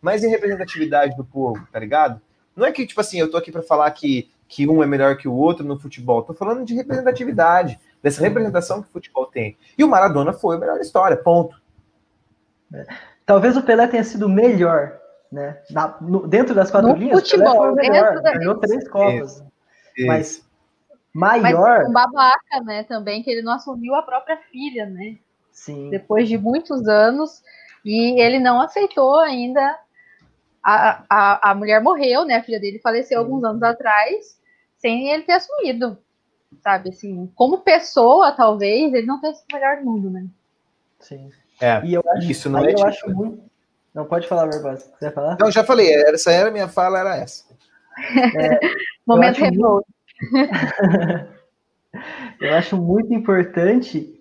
Mas 0.00 0.24
em 0.24 0.28
representatividade 0.28 1.16
do 1.16 1.24
povo, 1.24 1.66
tá 1.70 1.78
ligado? 1.78 2.20
Não 2.56 2.66
é 2.66 2.72
que, 2.72 2.86
tipo 2.86 3.00
assim, 3.00 3.20
eu 3.20 3.30
tô 3.30 3.36
aqui 3.36 3.52
para 3.52 3.62
falar 3.62 3.90
que, 3.90 4.30
que 4.48 4.66
um 4.66 4.82
é 4.82 4.86
melhor 4.86 5.16
que 5.16 5.28
o 5.28 5.34
outro 5.34 5.64
no 5.64 5.78
futebol. 5.78 6.22
Tô 6.22 6.32
falando 6.32 6.64
de 6.64 6.74
representatividade, 6.74 7.78
dessa 8.02 8.22
representação 8.22 8.82
que 8.82 8.88
o 8.88 8.92
futebol 8.92 9.26
tem. 9.26 9.56
E 9.76 9.84
o 9.84 9.88
Maradona 9.88 10.32
foi 10.32 10.56
o 10.56 10.60
melhor 10.60 10.76
da 10.76 10.82
história, 10.82 11.16
ponto. 11.16 11.60
É. 12.72 12.86
Talvez 13.26 13.56
o 13.56 13.62
Pelé 13.62 13.86
tenha 13.86 14.04
sido 14.04 14.28
melhor, 14.28 14.98
né? 15.30 15.58
Na, 15.70 15.96
no, 16.00 16.26
dentro 16.26 16.54
das 16.54 16.70
quatro 16.70 16.88
no 16.88 16.96
linhas, 16.96 17.20
futebol, 17.20 17.56
foi 17.56 17.72
o 17.72 17.74
melhor, 17.74 18.22
ganhou 18.22 18.56
três 18.56 18.88
Copas. 18.88 19.44
Isso. 19.96 20.06
Mas 20.06 20.47
maior. 21.18 21.78
Mas 21.80 21.88
um 21.88 21.92
babaca, 21.92 22.60
né? 22.64 22.84
Também 22.84 23.22
que 23.22 23.30
ele 23.30 23.42
não 23.42 23.52
assumiu 23.52 23.94
a 23.94 24.02
própria 24.02 24.36
filha, 24.50 24.86
né? 24.86 25.16
Sim. 25.52 25.90
Depois 25.90 26.28
de 26.28 26.38
muitos 26.38 26.86
anos 26.86 27.42
e 27.84 28.20
ele 28.20 28.38
não 28.38 28.60
aceitou 28.60 29.18
ainda. 29.18 29.78
A, 30.62 31.04
a, 31.08 31.50
a 31.50 31.54
mulher 31.54 31.82
morreu, 31.82 32.24
né? 32.24 32.36
A 32.36 32.42
filha 32.42 32.60
dele 32.60 32.78
faleceu 32.78 33.18
Sim. 33.18 33.24
alguns 33.24 33.44
anos 33.44 33.62
atrás, 33.62 34.38
sem 34.76 35.10
ele 35.10 35.22
ter 35.22 35.32
assumido. 35.32 35.98
Sabe, 36.62 36.90
assim, 36.90 37.30
como 37.34 37.58
pessoa, 37.58 38.32
talvez, 38.32 38.92
ele 38.92 39.06
não 39.06 39.20
tenha 39.20 39.34
sido 39.34 39.46
o 39.50 39.54
melhor 39.54 39.76
do 39.78 39.84
mundo, 39.84 40.10
né? 40.10 40.26
Sim. 40.98 41.30
É, 41.60 41.84
e 41.84 41.94
eu 41.94 42.02
acho, 42.16 42.30
isso 42.30 42.48
não 42.48 42.60
é 42.60 42.70
eu 42.70 42.76
tipo... 42.76 42.86
acho 42.86 43.10
muito. 43.10 43.42
Não 43.94 44.04
pode 44.04 44.28
falar, 44.28 44.46
Barbosa. 44.46 44.90
Você 44.98 45.10
falar? 45.10 45.36
Não, 45.40 45.50
já 45.50 45.64
falei. 45.64 45.92
Essa 45.92 46.30
era 46.30 46.48
a 46.48 46.52
minha 46.52 46.68
fala, 46.68 47.00
era 47.00 47.16
essa. 47.16 47.44
É, 48.36 48.60
Momento 49.06 49.38
revolto. 49.38 49.88
eu 52.40 52.54
acho 52.54 52.76
muito 52.76 53.12
importante 53.14 54.18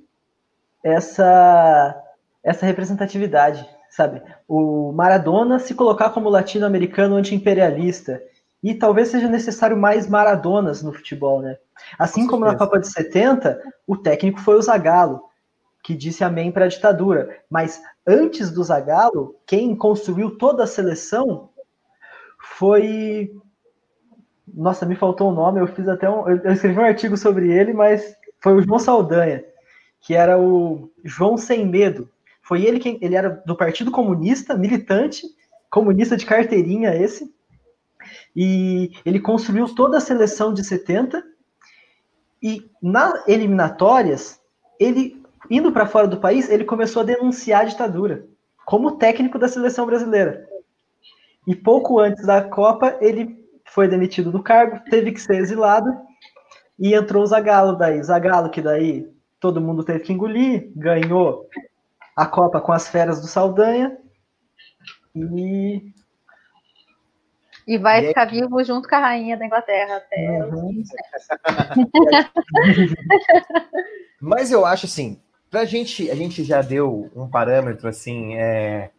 essa, 0.84 2.04
essa 2.44 2.66
representatividade, 2.66 3.68
sabe? 3.90 4.22
O 4.48 4.92
Maradona 4.92 5.60
se 5.60 5.74
colocar 5.76 6.12
como 6.12 6.30
latino-americano 6.30 7.16
anti-imperialista. 7.16 8.22
E 8.64 8.74
talvez 8.74 9.10
seja 9.10 9.28
necessário 9.28 9.78
mais 9.78 10.10
Maradonas 10.10 10.82
no 10.82 10.92
futebol, 10.92 11.42
né? 11.42 11.58
Assim 11.98 12.24
Com 12.24 12.32
como 12.32 12.46
certeza. 12.46 12.64
na 12.64 12.66
Copa 12.66 12.80
de 12.80 12.88
70, 12.92 13.62
o 13.86 13.96
técnico 13.96 14.40
foi 14.40 14.56
o 14.56 14.62
Zagallo, 14.62 15.22
que 15.84 15.96
disse 15.96 16.24
amém 16.24 16.52
para 16.52 16.66
a 16.66 16.68
ditadura. 16.68 17.40
Mas 17.50 17.82
antes 18.06 18.52
do 18.52 18.64
Zagallo, 18.64 19.36
quem 19.46 19.76
construiu 19.76 20.38
toda 20.38 20.64
a 20.64 20.68
seleção 20.68 21.50
foi 22.58 23.32
nossa, 24.58 24.88
me 24.88 24.96
faltou 24.96 25.30
o 25.30 25.32
um 25.32 25.36
nome, 25.36 25.60
eu 25.60 25.68
fiz 25.68 25.88
até 25.88 26.10
um. 26.10 26.28
Eu 26.28 26.52
escrevi 26.52 26.80
um 26.80 26.84
artigo 26.84 27.16
sobre 27.16 27.52
ele, 27.52 27.74
mas 27.74 28.16
foi 28.40 28.54
o 28.54 28.62
João 28.62 28.80
Saldanha, 28.80 29.46
que 30.02 30.16
era 30.16 30.40
o 30.40 30.90
João 31.04 31.38
Sem 31.38 31.66
Medo. 31.66 32.10
Foi 32.42 32.64
ele 32.64 32.80
quem. 32.80 32.98
Ele 33.00 33.16
era 33.16 33.30
do 33.46 33.56
Partido 33.56 33.92
Comunista, 33.92 34.58
militante, 34.58 35.28
comunista 35.70 36.18
de 36.18 36.26
carteirinha 36.26 36.96
esse. 36.96 37.32
E 38.36 38.92
ele 39.06 39.20
construiu 39.20 39.74
toda 39.76 39.98
a 39.98 40.02
seleção 40.02 40.52
de 40.52 40.64
70. 40.64 41.24
E 42.42 42.70
nas 42.82 43.28
eliminatórias, 43.28 44.40
ele, 44.80 45.22
indo 45.52 45.72
para 45.72 45.86
fora 45.86 46.08
do 46.08 46.20
país, 46.20 46.50
ele 46.50 46.64
começou 46.64 47.04
a 47.04 47.06
denunciar 47.06 47.62
a 47.62 47.66
ditadura, 47.66 48.26
como 48.66 48.98
técnico 48.98 49.38
da 49.38 49.48
seleção 49.48 49.86
brasileira. 49.86 50.48
E 51.46 51.56
pouco 51.56 52.00
antes 52.00 52.26
da 52.26 52.42
Copa, 52.42 52.98
ele 53.02 53.37
foi 53.68 53.88
demitido 53.88 54.32
do 54.32 54.42
cargo, 54.42 54.80
teve 54.90 55.12
que 55.12 55.22
ser 55.22 55.36
exilado 55.36 55.90
e 56.80 56.94
entrou 56.94 57.24
o 57.24 57.28
Zagallo 57.28 57.78
daí. 57.78 58.02
Zagallo 58.04 58.50
que 58.50 58.62
daí 58.62 59.08
todo 59.40 59.62
mundo 59.62 59.84
teve 59.84 60.00
que 60.00 60.14
engolir, 60.14 60.72
ganhou 60.76 61.48
a 62.16 62.26
Copa 62.26 62.60
com 62.60 62.72
as 62.72 62.88
feras 62.88 63.22
do 63.22 63.28
Saldanha 63.28 63.98
e 65.16 65.94
e 67.68 67.78
vai 67.78 68.06
e 68.06 68.08
ficar 68.08 68.26
vivo 68.26 68.64
junto 68.64 68.88
com 68.88 68.96
a 68.96 69.00
rainha 69.00 69.36
da 69.36 69.46
Inglaterra 69.46 69.98
até 69.98 70.46
uhum. 70.46 70.82
Mas 74.22 74.52
eu 74.52 74.66
acho 74.66 74.86
assim, 74.86 75.22
pra 75.52 75.66
gente, 75.66 76.10
a 76.10 76.16
gente 76.16 76.44
já 76.44 76.62
deu 76.62 77.12
um 77.16 77.30
parâmetro 77.30 77.90
assim, 77.90 78.36
é, 78.36 78.90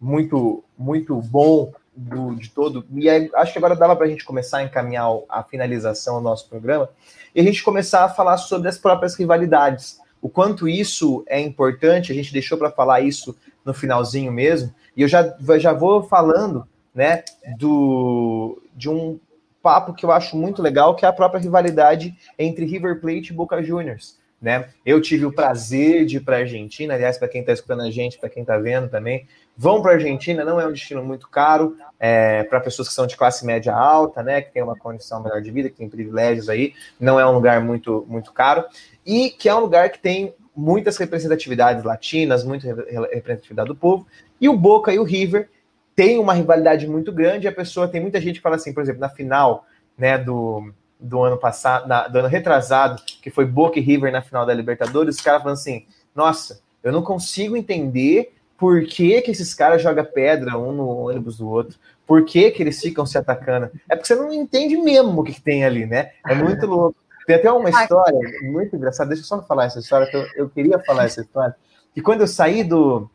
muito 0.00 0.64
muito 0.76 1.20
bom 1.22 1.72
do, 1.96 2.34
de 2.34 2.50
todo. 2.50 2.84
E 2.92 3.08
aí, 3.08 3.30
acho 3.34 3.52
que 3.52 3.58
agora 3.58 3.74
dava 3.74 3.96
para 3.96 4.06
a 4.06 4.08
gente 4.08 4.24
começar 4.24 4.58
a 4.58 4.62
encaminhar 4.62 5.08
a 5.28 5.42
finalização 5.42 6.16
do 6.16 6.22
nosso 6.22 6.48
programa 6.48 6.88
e 7.34 7.40
a 7.40 7.42
gente 7.42 7.62
começar 7.62 8.04
a 8.04 8.08
falar 8.08 8.36
sobre 8.36 8.68
as 8.68 8.78
próprias 8.78 9.14
rivalidades. 9.14 9.98
O 10.20 10.28
quanto 10.28 10.68
isso 10.68 11.24
é 11.26 11.40
importante, 11.40 12.12
a 12.12 12.14
gente 12.14 12.32
deixou 12.32 12.58
para 12.58 12.70
falar 12.70 13.00
isso 13.00 13.36
no 13.64 13.74
finalzinho 13.74 14.32
mesmo, 14.32 14.72
e 14.96 15.02
eu 15.02 15.08
já, 15.08 15.36
já 15.58 15.72
vou 15.72 16.02
falando 16.02 16.66
né, 16.94 17.22
do, 17.58 18.62
de 18.74 18.88
um 18.88 19.18
papo 19.62 19.92
que 19.92 20.06
eu 20.06 20.12
acho 20.12 20.36
muito 20.36 20.62
legal, 20.62 20.94
que 20.94 21.04
é 21.04 21.08
a 21.08 21.12
própria 21.12 21.40
rivalidade 21.40 22.16
entre 22.38 22.64
River 22.64 23.00
Plate 23.00 23.32
e 23.32 23.36
Boca 23.36 23.62
Juniors. 23.62 24.16
Né? 24.46 24.68
Eu 24.86 25.00
tive 25.00 25.26
o 25.26 25.32
prazer 25.32 26.06
de 26.06 26.18
ir 26.18 26.20
para 26.20 26.36
a 26.36 26.38
Argentina, 26.38 26.94
aliás, 26.94 27.18
para 27.18 27.26
quem 27.26 27.40
está 27.40 27.52
escutando 27.52 27.82
a 27.82 27.90
gente, 27.90 28.16
para 28.16 28.28
quem 28.28 28.42
está 28.42 28.56
vendo 28.56 28.88
também, 28.88 29.26
vão 29.56 29.82
para 29.82 29.90
a 29.90 29.94
Argentina, 29.94 30.44
não 30.44 30.60
é 30.60 30.64
um 30.64 30.70
destino 30.70 31.02
muito 31.02 31.28
caro, 31.28 31.76
é, 31.98 32.44
para 32.44 32.60
pessoas 32.60 32.86
que 32.86 32.94
são 32.94 33.08
de 33.08 33.16
classe 33.16 33.44
média 33.44 33.74
alta, 33.74 34.22
né, 34.22 34.40
que 34.40 34.52
tem 34.52 34.62
uma 34.62 34.76
condição 34.76 35.20
melhor 35.20 35.42
de 35.42 35.50
vida, 35.50 35.68
que 35.68 35.74
tem 35.74 35.88
privilégios 35.88 36.48
aí, 36.48 36.74
não 37.00 37.18
é 37.18 37.26
um 37.26 37.32
lugar 37.32 37.60
muito, 37.60 38.06
muito 38.08 38.32
caro, 38.32 38.64
e 39.04 39.30
que 39.30 39.48
é 39.48 39.54
um 39.56 39.58
lugar 39.58 39.90
que 39.90 39.98
tem 39.98 40.32
muitas 40.54 40.96
representatividades 40.96 41.82
latinas, 41.82 42.44
muita 42.44 42.68
representatividade 42.68 43.66
do 43.66 43.74
povo, 43.74 44.06
e 44.40 44.48
o 44.48 44.56
Boca 44.56 44.92
e 44.92 44.98
o 45.00 45.02
River 45.02 45.50
têm 45.96 46.20
uma 46.20 46.34
rivalidade 46.34 46.86
muito 46.86 47.10
grande, 47.10 47.48
a 47.48 47.52
pessoa, 47.52 47.88
tem 47.88 48.00
muita 48.00 48.20
gente 48.20 48.36
que 48.36 48.42
fala 48.42 48.54
assim, 48.54 48.72
por 48.72 48.84
exemplo, 48.84 49.00
na 49.00 49.08
final, 49.08 49.66
né, 49.98 50.16
do, 50.16 50.72
do 50.98 51.22
ano 51.22 51.36
passado, 51.36 51.86
na, 51.86 52.08
do 52.08 52.18
ano 52.18 52.28
retrasado, 52.28 53.02
que 53.22 53.30
foi 53.30 53.44
Boca 53.44 53.78
e 53.78 53.82
River 53.82 54.10
na 54.10 54.22
final 54.22 54.46
da 54.46 54.54
Libertadores, 54.54 55.16
os 55.16 55.20
caras 55.20 55.42
falam 55.42 55.54
assim, 55.54 55.86
nossa, 56.14 56.60
eu 56.82 56.92
não 56.92 57.02
consigo 57.02 57.56
entender 57.56 58.34
por 58.56 58.84
que, 58.84 59.20
que 59.20 59.30
esses 59.30 59.52
caras 59.52 59.82
jogam 59.82 60.04
pedra 60.04 60.56
um 60.58 60.72
no 60.72 60.88
ônibus 60.88 61.38
do 61.38 61.48
outro, 61.48 61.78
por 62.06 62.24
que, 62.24 62.50
que 62.50 62.62
eles 62.62 62.80
ficam 62.80 63.04
se 63.04 63.18
atacando. 63.18 63.70
É 63.88 63.94
porque 63.94 64.06
você 64.06 64.14
não 64.14 64.32
entende 64.32 64.76
mesmo 64.76 65.20
o 65.20 65.24
que, 65.24 65.34
que 65.34 65.42
tem 65.42 65.64
ali, 65.64 65.84
né? 65.84 66.12
É 66.26 66.34
muito 66.34 66.66
louco. 66.66 66.96
Tem 67.26 67.36
até 67.36 67.50
uma 67.50 67.68
história 67.68 68.18
muito 68.42 68.76
engraçada, 68.76 69.08
deixa 69.08 69.24
eu 69.24 69.26
só 69.26 69.42
falar 69.42 69.64
essa 69.64 69.80
história, 69.80 70.06
que 70.06 70.16
eu, 70.16 70.26
eu 70.36 70.48
queria 70.48 70.78
falar 70.78 71.04
essa 71.04 71.20
história. 71.20 71.56
Que 71.92 72.00
quando 72.00 72.20
eu 72.20 72.28
saí 72.28 72.62
do, 72.62 73.10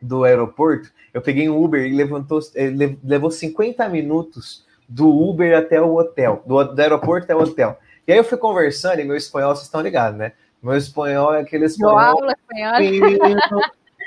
do 0.00 0.24
aeroporto, 0.24 0.92
eu 1.14 1.22
peguei 1.22 1.48
um 1.48 1.62
Uber 1.62 1.84
e 1.84 1.94
levantou, 1.94 2.40
eh, 2.54 2.70
levou 3.02 3.30
50 3.30 3.88
minutos 3.88 4.65
do 4.88 5.08
Uber 5.08 5.56
até 5.56 5.80
o 5.80 5.94
hotel, 5.94 6.42
do, 6.46 6.62
do 6.64 6.80
aeroporto 6.80 7.24
até 7.24 7.34
o 7.34 7.40
hotel. 7.40 7.78
E 8.06 8.12
aí 8.12 8.18
eu 8.18 8.24
fui 8.24 8.38
conversando, 8.38 9.00
e 9.00 9.04
meu 9.04 9.16
espanhol, 9.16 9.54
vocês 9.54 9.66
estão 9.66 9.80
ligados, 9.80 10.18
né? 10.18 10.32
Meu 10.62 10.76
espanhol 10.76 11.34
é 11.34 11.40
aquele 11.40 11.64
espanhol. 11.64 11.98
Aula 11.98 12.32
espanhol. 12.32 13.50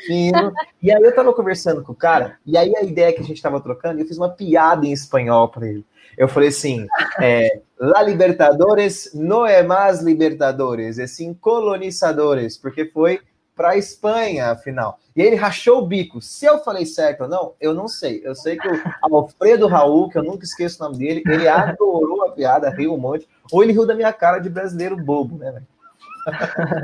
Fino. 0.05 0.53
E 0.81 0.91
aí 0.91 1.03
eu 1.03 1.13
tava 1.13 1.33
conversando 1.33 1.83
com 1.83 1.91
o 1.91 1.95
cara, 1.95 2.37
e 2.45 2.57
aí 2.57 2.73
a 2.75 2.83
ideia 2.83 3.11
que 3.11 3.19
a 3.19 3.25
gente 3.25 3.41
tava 3.41 3.59
trocando, 3.59 3.99
eu 3.99 4.07
fiz 4.07 4.17
uma 4.17 4.29
piada 4.29 4.85
em 4.85 4.93
espanhol 4.93 5.49
para 5.49 5.67
ele. 5.67 5.85
Eu 6.17 6.27
falei 6.27 6.49
assim: 6.49 6.87
é, 7.21 7.61
La 7.77 8.01
Libertadores 8.01 9.11
não 9.13 9.45
é 9.45 9.61
mais 9.61 10.01
Libertadores, 10.01 10.99
é 10.99 11.07
sim 11.07 11.33
colonizadores, 11.33 12.57
porque 12.57 12.85
foi 12.85 13.19
para 13.59 13.71
a 13.71 13.77
Espanha, 13.77 14.51
afinal. 14.51 14.97
E 15.13 15.21
ele 15.21 15.35
rachou 15.35 15.79
o 15.79 15.85
bico. 15.85 16.21
Se 16.21 16.45
eu 16.45 16.59
falei 16.59 16.85
certo 16.85 17.23
ou 17.23 17.27
não, 17.27 17.53
eu 17.59 17.73
não 17.73 17.89
sei. 17.89 18.21
Eu 18.23 18.33
sei 18.33 18.55
que 18.55 18.65
o 18.65 19.15
Alfredo 19.17 19.67
Raul, 19.67 20.09
que 20.09 20.17
eu 20.17 20.23
nunca 20.23 20.45
esqueço 20.45 20.81
o 20.81 20.87
nome 20.87 20.97
dele, 20.97 21.21
ele 21.25 21.45
adorou 21.45 22.25
a 22.25 22.31
piada, 22.31 22.69
riu 22.69 22.93
um 22.93 22.97
monte, 22.97 23.27
ou 23.51 23.61
ele 23.61 23.73
riu 23.73 23.85
da 23.85 23.93
minha 23.93 24.13
cara 24.13 24.39
de 24.39 24.49
brasileiro 24.49 24.95
bobo, 24.95 25.37
né, 25.37 25.51
velho? 25.51 25.67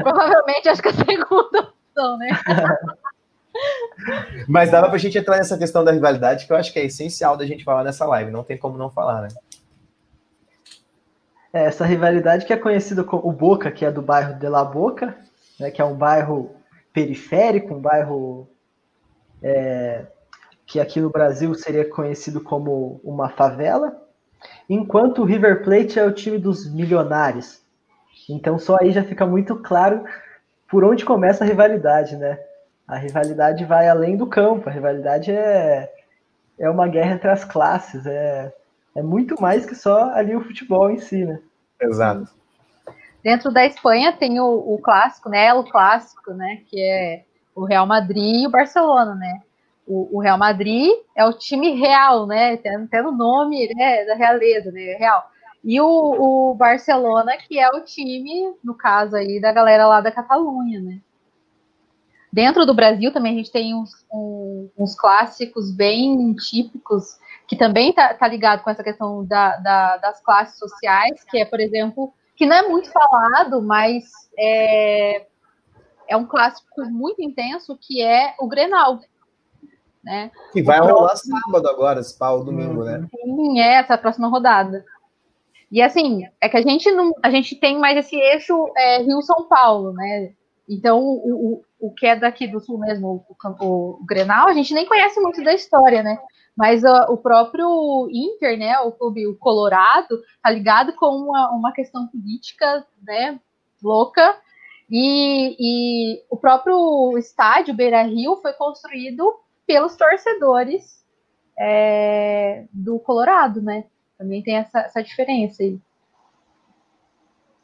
Provavelmente 0.03 0.67
acho 0.67 0.82
que 0.82 0.89
a 0.89 0.93
segunda 0.93 1.61
opção, 1.61 2.17
né? 2.17 2.28
Mas 4.45 4.69
dava 4.69 4.89
pra 4.89 4.97
gente 4.97 5.17
entrar 5.17 5.38
nessa 5.38 5.57
questão 5.57 5.82
da 5.82 5.93
rivalidade, 5.93 6.45
que 6.45 6.51
eu 6.51 6.57
acho 6.57 6.73
que 6.73 6.80
é 6.80 6.84
essencial 6.84 7.38
da 7.38 7.45
gente 7.45 7.63
falar 7.63 7.86
nessa 7.86 8.05
live, 8.05 8.32
não 8.32 8.43
tem 8.43 8.57
como 8.57 8.78
não 8.78 8.91
falar, 8.91 9.21
né? 9.21 9.30
É, 11.53 11.67
essa 11.67 11.86
rivalidade 11.86 12.45
que 12.45 12.51
é 12.51 12.57
conhecida 12.57 13.01
como 13.01 13.26
o 13.26 13.32
Boca, 13.32 13.71
que 13.71 13.86
é 13.86 13.91
do 13.91 14.01
bairro 14.01 14.38
de 14.38 14.49
La 14.49 14.65
Boca, 14.65 15.15
né, 15.57 15.71
que 15.71 15.82
é 15.82 15.86
um 15.86 15.95
bairro 15.95 16.53
periférico, 16.96 17.74
um 17.76 17.82
bairro 17.82 18.48
é, 19.43 20.06
que 20.66 20.80
aqui 20.80 21.02
no 21.02 21.10
Brasil 21.10 21.54
seria 21.54 21.88
conhecido 21.88 22.39
como 22.39 23.02
uma 23.04 23.28
favela, 23.28 24.02
enquanto 24.70 25.22
o 25.22 25.26
River 25.26 25.62
Plate 25.62 26.00
é 26.00 26.06
o 26.06 26.14
time 26.14 26.38
dos 26.38 26.74
milionários. 26.74 27.62
Então 28.30 28.58
só 28.58 28.78
aí 28.80 28.91
já 28.91 29.04
fica 29.04 29.26
muito 29.26 29.58
claro 29.58 30.06
por 30.70 30.86
onde 30.86 31.04
começa 31.04 31.43
a 31.43 31.48
rivalidade, 31.48 32.16
né? 32.16 32.39
A 32.88 32.96
rivalidade 32.96 33.66
vai 33.66 33.89
além 33.89 34.16
do 34.16 34.28
campo, 34.28 34.70
a 34.70 34.72
rivalidade 34.72 35.32
é, 35.32 35.91
é 36.58 36.70
uma 36.70 36.88
guerra 36.88 37.16
entre 37.16 37.30
as 37.30 37.43
classes, 37.43 38.06
é, 38.06 38.54
é 38.96 39.04
muito 39.04 39.39
mais 39.41 39.66
que 39.66 39.76
só 39.76 40.14
ali 40.14 40.34
o 40.34 40.43
futebol 40.43 40.89
em 40.89 40.98
si, 40.98 41.26
né? 41.26 41.39
Exato. 41.82 42.32
Dentro 43.26 43.51
da 43.51 43.65
Espanha 43.65 44.13
tem 44.13 44.39
o, 44.39 44.45
o 44.45 44.78
clássico, 44.78 45.30
né? 45.30 45.51
O 45.51 45.63
clássico, 45.63 46.32
né? 46.32 46.61
Que 46.67 46.80
é 46.80 47.23
o 47.55 47.65
Real 47.65 47.88
Madrid 47.88 48.43
e 48.43 48.45
o 48.45 48.51
Barcelona, 48.51 49.15
né? 49.15 49.41
O, 49.88 50.17
o 50.17 50.21
Real 50.21 50.38
Madrid 50.38 50.91
é 51.15 51.26
o 51.26 51.34
time 51.34 51.71
real, 51.71 52.28
né? 52.28 52.53
Até 52.53 53.01
o 53.01 53.11
nome 53.11 53.67
né, 53.73 54.05
da 54.05 54.13
realeza, 54.13 54.71
né? 54.71 54.93
Real. 54.99 55.28
E 55.63 55.82
o, 55.82 55.88
o, 55.88 56.53
Barcelona, 56.53 57.36
que 57.36 57.57
é 57.57 57.67
o 57.69 57.82
time, 57.82 58.53
no 58.63 58.76
caso 58.76 59.15
aí, 59.15 59.41
da 59.41 59.51
galera 59.51 59.88
lá 59.88 60.01
da 60.01 60.11
Catalunha, 60.11 60.80
né? 60.80 60.99
Dentro 62.32 62.63
do 62.63 62.76
Brasil 62.76 63.11
também 63.11 63.34
a 63.34 63.38
gente 63.38 63.51
tem 63.51 63.73
uns, 63.73 64.05
um, 64.13 64.69
uns 64.78 64.93
clássicos 64.93 65.71
bem 65.71 66.32
típicos, 66.36 67.17
que 67.47 67.55
também 67.55 67.91
tá, 67.91 68.13
tá 68.13 68.28
ligado 68.28 68.61
com 68.61 68.69
essa 68.69 68.84
questão 68.84 69.26
da, 69.26 69.57
da, 69.57 69.97
das 69.97 70.21
classes 70.21 70.59
sociais, 70.59 71.23
que 71.23 71.39
é, 71.39 71.45
por 71.45 71.59
exemplo, 71.59 72.13
que 72.36 72.46
não 72.46 72.56
é 72.56 72.68
muito 72.68 72.92
falado, 72.92 73.62
mas 73.62 74.04
é, 74.38 75.26
é 76.08 76.18
um 76.18 76.26
clássico 76.26 76.86
muito 76.86 77.22
intenso, 77.22 77.78
que 77.80 78.02
é 78.02 78.36
o 78.40 78.48
Grenal. 78.48 79.00
Né? 80.04 80.30
Que 80.54 80.62
vai 80.62 80.80
rolar 80.80 81.16
sábado 81.16 81.68
agora, 81.68 82.00
esse 82.00 82.18
pau 82.18 82.44
domingo, 82.44 82.84
né? 82.84 83.08
Sim, 83.10 83.60
é 83.60 83.76
essa 83.76 83.98
próxima 83.98 84.28
rodada. 84.28 84.86
E 85.72 85.82
assim, 85.82 86.28
é 86.40 86.48
que 86.48 86.58
a 86.58 86.62
gente 86.62 86.92
não, 86.92 87.12
a 87.24 87.30
gente 87.30 87.56
tem 87.56 87.80
mais 87.80 87.98
esse 87.98 88.16
eixo 88.16 88.72
é, 88.78 89.00
Rio-São 89.00 89.48
Paulo, 89.48 89.94
né? 89.94 90.32
Então, 90.70 91.00
o, 91.00 91.64
o, 91.80 91.88
o 91.88 91.94
que 91.94 92.06
é 92.06 92.16
daqui 92.16 92.48
do 92.48 92.60
sul 92.60 92.78
mesmo, 92.80 93.26
o, 93.28 93.66
o, 93.66 94.00
o 94.02 94.06
Grenal, 94.06 94.48
a 94.48 94.54
gente 94.54 94.74
nem 94.74 94.86
conhece 94.86 95.20
muito 95.20 95.44
da 95.44 95.54
história, 95.54 96.04
né? 96.04 96.20
Mas 96.56 96.84
o 97.10 97.18
próprio 97.18 98.08
Inter, 98.10 98.58
né, 98.58 98.80
o 98.80 98.91
clube 98.91 99.28
o 99.28 99.36
Colorado, 99.36 100.22
tá 100.41 100.49
ligado 100.49 100.93
com 100.93 101.08
uma, 101.08 101.51
uma 101.51 101.72
questão 101.74 102.08
política, 102.08 102.86
né, 103.06 103.39
louca, 103.84 104.38
e, 104.89 105.56
e 105.60 106.24
o 106.30 106.38
próprio 106.38 107.18
estádio 107.18 107.74
Beira 107.74 108.03
Rio 108.03 108.38
foi 108.38 108.53
construído 108.53 109.34
pelos 109.66 109.95
torcedores 109.95 111.03
é, 111.58 112.66
do 112.72 112.99
Colorado, 112.99 113.62
né? 113.62 113.86
Também 114.18 114.43
tem 114.43 114.58
essa, 114.58 114.80
essa 114.80 115.03
diferença 115.03 115.64
aí. 115.64 115.80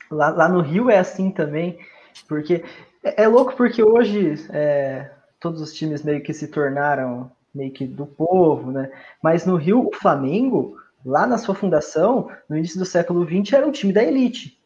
Lá, 0.10 0.30
lá, 0.30 0.50
no 0.50 0.62
Rio 0.62 0.90
é 0.90 0.98
assim 0.98 1.32
também, 1.32 1.80
porque 2.28 2.66
é, 3.04 3.24
é 3.24 3.28
louco 3.28 3.56
porque 3.56 3.82
hoje 3.84 4.34
é, 4.52 5.12
todos 5.40 5.62
os 5.62 5.74
times 5.74 6.04
meio 6.04 6.22
que 6.22 6.34
se 6.34 6.48
tornaram 6.48 7.32
meio 7.54 7.72
que 7.72 7.86
do 7.86 8.06
povo, 8.06 8.72
né? 8.72 8.92
Mas 9.22 9.46
no 9.46 9.56
Rio, 9.56 9.88
o 9.88 9.96
Flamengo, 9.96 10.78
lá 11.06 11.28
na 11.28 11.38
sua 11.38 11.56
fundação, 11.56 12.30
no 12.50 12.58
início 12.58 12.80
do 12.80 12.86
século 12.86 13.26
XX, 13.26 13.54
era 13.54 13.68
um 13.68 13.72
time 13.72 13.92
da 13.92 14.04
elite 14.04 14.62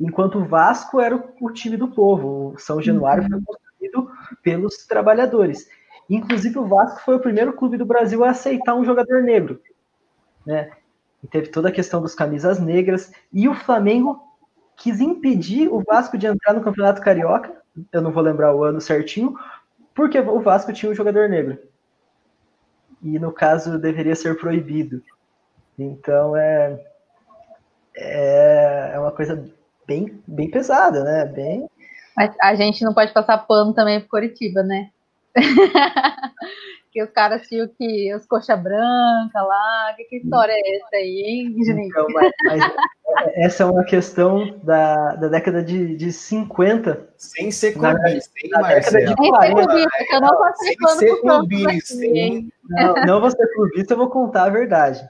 enquanto 0.00 0.38
o 0.38 0.44
Vasco 0.44 1.00
era 1.00 1.16
o, 1.40 1.50
time 1.50 1.76
do 1.76 1.88
povo. 1.88 2.54
O 2.54 2.58
São 2.58 2.80
Januário 2.80 3.24
uhum. 3.24 3.30
foi 3.30 3.40
construído 3.40 4.10
pelos 4.42 4.86
trabalhadores. 4.86 5.68
Inclusive, 6.08 6.58
o 6.58 6.66
Vasco 6.66 7.00
foi 7.04 7.16
o 7.16 7.20
primeiro 7.20 7.52
clube 7.52 7.76
do 7.76 7.84
Brasil 7.84 8.24
a 8.24 8.30
aceitar 8.30 8.74
um 8.74 8.84
jogador 8.84 9.22
negro. 9.22 9.60
Né? 10.46 10.70
E 11.22 11.26
teve 11.26 11.48
toda 11.48 11.68
a 11.68 11.72
questão 11.72 12.00
dos 12.00 12.14
camisas 12.14 12.58
negras. 12.58 13.12
E 13.32 13.48
o 13.48 13.54
Flamengo 13.54 14.22
quis 14.76 15.00
impedir 15.00 15.68
o 15.68 15.80
Vasco 15.80 16.16
de 16.16 16.26
entrar 16.26 16.54
no 16.54 16.62
Campeonato 16.62 17.02
Carioca. 17.02 17.52
Eu 17.92 18.00
não 18.00 18.12
vou 18.12 18.22
lembrar 18.22 18.54
o 18.54 18.64
ano 18.64 18.80
certinho, 18.80 19.36
porque 19.94 20.18
o 20.18 20.40
Vasco 20.40 20.72
tinha 20.72 20.90
um 20.90 20.94
jogador 20.94 21.28
negro. 21.28 21.58
E 23.02 23.18
no 23.18 23.32
caso 23.32 23.78
deveria 23.78 24.14
ser 24.14 24.36
proibido. 24.38 25.02
Então 25.78 26.36
é, 26.36 26.78
é, 27.96 28.90
é 28.94 28.98
uma 28.98 29.12
coisa 29.12 29.44
bem, 29.86 30.22
bem 30.26 30.50
pesada, 30.50 31.04
né? 31.04 31.24
Bem... 31.26 31.68
Mas 32.16 32.34
a 32.42 32.54
gente 32.54 32.84
não 32.84 32.92
pode 32.92 33.12
passar 33.12 33.38
pano 33.38 33.72
também 33.72 34.00
pro 34.00 34.08
Curitiba, 34.08 34.62
né? 34.62 34.90
que 36.98 37.02
os 37.04 37.10
caras 37.10 37.46
tinham 37.46 37.68
que 37.68 38.12
os 38.12 38.26
coxa 38.26 38.56
branca 38.56 39.40
lá, 39.40 39.94
que, 39.96 40.04
que 40.04 40.16
história 40.16 40.52
é 40.52 40.76
essa 40.76 40.96
aí, 40.96 41.22
hein? 41.24 41.56
Então, 41.86 42.06
mas, 42.12 42.32
mas 42.44 42.72
essa 43.36 43.62
é 43.62 43.66
uma 43.66 43.84
questão 43.84 44.58
da, 44.64 45.14
da 45.14 45.28
década 45.28 45.62
de, 45.62 45.94
de 45.96 46.12
50. 46.12 47.08
Sem 47.16 47.52
ser 47.52 47.74
clubista, 47.74 48.32
hein, 48.42 48.50
Marcelo? 48.50 48.82
Sem 48.82 49.06
ser 49.06 49.14
clubista, 49.14 49.88
eu 50.12 50.20
não 50.20 50.38
passei 50.38 50.76
pano 50.76 50.98
pro 50.98 51.20
clubista, 51.20 51.94
Não, 52.68 52.94
não 53.06 53.20
vou 53.20 53.30
ser 53.30 53.46
clubista, 53.54 53.94
eu 53.94 53.98
vou 53.98 54.10
contar 54.10 54.44
a 54.44 54.50
verdade. 54.50 55.08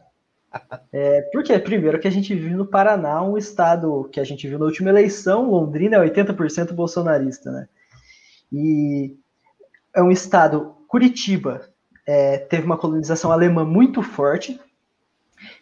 É, 0.92 1.22
porque, 1.32 1.58
primeiro, 1.58 1.98
que 1.98 2.08
a 2.08 2.12
gente 2.12 2.34
vive 2.34 2.54
no 2.54 2.66
Paraná, 2.66 3.22
um 3.22 3.38
estado 3.38 4.10
que 4.12 4.20
a 4.20 4.24
gente 4.24 4.46
viu 4.46 4.58
na 4.58 4.66
última 4.66 4.90
eleição, 4.90 5.50
Londrina 5.50 5.96
é 5.96 6.00
80% 6.00 6.72
bolsonarista, 6.72 7.50
né? 7.50 7.68
E 8.52 9.16
é 9.94 10.02
um 10.02 10.10
estado, 10.10 10.74
Curitiba, 10.86 11.68
é, 12.08 12.38
teve 12.38 12.64
uma 12.64 12.78
colonização 12.78 13.30
alemã 13.30 13.66
muito 13.66 14.02
forte, 14.02 14.58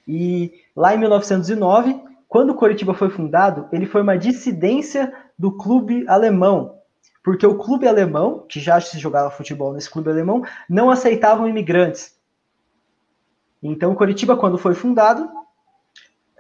e 0.07 0.55
lá 0.77 0.95
em 0.95 0.99
1909, 0.99 2.01
quando 2.29 2.55
Curitiba 2.55 2.95
foi 2.95 3.11
fundado, 3.11 3.69
ele 3.73 3.85
foi 3.85 4.01
uma 4.01 4.17
dissidência 4.17 5.13
do 5.37 5.51
clube 5.51 6.09
alemão, 6.09 6.79
porque 7.25 7.45
o 7.45 7.59
clube 7.59 7.89
alemão, 7.89 8.47
que 8.49 8.61
já 8.61 8.81
se 8.81 8.97
jogava 8.97 9.29
futebol 9.29 9.73
nesse 9.73 9.91
clube 9.91 10.09
alemão, 10.09 10.45
não 10.71 10.89
aceitavam 10.89 11.49
imigrantes. 11.49 12.17
Então, 13.61 13.97
Coritiba, 13.97 14.37
quando 14.37 14.57
foi 14.57 14.75
fundado, 14.75 15.29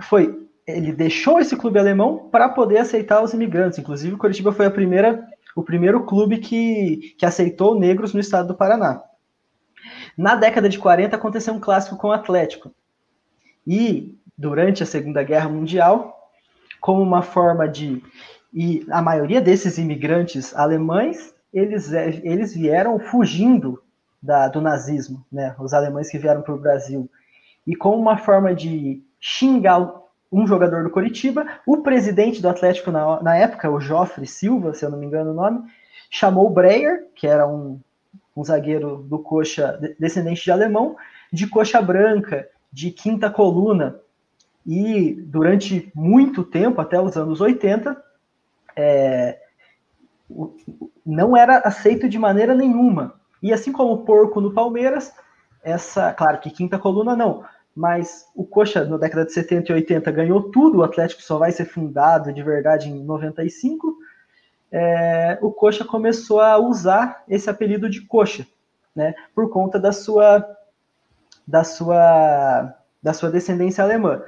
foi 0.02 0.46
ele 0.64 0.92
deixou 0.92 1.40
esse 1.40 1.56
clube 1.56 1.78
alemão 1.78 2.28
para 2.30 2.48
poder 2.48 2.78
aceitar 2.78 3.22
os 3.22 3.32
imigrantes. 3.32 3.78
Inclusive, 3.78 4.16
Coritiba 4.16 4.52
foi 4.52 4.66
a 4.66 4.70
primeira, 4.70 5.26
o 5.54 5.62
primeiro 5.62 6.04
clube 6.04 6.38
que, 6.38 7.14
que 7.18 7.26
aceitou 7.26 7.78
negros 7.78 8.12
no 8.12 8.20
estado 8.20 8.48
do 8.48 8.54
Paraná. 8.54 9.02
Na 10.16 10.34
década 10.34 10.68
de 10.68 10.78
40 10.78 11.14
aconteceu 11.14 11.52
um 11.52 11.60
clássico 11.60 11.96
com 11.96 12.08
o 12.08 12.12
Atlético. 12.12 12.72
E 13.66 14.16
durante 14.36 14.82
a 14.82 14.86
Segunda 14.86 15.22
Guerra 15.22 15.48
Mundial, 15.48 16.30
como 16.80 17.02
uma 17.02 17.22
forma 17.22 17.68
de 17.68 18.02
e 18.54 18.86
a 18.90 19.02
maioria 19.02 19.40
desses 19.40 19.76
imigrantes 19.76 20.56
alemães, 20.56 21.34
eles, 21.52 21.92
eles 21.92 22.54
vieram 22.54 22.98
fugindo 22.98 23.82
da, 24.22 24.48
do 24.48 24.62
nazismo, 24.62 25.24
né? 25.30 25.54
Os 25.58 25.74
alemães 25.74 26.08
que 26.08 26.16
vieram 26.16 26.40
para 26.40 26.54
o 26.54 26.58
Brasil. 26.58 27.10
E 27.66 27.76
como 27.76 27.98
uma 27.98 28.16
forma 28.16 28.54
de 28.54 29.02
xingar 29.20 29.92
um 30.32 30.46
jogador 30.46 30.84
do 30.84 30.90
Coritiba, 30.90 31.46
o 31.66 31.78
presidente 31.78 32.40
do 32.40 32.48
Atlético 32.48 32.90
na, 32.90 33.22
na 33.22 33.36
época, 33.36 33.70
o 33.70 33.80
Joffre 33.80 34.26
Silva, 34.26 34.72
se 34.72 34.84
eu 34.84 34.90
não 34.90 34.98
me 34.98 35.06
engano 35.06 35.32
o 35.32 35.34
nome, 35.34 35.62
chamou 36.10 36.46
o 36.46 36.50
Breyer, 36.50 37.06
que 37.14 37.26
era 37.26 37.46
um, 37.46 37.78
um 38.36 38.44
zagueiro 38.44 38.98
do 38.98 39.18
coxa, 39.18 39.78
descendente 39.98 40.44
de 40.44 40.50
alemão, 40.50 40.96
de 41.32 41.46
coxa 41.46 41.80
branca, 41.80 42.48
de 42.72 42.90
quinta 42.90 43.30
coluna. 43.30 43.98
E 44.66 45.14
durante 45.14 45.90
muito 45.94 46.44
tempo, 46.44 46.80
até 46.80 47.00
os 47.00 47.16
anos 47.16 47.40
80, 47.40 47.96
é, 48.76 49.38
não 51.04 51.36
era 51.36 51.58
aceito 51.58 52.08
de 52.08 52.18
maneira 52.18 52.54
nenhuma 52.54 53.14
e 53.42 53.52
assim 53.52 53.72
como 53.72 53.92
o 53.92 54.04
porco 54.04 54.40
no 54.40 54.52
Palmeiras, 54.52 55.12
essa, 55.62 56.12
claro 56.12 56.40
que 56.40 56.50
quinta 56.50 56.78
coluna 56.78 57.14
não, 57.14 57.44
mas 57.74 58.26
o 58.34 58.44
Coxa 58.44 58.84
na 58.84 58.96
década 58.96 59.24
de 59.24 59.32
70 59.32 59.70
e 59.70 59.74
80 59.74 60.10
ganhou 60.10 60.50
tudo, 60.50 60.78
o 60.78 60.82
Atlético 60.82 61.22
só 61.22 61.38
vai 61.38 61.52
ser 61.52 61.66
fundado 61.66 62.32
de 62.32 62.42
verdade 62.42 62.88
em 62.88 63.04
95. 63.04 63.96
É, 64.70 65.38
o 65.40 65.50
Coxa 65.50 65.84
começou 65.84 66.40
a 66.40 66.58
usar 66.58 67.22
esse 67.28 67.48
apelido 67.48 67.88
de 67.88 68.02
Coxa, 68.02 68.46
né, 68.94 69.14
por 69.34 69.50
conta 69.50 69.78
da 69.78 69.92
sua 69.92 70.44
da 71.46 71.62
sua 71.62 72.74
da 73.02 73.12
sua 73.12 73.30
descendência 73.30 73.84
alemã. 73.84 74.22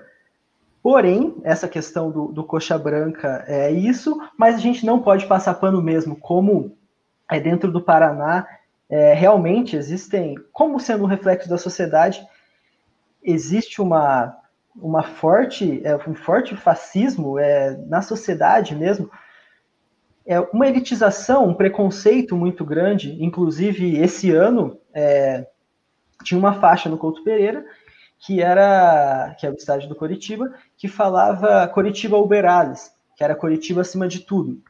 Porém, 0.80 1.36
essa 1.42 1.66
questão 1.66 2.10
do, 2.10 2.28
do 2.28 2.44
coxa 2.44 2.78
branca 2.78 3.44
é 3.48 3.70
isso, 3.70 4.16
mas 4.38 4.54
a 4.54 4.58
gente 4.58 4.86
não 4.86 5.02
pode 5.02 5.26
passar 5.26 5.54
pano 5.54 5.82
mesmo, 5.82 6.14
como 6.14 6.76
é 7.28 7.40
dentro 7.40 7.72
do 7.72 7.80
Paraná 7.80 8.46
é, 8.88 9.12
realmente 9.12 9.76
existem, 9.76 10.36
como 10.52 10.80
sendo 10.80 11.04
um 11.04 11.08
reflexo 11.08 11.48
da 11.48 11.58
sociedade, 11.58 12.26
existe 13.22 13.82
uma, 13.82 14.36
uma 14.74 15.02
forte, 15.02 15.82
é, 15.84 15.94
um 16.08 16.14
forte 16.14 16.56
fascismo 16.56 17.38
é, 17.38 17.76
na 17.86 18.00
sociedade 18.00 18.74
mesmo, 18.74 19.10
é 20.28 20.38
uma 20.52 20.68
elitização, 20.68 21.48
um 21.48 21.54
preconceito 21.54 22.36
muito 22.36 22.64
grande. 22.64 23.16
Inclusive, 23.24 23.96
esse 23.96 24.30
ano 24.30 24.78
é, 24.92 25.46
tinha 26.22 26.38
uma 26.38 26.52
faixa 26.60 26.88
no 26.90 26.98
Couto 26.98 27.24
Pereira 27.24 27.64
que 28.18 28.42
era 28.42 29.34
que 29.38 29.46
é 29.46 29.50
o 29.50 29.54
estádio 29.54 29.88
do 29.88 29.94
Coritiba, 29.94 30.52
que 30.76 30.88
falava 30.88 31.68
Coritiba 31.68 32.16
Uberales, 32.18 32.92
que 33.16 33.22
era 33.22 33.34
Coritiba 33.34 33.80
acima 33.80 34.08
de 34.08 34.20
tudo. 34.20 34.60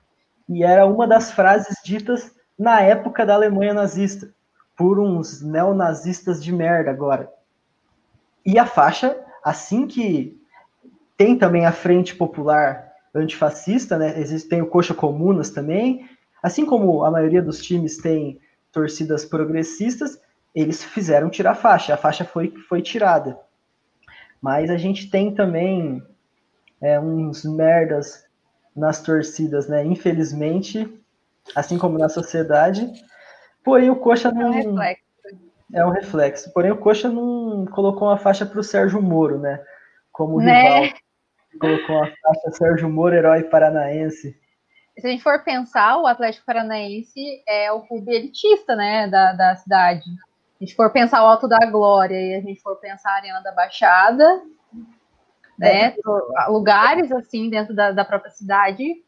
e 0.48 0.62
era 0.62 0.86
uma 0.86 1.06
das 1.06 1.30
frases 1.30 1.76
ditas 1.84 2.34
na 2.58 2.80
época 2.80 3.24
da 3.26 3.34
Alemanha 3.34 3.74
nazista, 3.74 4.32
por 4.76 4.98
uns 4.98 5.42
neonazistas 5.42 6.42
de 6.42 6.52
merda 6.52 6.90
agora. 6.90 7.30
E 8.44 8.58
a 8.58 8.66
faixa, 8.66 9.18
assim 9.44 9.86
que 9.86 10.40
tem 11.16 11.36
também 11.36 11.66
a 11.66 11.72
Frente 11.72 12.14
Popular 12.14 12.87
Antifascista, 13.14 13.96
né? 13.98 14.18
Existem 14.18 14.62
o 14.62 14.66
Coxa 14.66 14.94
Comunas 14.94 15.50
também, 15.50 16.08
assim 16.42 16.64
como 16.64 17.04
a 17.04 17.10
maioria 17.10 17.42
dos 17.42 17.62
times 17.62 17.98
tem 17.98 18.40
torcidas 18.72 19.24
progressistas, 19.24 20.20
eles 20.54 20.82
fizeram 20.84 21.30
tirar 21.30 21.52
a 21.52 21.54
faixa, 21.54 21.94
a 21.94 21.96
faixa 21.96 22.24
foi, 22.24 22.52
foi 22.68 22.82
tirada. 22.82 23.38
Mas 24.40 24.70
a 24.70 24.76
gente 24.76 25.10
tem 25.10 25.34
também 25.34 26.02
é, 26.80 26.98
uns 26.98 27.44
merdas 27.44 28.24
nas 28.74 29.02
torcidas, 29.02 29.68
né? 29.68 29.84
Infelizmente, 29.84 30.88
assim 31.54 31.76
como 31.76 31.98
na 31.98 32.08
sociedade. 32.08 32.90
Porém, 33.64 33.90
o 33.90 33.96
Coxa 33.96 34.30
não. 34.30 34.54
É 34.54 34.60
um 34.60 34.74
reflexo. 34.74 35.02
É 35.74 35.86
um 35.86 35.90
reflexo. 35.90 36.52
Porém, 36.52 36.70
o 36.70 36.78
Coxa 36.78 37.08
não 37.08 37.66
colocou 37.66 38.08
uma 38.08 38.16
faixa 38.16 38.46
para 38.46 38.60
o 38.60 38.64
Sérgio 38.64 39.02
Moro, 39.02 39.38
né? 39.38 39.60
Como 40.12 40.40
né? 40.40 40.62
rival. 40.62 40.98
Colocou 41.58 41.96
uma 41.96 42.06
faixa 42.06 42.50
Sérgio 42.52 42.88
Moro, 42.88 43.14
herói 43.14 43.44
paranaense. 43.44 44.36
Se 44.98 45.06
a 45.06 45.10
gente 45.10 45.22
for 45.22 45.44
pensar, 45.44 45.98
o 45.98 46.06
Atlético 46.06 46.44
Paranaense 46.44 47.42
é 47.46 47.70
o 47.70 47.82
clube 47.82 48.12
elitista, 48.12 48.74
né, 48.74 49.06
da, 49.06 49.32
da 49.32 49.54
cidade. 49.54 50.02
Se 50.02 50.10
a 50.60 50.64
gente 50.64 50.74
for 50.74 50.90
pensar 50.90 51.22
o 51.22 51.26
Alto 51.26 51.46
da 51.46 51.64
Glória 51.70 52.20
e 52.20 52.34
a 52.34 52.40
gente 52.40 52.60
for 52.60 52.76
pensar 52.76 53.10
a 53.10 53.14
Arena 53.14 53.40
da 53.40 53.52
Baixada, 53.52 54.42
né? 55.58 55.94
Lugares 56.48 57.12
assim 57.12 57.48
dentro 57.48 57.74
da, 57.74 57.92
da 57.92 58.04
própria 58.04 58.30
cidade. 58.30 59.04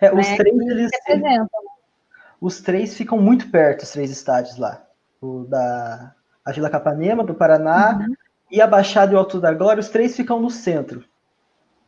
É, 0.00 0.12
os 0.12 0.28
né, 0.28 0.36
três 0.36 0.58
eles. 0.58 0.90
Os 2.40 2.60
três 2.60 2.94
ficam 2.94 3.18
muito 3.18 3.50
perto, 3.50 3.82
os 3.82 3.90
três 3.90 4.10
estádios 4.10 4.58
lá. 4.58 4.84
O 5.20 5.44
da 5.44 6.14
a 6.44 6.52
Vila 6.52 6.70
Capanema, 6.70 7.24
do 7.24 7.34
Paraná, 7.34 7.98
uhum. 7.98 8.14
e 8.50 8.60
a 8.60 8.66
Baixada 8.66 9.12
e 9.12 9.16
o 9.16 9.18
Alto 9.18 9.40
da 9.40 9.52
Glória, 9.52 9.80
os 9.80 9.88
três 9.88 10.14
ficam 10.14 10.40
no 10.40 10.48
centro. 10.48 11.04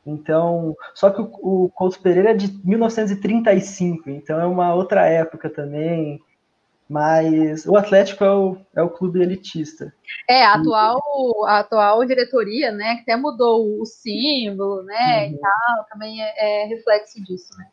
Então, 0.08 0.74
só 0.94 1.10
que 1.10 1.20
o, 1.20 1.30
o 1.42 1.70
Couto 1.74 2.00
Pereira 2.00 2.30
é 2.30 2.34
de 2.34 2.50
1935, 2.66 4.08
então 4.08 4.40
é 4.40 4.46
uma 4.46 4.74
outra 4.74 5.06
época 5.06 5.50
também. 5.50 6.20
Mas 6.88 7.66
o 7.66 7.76
Atlético 7.76 8.24
é 8.24 8.32
o, 8.32 8.56
é 8.74 8.82
o 8.82 8.88
clube 8.88 9.20
elitista. 9.20 9.92
É, 10.26 10.42
a 10.42 10.54
atual, 10.54 10.98
a 11.46 11.58
atual 11.58 12.02
diretoria, 12.06 12.72
né, 12.72 12.94
que 12.94 13.02
até 13.02 13.14
mudou 13.14 13.78
o 13.78 13.84
símbolo, 13.84 14.82
né, 14.82 15.26
uhum. 15.26 15.34
e 15.34 15.38
tal, 15.38 15.84
também 15.90 16.22
é, 16.22 16.62
é, 16.62 16.64
reflexo 16.64 17.22
disso, 17.22 17.54
né. 17.58 17.66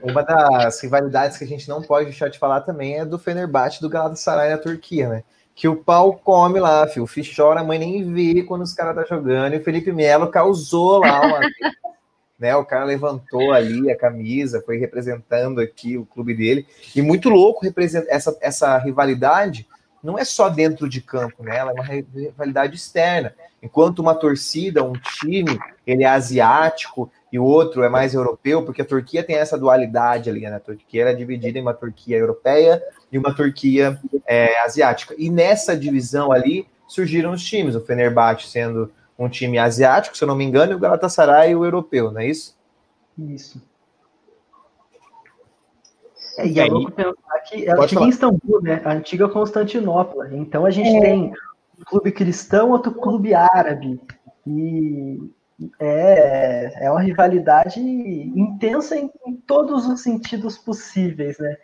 Uma 0.00 0.22
das 0.22 0.80
rivalidades 0.80 1.38
que 1.38 1.44
a 1.44 1.46
gente 1.46 1.68
não 1.68 1.82
pode 1.82 2.04
deixar 2.04 2.28
de 2.28 2.38
falar 2.38 2.60
também 2.60 3.00
é 3.00 3.04
do 3.04 3.18
Fenerbahçe 3.18 3.80
do 3.80 3.88
Galatasaray 3.88 4.50
na 4.50 4.58
Turquia, 4.58 5.08
né? 5.08 5.24
Que 5.60 5.68
o 5.68 5.76
pau 5.76 6.14
come 6.14 6.58
lá, 6.58 6.88
filho. 6.88 7.04
O 7.04 7.06
filho 7.06 7.30
chora, 7.36 7.60
a 7.60 7.64
mãe 7.64 7.78
nem 7.78 8.10
vê 8.10 8.42
quando 8.42 8.62
os 8.62 8.72
caras 8.72 8.96
tá 8.96 9.14
jogando. 9.14 9.52
E 9.52 9.58
o 9.58 9.62
Felipe 9.62 9.92
Melo 9.92 10.30
causou 10.30 11.00
lá 11.00 11.20
uma 11.20 11.40
né? 12.40 12.56
O 12.56 12.64
cara 12.64 12.86
levantou 12.86 13.52
ali 13.52 13.90
a 13.90 13.96
camisa, 13.96 14.62
foi 14.64 14.78
representando 14.78 15.60
aqui 15.60 15.98
o 15.98 16.06
clube 16.06 16.34
dele. 16.34 16.66
E 16.96 17.02
muito 17.02 17.28
louco 17.28 17.66
essa, 18.08 18.38
essa 18.40 18.78
rivalidade 18.78 19.68
não 20.02 20.18
é 20.18 20.24
só 20.24 20.48
dentro 20.48 20.88
de 20.88 21.00
campo, 21.00 21.42
né? 21.42 21.56
Ela 21.56 21.70
é 21.70 21.74
uma 21.74 21.84
rivalidade 21.84 22.76
externa. 22.76 23.34
Enquanto 23.62 23.98
uma 23.98 24.14
torcida, 24.14 24.82
um 24.82 24.94
time, 24.94 25.58
ele 25.86 26.04
é 26.04 26.08
asiático 26.08 27.10
e 27.30 27.38
o 27.38 27.44
outro 27.44 27.82
é 27.82 27.88
mais 27.88 28.14
europeu, 28.14 28.64
porque 28.64 28.82
a 28.82 28.84
Turquia 28.84 29.22
tem 29.22 29.36
essa 29.36 29.58
dualidade 29.58 30.30
ali, 30.30 30.40
né? 30.40 30.56
A 30.56 30.60
Turquia 30.60 31.04
é 31.04 31.14
dividida 31.14 31.58
em 31.58 31.62
uma 31.62 31.74
Turquia 31.74 32.16
europeia 32.16 32.82
e 33.12 33.18
uma 33.18 33.34
Turquia 33.34 34.00
é, 34.26 34.58
asiática. 34.60 35.14
E 35.18 35.30
nessa 35.30 35.76
divisão 35.76 36.32
ali 36.32 36.66
surgiram 36.88 37.32
os 37.32 37.44
times, 37.44 37.74
o 37.74 37.80
Fenerbahçe 37.80 38.48
sendo 38.48 38.90
um 39.18 39.28
time 39.28 39.58
asiático, 39.58 40.16
se 40.16 40.24
eu 40.24 40.28
não 40.28 40.34
me 40.34 40.44
engano, 40.44 40.72
e 40.72 40.74
o 40.74 40.78
Galatasaray 40.78 41.54
o 41.54 41.64
europeu, 41.64 42.10
não 42.10 42.20
é 42.20 42.26
isso? 42.26 42.56
Isso. 43.18 43.62
É, 46.40 46.46
e, 46.46 46.58
é 46.58 46.66
louco 46.66 46.92
pensar 46.92 47.40
que 47.48 47.66
ela 47.66 47.88
fica 47.88 48.04
em 48.04 48.08
Istambul, 48.08 48.62
né? 48.62 48.80
A 48.84 48.92
antiga 48.92 49.28
Constantinopla. 49.28 50.34
Então 50.34 50.64
a 50.64 50.70
gente 50.70 50.96
é. 50.96 51.00
tem 51.00 51.32
um 51.78 51.84
clube 51.84 52.12
cristão, 52.12 52.70
outro 52.70 52.92
clube 52.92 53.34
árabe. 53.34 54.00
E 54.46 55.18
é, 55.78 56.86
é 56.86 56.90
uma 56.90 57.00
rivalidade 57.00 57.80
intensa 57.80 58.96
em, 58.96 59.10
em 59.26 59.36
todos 59.36 59.86
os 59.86 60.02
sentidos 60.02 60.56
possíveis, 60.56 61.38
né? 61.38 61.56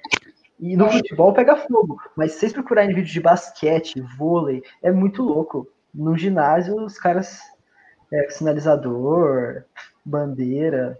E 0.59 0.77
no 0.77 0.91
futebol 0.91 1.33
pega 1.33 1.57
fogo. 1.57 1.99
Mas 2.17 2.33
se 2.33 2.41
vocês 2.41 2.53
procurarem 2.53 2.95
vídeos 2.95 3.11
de 3.11 3.21
basquete, 3.21 4.01
vôlei, 4.17 4.63
é 4.83 4.91
muito 4.91 5.23
louco 5.23 5.69
no 5.95 6.17
ginásio 6.17 6.77
os 6.77 6.99
caras 6.99 7.41
é, 8.13 8.29
sinalizador, 8.31 9.65
bandeira. 10.05 10.99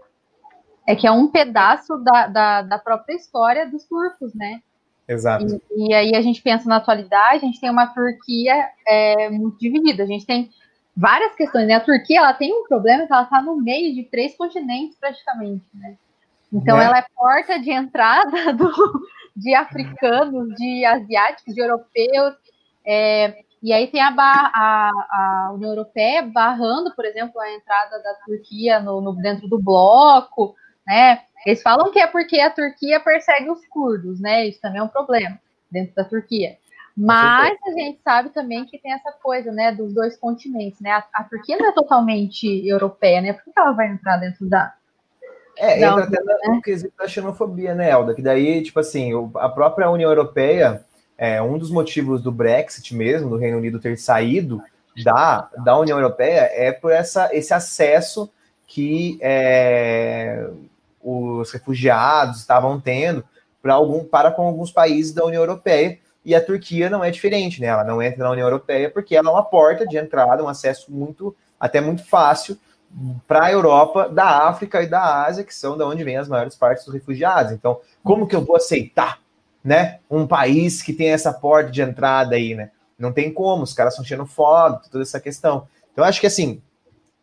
É 0.87 0.95
que 0.95 1.05
é 1.05 1.11
um 1.11 1.27
pedaço 1.27 1.97
da, 1.97 2.27
da, 2.27 2.61
da 2.61 2.79
própria 2.79 3.15
história 3.15 3.69
dos 3.69 3.83
turcos, 3.83 4.33
né? 4.33 4.61
Exato. 5.07 5.61
E, 5.75 5.89
e, 5.89 5.93
aí 5.93 6.15
a 6.15 6.21
gente 6.21 6.41
pensa 6.41 6.67
na 6.67 6.77
atualidade, 6.77 7.37
a 7.37 7.47
gente 7.47 7.59
tem 7.59 7.69
uma 7.69 7.87
Turquia 7.87 8.53
é, 8.87 9.29
muito 9.29 9.57
dividida. 9.59 10.03
A 10.03 10.07
gente 10.07 10.25
tem 10.25 10.49
várias 10.95 11.35
questões. 11.35 11.67
Né? 11.67 11.75
A 11.75 11.79
Turquia 11.79 12.19
ela 12.19 12.33
tem 12.33 12.53
um 12.53 12.67
problema 12.67 13.05
que 13.05 13.13
ela 13.13 13.23
está 13.23 13.41
no 13.41 13.55
meio 13.55 13.93
de 13.93 14.03
três 14.03 14.35
continentes 14.35 14.97
praticamente, 14.97 15.65
né? 15.73 15.95
Então 16.51 16.77
né? 16.77 16.85
ela 16.85 16.97
é 16.97 17.05
porta 17.15 17.59
de 17.59 17.71
entrada 17.71 18.51
do, 18.53 18.71
de 19.35 19.53
africanos, 19.53 20.49
de 20.55 20.85
asiáticos, 20.85 21.53
de 21.53 21.61
europeus. 21.61 22.35
É, 22.85 23.43
e 23.61 23.73
aí 23.73 23.87
tem 23.87 24.01
a, 24.01 24.13
a, 24.17 24.89
a, 24.89 25.51
União 25.53 25.71
Europeia 25.71 26.21
barrando, 26.23 26.93
por 26.95 27.05
exemplo, 27.05 27.39
a 27.39 27.51
entrada 27.53 28.01
da 28.01 28.13
Turquia 28.25 28.79
no, 28.79 29.01
no, 29.01 29.15
dentro 29.15 29.47
do 29.47 29.61
bloco, 29.61 30.55
né? 30.87 31.21
Eles 31.45 31.61
falam 31.61 31.91
que 31.91 31.99
é 31.99 32.07
porque 32.07 32.39
a 32.39 32.49
Turquia 32.49 32.99
persegue 32.99 33.49
os 33.49 33.65
curdos, 33.67 34.19
né? 34.19 34.47
Isso 34.47 34.59
também 34.61 34.79
é 34.79 34.83
um 34.83 34.87
problema 34.87 35.39
dentro 35.69 35.93
da 35.93 36.03
Turquia. 36.03 36.57
Mas 36.95 37.55
a 37.63 37.71
gente 37.71 37.99
sabe 38.01 38.29
também 38.29 38.65
que 38.65 38.79
tem 38.79 38.91
essa 38.91 39.11
coisa, 39.11 39.51
né, 39.51 39.71
dos 39.71 39.93
dois 39.93 40.17
continentes, 40.17 40.79
né? 40.79 40.91
A, 40.91 41.03
a 41.13 41.23
Turquia 41.25 41.55
não 41.57 41.69
é 41.69 41.71
totalmente 41.71 42.67
europeia, 42.67 43.21
né? 43.21 43.33
Por 43.33 43.43
que 43.43 43.51
ela 43.55 43.71
vai 43.73 43.87
entrar 43.91 44.17
dentro 44.17 44.49
da, 44.49 44.73
é, 45.57 45.83
entra 45.83 46.03
até 46.03 46.19
no 46.21 46.55
né? 46.55 46.61
quesito 46.63 46.93
da 46.97 47.07
xenofobia, 47.07 47.75
né, 47.75 47.91
Elda? 47.91 48.15
Que 48.15 48.21
daí, 48.21 48.63
tipo 48.63 48.79
assim, 48.79 49.11
a 49.35 49.49
própria 49.49 49.89
União 49.89 50.09
Europeia 50.09 50.83
é, 51.17 51.41
um 51.41 51.57
dos 51.57 51.71
motivos 51.71 52.21
do 52.21 52.31
Brexit 52.31 52.95
mesmo, 52.95 53.29
do 53.29 53.37
Reino 53.37 53.57
Unido 53.57 53.79
ter 53.79 53.97
saído 53.97 54.61
da, 55.03 55.49
da 55.63 55.77
União 55.77 55.97
Europeia, 55.97 56.49
é 56.53 56.71
por 56.71 56.91
essa, 56.91 57.29
esse 57.35 57.53
acesso 57.53 58.31
que 58.67 59.17
é, 59.21 60.47
os 61.09 61.51
refugiados 61.51 62.39
estavam 62.39 62.79
tendo 62.79 63.23
para 63.61 63.73
algum 63.73 64.03
para 64.03 64.31
com 64.31 64.43
alguns 64.43 64.71
países 64.71 65.13
da 65.13 65.25
União 65.25 65.41
Europeia 65.41 65.99
e 66.25 66.35
a 66.35 66.43
Turquia 66.43 66.89
não 66.89 67.03
é 67.03 67.09
diferente, 67.09 67.61
né? 67.61 67.67
Ela 67.67 67.83
não 67.83 68.01
entra 68.01 68.23
na 68.23 68.31
União 68.31 68.45
Europeia 68.45 68.89
porque 68.89 69.15
ela 69.15 69.29
é 69.29 69.31
uma 69.31 69.43
porta 69.43 69.87
de 69.87 69.97
entrada, 69.97 70.43
um 70.43 70.49
acesso 70.49 70.91
muito 70.91 71.35
até 71.59 71.79
muito 71.79 72.05
fácil 72.05 72.57
para 73.27 73.45
a 73.45 73.51
Europa, 73.51 74.07
da 74.07 74.47
África 74.47 74.81
e 74.81 74.87
da 74.87 75.25
Ásia, 75.25 75.43
que 75.43 75.53
são 75.53 75.77
da 75.77 75.85
onde 75.85 76.03
vêm 76.03 76.17
as 76.17 76.27
maiores 76.27 76.55
partes 76.55 76.85
dos 76.85 76.93
refugiados. 76.93 77.51
Então, 77.51 77.79
como 78.03 78.27
que 78.27 78.35
eu 78.35 78.45
vou 78.45 78.55
aceitar 78.55 79.19
né? 79.67 79.99
Um 80.09 80.25
país 80.25 80.81
que 80.81 80.93
tem 80.93 81.09
essa 81.09 81.33
porta 81.33 81.69
de 81.69 81.81
entrada 81.81 82.35
aí, 82.35 82.55
né? 82.55 82.71
Não 82.97 83.11
tem 83.11 83.33
como, 83.33 83.63
os 83.63 83.73
caras 83.73 83.93
estão 83.93 84.05
xenofóbicos, 84.05 84.87
toda 84.87 85.03
essa 85.03 85.19
questão. 85.19 85.67
Então, 85.91 86.05
acho 86.05 86.21
que 86.21 86.27
assim, 86.27 86.61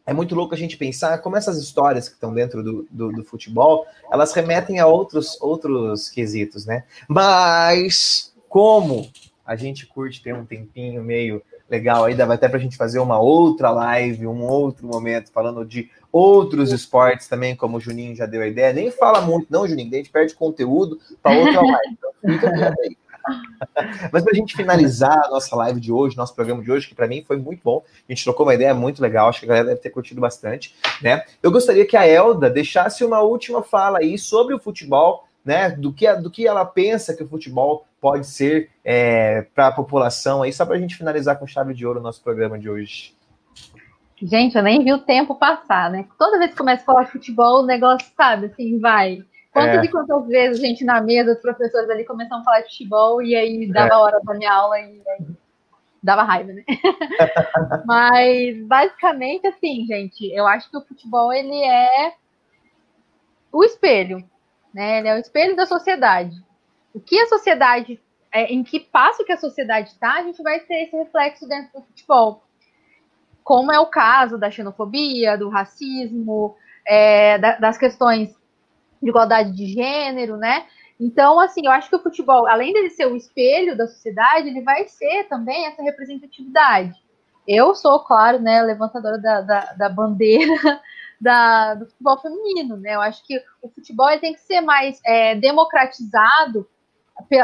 é 0.06 0.12
muito 0.12 0.34
louco 0.34 0.54
a 0.54 0.58
gente 0.58 0.76
pensar 0.76 1.18
como 1.18 1.36
essas 1.36 1.58
histórias 1.58 2.08
que 2.08 2.14
estão 2.14 2.32
dentro 2.34 2.62
do, 2.62 2.86
do, 2.90 3.12
do, 3.12 3.24
futebol, 3.24 3.86
elas 4.12 4.32
remetem 4.32 4.78
a 4.78 4.86
outros, 4.86 5.40
outros 5.40 6.10
quesitos, 6.10 6.66
né? 6.66 6.84
Mas 7.08 8.34
como 8.48 9.10
a 9.46 9.56
gente 9.56 9.86
curte 9.86 10.22
ter 10.22 10.34
um 10.34 10.44
tempinho 10.44 11.02
meio 11.02 11.42
legal 11.68 12.04
aí, 12.04 12.14
dá 12.14 12.30
até 12.32 12.48
para 12.48 12.58
a 12.58 12.62
gente 12.62 12.76
fazer 12.76 12.98
uma 12.98 13.18
outra 13.18 13.70
live, 13.70 14.26
um 14.26 14.42
outro 14.42 14.86
momento 14.86 15.32
falando 15.32 15.64
de 15.64 15.90
outros 16.12 16.70
esportes 16.70 17.26
também, 17.26 17.56
como 17.56 17.78
o 17.78 17.80
Juninho 17.80 18.14
já 18.14 18.26
deu 18.26 18.42
a 18.42 18.46
ideia. 18.46 18.72
Nem 18.72 18.90
fala 18.90 19.20
muito, 19.22 19.46
não, 19.50 19.66
Juninho, 19.66 19.92
a 19.92 19.96
gente 19.96 20.10
perde 20.10 20.34
conteúdo 20.34 21.00
para 21.22 21.36
outra 21.36 21.60
live. 21.62 21.92
Então 21.92 22.12
fica 22.20 22.74
aí. 22.80 22.96
Mas 24.12 24.22
para 24.22 24.32
a 24.32 24.34
gente 24.34 24.56
finalizar 24.56 25.18
a 25.24 25.30
nossa 25.30 25.54
live 25.56 25.80
de 25.80 25.92
hoje, 25.92 26.16
nosso 26.16 26.34
programa 26.34 26.62
de 26.62 26.70
hoje, 26.70 26.88
que 26.88 26.94
para 26.94 27.06
mim 27.06 27.24
foi 27.26 27.36
muito 27.36 27.60
bom, 27.62 27.82
a 28.08 28.12
gente 28.12 28.24
trocou 28.24 28.46
uma 28.46 28.54
ideia 28.54 28.74
muito 28.74 29.00
legal, 29.00 29.28
acho 29.28 29.40
que 29.40 29.46
a 29.46 29.48
galera 29.48 29.68
deve 29.68 29.80
ter 29.80 29.90
curtido 29.90 30.20
bastante, 30.20 30.74
né? 31.02 31.24
Eu 31.42 31.50
gostaria 31.50 31.86
que 31.86 31.96
a 31.96 32.06
Elda 32.06 32.50
deixasse 32.50 33.04
uma 33.04 33.20
última 33.20 33.62
fala 33.62 33.98
aí 33.98 34.18
sobre 34.18 34.54
o 34.54 34.58
futebol, 34.58 35.26
né? 35.44 35.70
Do 35.70 35.92
que, 35.92 36.12
do 36.14 36.30
que 36.30 36.46
ela 36.46 36.64
pensa 36.64 37.14
que 37.14 37.22
o 37.22 37.28
futebol 37.28 37.86
pode 38.00 38.26
ser 38.26 38.70
é, 38.84 39.42
para 39.54 39.68
a 39.68 39.72
população 39.72 40.42
aí, 40.42 40.52
só 40.52 40.66
para 40.66 40.76
a 40.76 40.78
gente 40.78 40.96
finalizar 40.96 41.38
com 41.38 41.46
chave 41.46 41.74
de 41.74 41.86
ouro 41.86 42.00
o 42.00 42.02
nosso 42.02 42.22
programa 42.22 42.58
de 42.58 42.68
hoje. 42.68 43.14
Gente, 44.22 44.56
eu 44.56 44.62
nem 44.62 44.82
vi 44.82 44.92
o 44.92 44.98
tempo 44.98 45.34
passar, 45.34 45.90
né? 45.90 46.06
Toda 46.18 46.38
vez 46.38 46.52
que 46.52 46.56
começa 46.56 46.82
a 46.82 46.86
falar 46.86 47.04
de 47.04 47.10
futebol, 47.10 47.62
o 47.62 47.66
negócio, 47.66 48.08
sabe, 48.16 48.46
assim, 48.46 48.78
vai. 48.78 49.24
Quantas 49.54 49.76
é. 49.76 49.84
e 49.84 49.88
quantas 49.88 50.26
vezes 50.26 50.58
a 50.58 50.66
gente 50.66 50.84
na 50.84 51.00
mesa, 51.00 51.32
os 51.32 51.38
professores 51.38 51.88
ali 51.88 52.04
começam 52.04 52.40
a 52.40 52.42
falar 52.42 52.62
de 52.62 52.70
futebol 52.70 53.22
e 53.22 53.36
aí 53.36 53.70
dava 53.70 53.94
é. 53.94 53.96
hora 53.96 54.20
da 54.20 54.34
minha 54.34 54.52
aula 54.52 54.80
e 54.80 55.00
aí 55.08 55.26
dava 56.02 56.24
raiva, 56.24 56.52
né? 56.52 56.64
Mas 57.86 58.66
basicamente 58.66 59.46
assim, 59.46 59.86
gente, 59.86 60.26
eu 60.34 60.44
acho 60.44 60.68
que 60.68 60.76
o 60.76 60.84
futebol 60.84 61.32
ele 61.32 61.54
é 61.62 62.14
o 63.52 63.62
espelho, 63.62 64.28
né? 64.74 64.98
Ele 64.98 65.08
é 65.08 65.14
o 65.14 65.20
espelho 65.20 65.54
da 65.54 65.66
sociedade. 65.66 66.34
O 66.92 66.98
que 66.98 67.16
a 67.16 67.28
sociedade, 67.28 68.00
é, 68.32 68.52
em 68.52 68.64
que 68.64 68.80
passo 68.80 69.24
que 69.24 69.32
a 69.32 69.38
sociedade 69.38 69.90
está, 69.90 70.14
a 70.14 70.22
gente 70.24 70.42
vai 70.42 70.58
ter 70.58 70.82
esse 70.82 70.96
reflexo 70.96 71.46
dentro 71.46 71.78
do 71.78 71.86
futebol. 71.86 72.42
Como 73.44 73.70
é 73.70 73.78
o 73.78 73.86
caso 73.86 74.36
da 74.36 74.50
xenofobia, 74.50 75.38
do 75.38 75.48
racismo, 75.48 76.56
é, 76.84 77.38
da, 77.38 77.56
das 77.58 77.78
questões 77.78 78.34
de 79.04 79.10
igualdade 79.10 79.52
de 79.52 79.66
gênero, 79.66 80.36
né? 80.36 80.66
Então, 80.98 81.38
assim, 81.38 81.66
eu 81.66 81.72
acho 81.72 81.90
que 81.90 81.96
o 81.96 82.02
futebol, 82.02 82.46
além 82.46 82.72
de 82.72 82.90
ser 82.90 83.06
o 83.06 83.16
espelho 83.16 83.76
da 83.76 83.86
sociedade, 83.86 84.48
ele 84.48 84.62
vai 84.62 84.88
ser 84.88 85.24
também 85.24 85.66
essa 85.66 85.82
representatividade. 85.82 86.94
Eu 87.46 87.74
sou, 87.74 88.00
claro, 88.00 88.40
né, 88.40 88.62
levantadora 88.62 89.18
da, 89.18 89.40
da, 89.42 89.60
da 89.74 89.88
bandeira 89.88 90.54
da, 91.20 91.74
do 91.74 91.86
futebol 91.86 92.18
feminino, 92.20 92.76
né? 92.78 92.94
Eu 92.94 93.02
acho 93.02 93.24
que 93.26 93.40
o 93.60 93.68
futebol 93.68 94.08
tem 94.18 94.32
que 94.32 94.40
ser 94.40 94.62
mais 94.62 95.00
é, 95.04 95.34
democratizado 95.34 96.66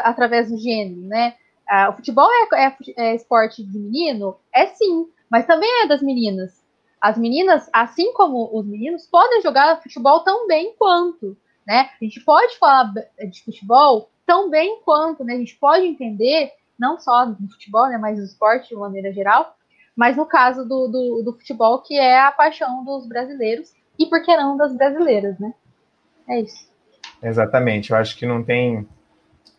através 0.03 0.51
do 0.51 0.57
gênero, 0.57 1.03
né? 1.03 1.35
Ah, 1.69 1.91
o 1.91 1.93
futebol 1.97 2.28
é, 2.55 2.66
é, 2.66 2.77
é 2.97 3.15
esporte 3.15 3.62
de 3.62 3.78
menino? 3.78 4.37
É 4.53 4.66
sim, 4.66 5.09
mas 5.28 5.47
também 5.47 5.70
é 5.82 5.87
das 5.87 6.03
meninas. 6.03 6.65
As 7.01 7.16
meninas, 7.16 7.69
assim 7.73 8.12
como 8.12 8.51
os 8.53 8.66
meninos, 8.66 9.07
podem 9.07 9.41
jogar 9.43 9.81
futebol 9.82 10.20
tão 10.20 10.47
bem 10.47 10.74
quanto. 10.78 11.37
Né? 11.70 11.88
A 12.02 12.05
gente 12.05 12.18
pode 12.22 12.59
falar 12.59 12.92
de 13.30 13.44
futebol 13.44 14.10
tão 14.26 14.51
bem 14.51 14.80
quanto, 14.84 15.22
né? 15.22 15.34
A 15.34 15.38
gente 15.38 15.55
pode 15.55 15.86
entender, 15.86 16.51
não 16.76 16.98
só 16.98 17.24
no 17.24 17.48
futebol, 17.48 17.88
né, 17.88 17.97
mas 17.97 18.18
no 18.18 18.24
esporte 18.24 18.70
de 18.70 18.74
maneira 18.74 19.12
geral, 19.12 19.55
mas 19.94 20.16
no 20.16 20.26
caso 20.26 20.64
do, 20.64 20.88
do, 20.88 21.22
do 21.22 21.32
futebol, 21.34 21.80
que 21.80 21.97
é 21.97 22.18
a 22.18 22.32
paixão 22.32 22.84
dos 22.84 23.06
brasileiros, 23.06 23.72
e 23.97 24.06
por 24.06 24.20
que 24.20 24.36
não 24.36 24.56
das 24.56 24.74
brasileiras, 24.74 25.38
né? 25.38 25.55
É 26.28 26.40
isso. 26.40 26.68
Exatamente, 27.22 27.92
eu 27.92 27.97
acho 27.97 28.16
que 28.16 28.26
não 28.26 28.42
tem 28.42 28.84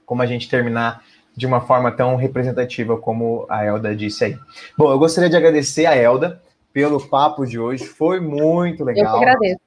como 0.06 0.22
a 0.22 0.26
gente 0.26 0.50
terminar 0.50 1.06
de 1.34 1.48
uma 1.48 1.62
forma 1.62 1.94
tão 1.94 2.18
representativa 2.18 2.98
como 2.98 3.46
a 3.50 3.64
Elda 3.64 3.96
disse 3.96 4.26
aí. 4.26 4.38
Bom, 4.78 4.92
eu 4.92 5.00
gostaria 5.00 5.30
de 5.30 5.38
agradecer 5.38 5.86
a 5.86 5.96
Elda 5.96 6.44
pelo 6.74 7.00
papo 7.08 7.46
de 7.46 7.58
hoje, 7.58 7.86
foi 7.86 8.20
muito 8.20 8.84
legal. 8.84 9.16
Eu 9.16 9.20
que 9.20 9.30
agradeço. 9.30 9.61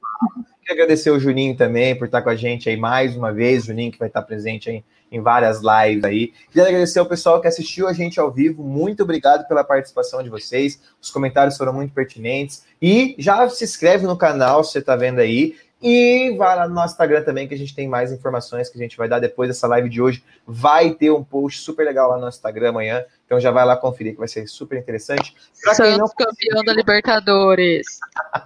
Queria 0.64 0.82
agradecer 0.82 1.10
o 1.10 1.20
Juninho 1.20 1.54
também 1.54 1.94
por 1.94 2.06
estar 2.06 2.22
com 2.22 2.30
a 2.30 2.34
gente 2.34 2.70
aí 2.70 2.76
mais 2.76 3.14
uma 3.14 3.30
vez, 3.30 3.66
Juninho 3.66 3.92
que 3.92 3.98
vai 3.98 4.08
estar 4.08 4.22
presente 4.22 4.70
aí 4.70 4.82
em 5.12 5.20
várias 5.20 5.60
lives 5.60 6.04
aí. 6.04 6.32
Queria 6.48 6.66
agradecer 6.66 6.98
ao 6.98 7.06
pessoal 7.06 7.38
que 7.38 7.46
assistiu 7.46 7.86
a 7.86 7.92
gente 7.92 8.18
ao 8.18 8.32
vivo. 8.32 8.64
Muito 8.64 9.02
obrigado 9.02 9.46
pela 9.46 9.62
participação 9.62 10.22
de 10.22 10.30
vocês. 10.30 10.80
Os 11.00 11.10
comentários 11.10 11.58
foram 11.58 11.72
muito 11.72 11.92
pertinentes. 11.92 12.64
E 12.80 13.14
já 13.18 13.46
se 13.50 13.62
inscreve 13.62 14.06
no 14.06 14.16
canal, 14.16 14.64
se 14.64 14.72
você 14.72 14.78
está 14.78 14.96
vendo 14.96 15.18
aí. 15.18 15.54
E 15.82 16.34
vai 16.38 16.56
lá 16.56 16.66
no 16.66 16.74
nosso 16.74 16.94
Instagram 16.94 17.22
também, 17.22 17.46
que 17.46 17.52
a 17.52 17.58
gente 17.58 17.74
tem 17.74 17.86
mais 17.86 18.10
informações 18.10 18.70
que 18.70 18.78
a 18.78 18.80
gente 18.80 18.96
vai 18.96 19.06
dar 19.06 19.18
depois 19.18 19.50
dessa 19.50 19.66
live 19.66 19.90
de 19.90 20.00
hoje. 20.00 20.24
Vai 20.46 20.94
ter 20.94 21.10
um 21.10 21.22
post 21.22 21.60
super 21.60 21.84
legal 21.84 22.08
lá 22.08 22.18
no 22.18 22.26
Instagram 22.26 22.70
amanhã. 22.70 23.04
Então 23.24 23.40
já 23.40 23.50
vai 23.50 23.64
lá 23.64 23.76
conferir 23.76 24.12
que 24.12 24.18
vai 24.18 24.28
ser 24.28 24.46
super 24.46 24.78
interessante. 24.78 25.34
Pra 25.62 25.74
Santos 25.74 25.98
não... 25.98 26.08
campeão 26.08 26.62
da 26.62 26.72
Libertadores. 26.74 27.98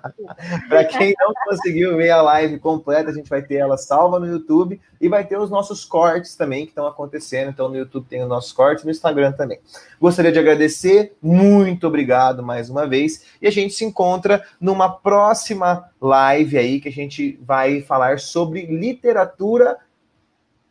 Para 0.69 0.85
quem 0.85 1.15
não 1.19 1.33
conseguiu 1.45 1.97
ver 1.97 2.11
a 2.11 2.23
live 2.23 2.59
completa, 2.59 3.11
a 3.11 3.13
gente 3.13 3.29
vai 3.29 3.43
ter 3.43 3.57
ela 3.57 3.77
salva 3.77 4.21
no 4.21 4.27
YouTube 4.27 4.81
e 5.01 5.09
vai 5.09 5.25
ter 5.25 5.37
os 5.37 5.51
nossos 5.51 5.85
cortes 5.85 6.37
também 6.37 6.65
que 6.65 6.71
estão 6.71 6.87
acontecendo. 6.87 7.49
Então 7.49 7.69
no 7.69 7.77
YouTube 7.77 8.07
tem 8.09 8.23
os 8.23 8.29
nossos 8.29 8.53
cortes, 8.53 8.85
no 8.85 8.91
Instagram 8.91 9.33
também. 9.33 9.59
Gostaria 10.01 10.31
de 10.31 10.39
agradecer, 10.39 11.17
muito 11.21 11.87
obrigado 11.87 12.43
mais 12.43 12.71
uma 12.71 12.87
vez. 12.87 13.25
E 13.43 13.49
a 13.49 13.51
gente 13.51 13.75
se 13.75 13.85
encontra 13.85 14.45
numa 14.61 14.89
próxima 14.89 15.91
live 16.01 16.57
aí 16.57 16.81
que 16.81 16.89
a 16.89 16.93
gente 16.93 17.39
vai 17.43 17.83
falar 17.83 18.21
sobre 18.21 18.67
literatura 18.67 19.77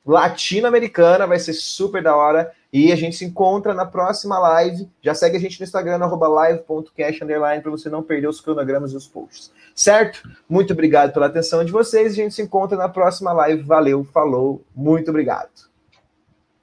latino-americana, 0.05 1.27
vai 1.27 1.37
ser 1.37 1.53
super 1.53 2.01
da 2.01 2.15
hora. 2.15 2.53
E 2.71 2.91
a 2.91 2.95
gente 2.95 3.15
se 3.15 3.25
encontra 3.25 3.73
na 3.73 3.85
próxima 3.85 4.37
live. 4.39 4.89
Já 5.01 5.15
segue 5.15 5.37
a 5.37 5.39
gente 5.39 5.59
no 5.59 5.63
Instagram, 5.63 5.97
live.cash, 6.27 7.19
para 7.61 7.71
você 7.71 7.89
não 7.89 8.03
perder 8.03 8.27
os 8.27 8.41
cronogramas 8.41 8.91
e 8.91 8.95
os 8.97 9.07
posts. 9.07 9.51
Certo? 9.73 10.29
Muito 10.49 10.73
obrigado 10.73 11.13
pela 11.13 11.27
atenção 11.27 11.63
de 11.63 11.71
vocês. 11.71 12.13
A 12.13 12.15
gente 12.15 12.35
se 12.35 12.41
encontra 12.41 12.77
na 12.77 12.89
próxima 12.89 13.31
live. 13.31 13.63
Valeu, 13.63 14.03
falou, 14.03 14.63
muito 14.75 15.09
obrigado. 15.09 15.69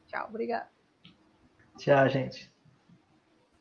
Tchau, 0.09 0.27
obrigado. 0.29 0.69
Tchau, 1.79 2.09
gente. 2.09 2.54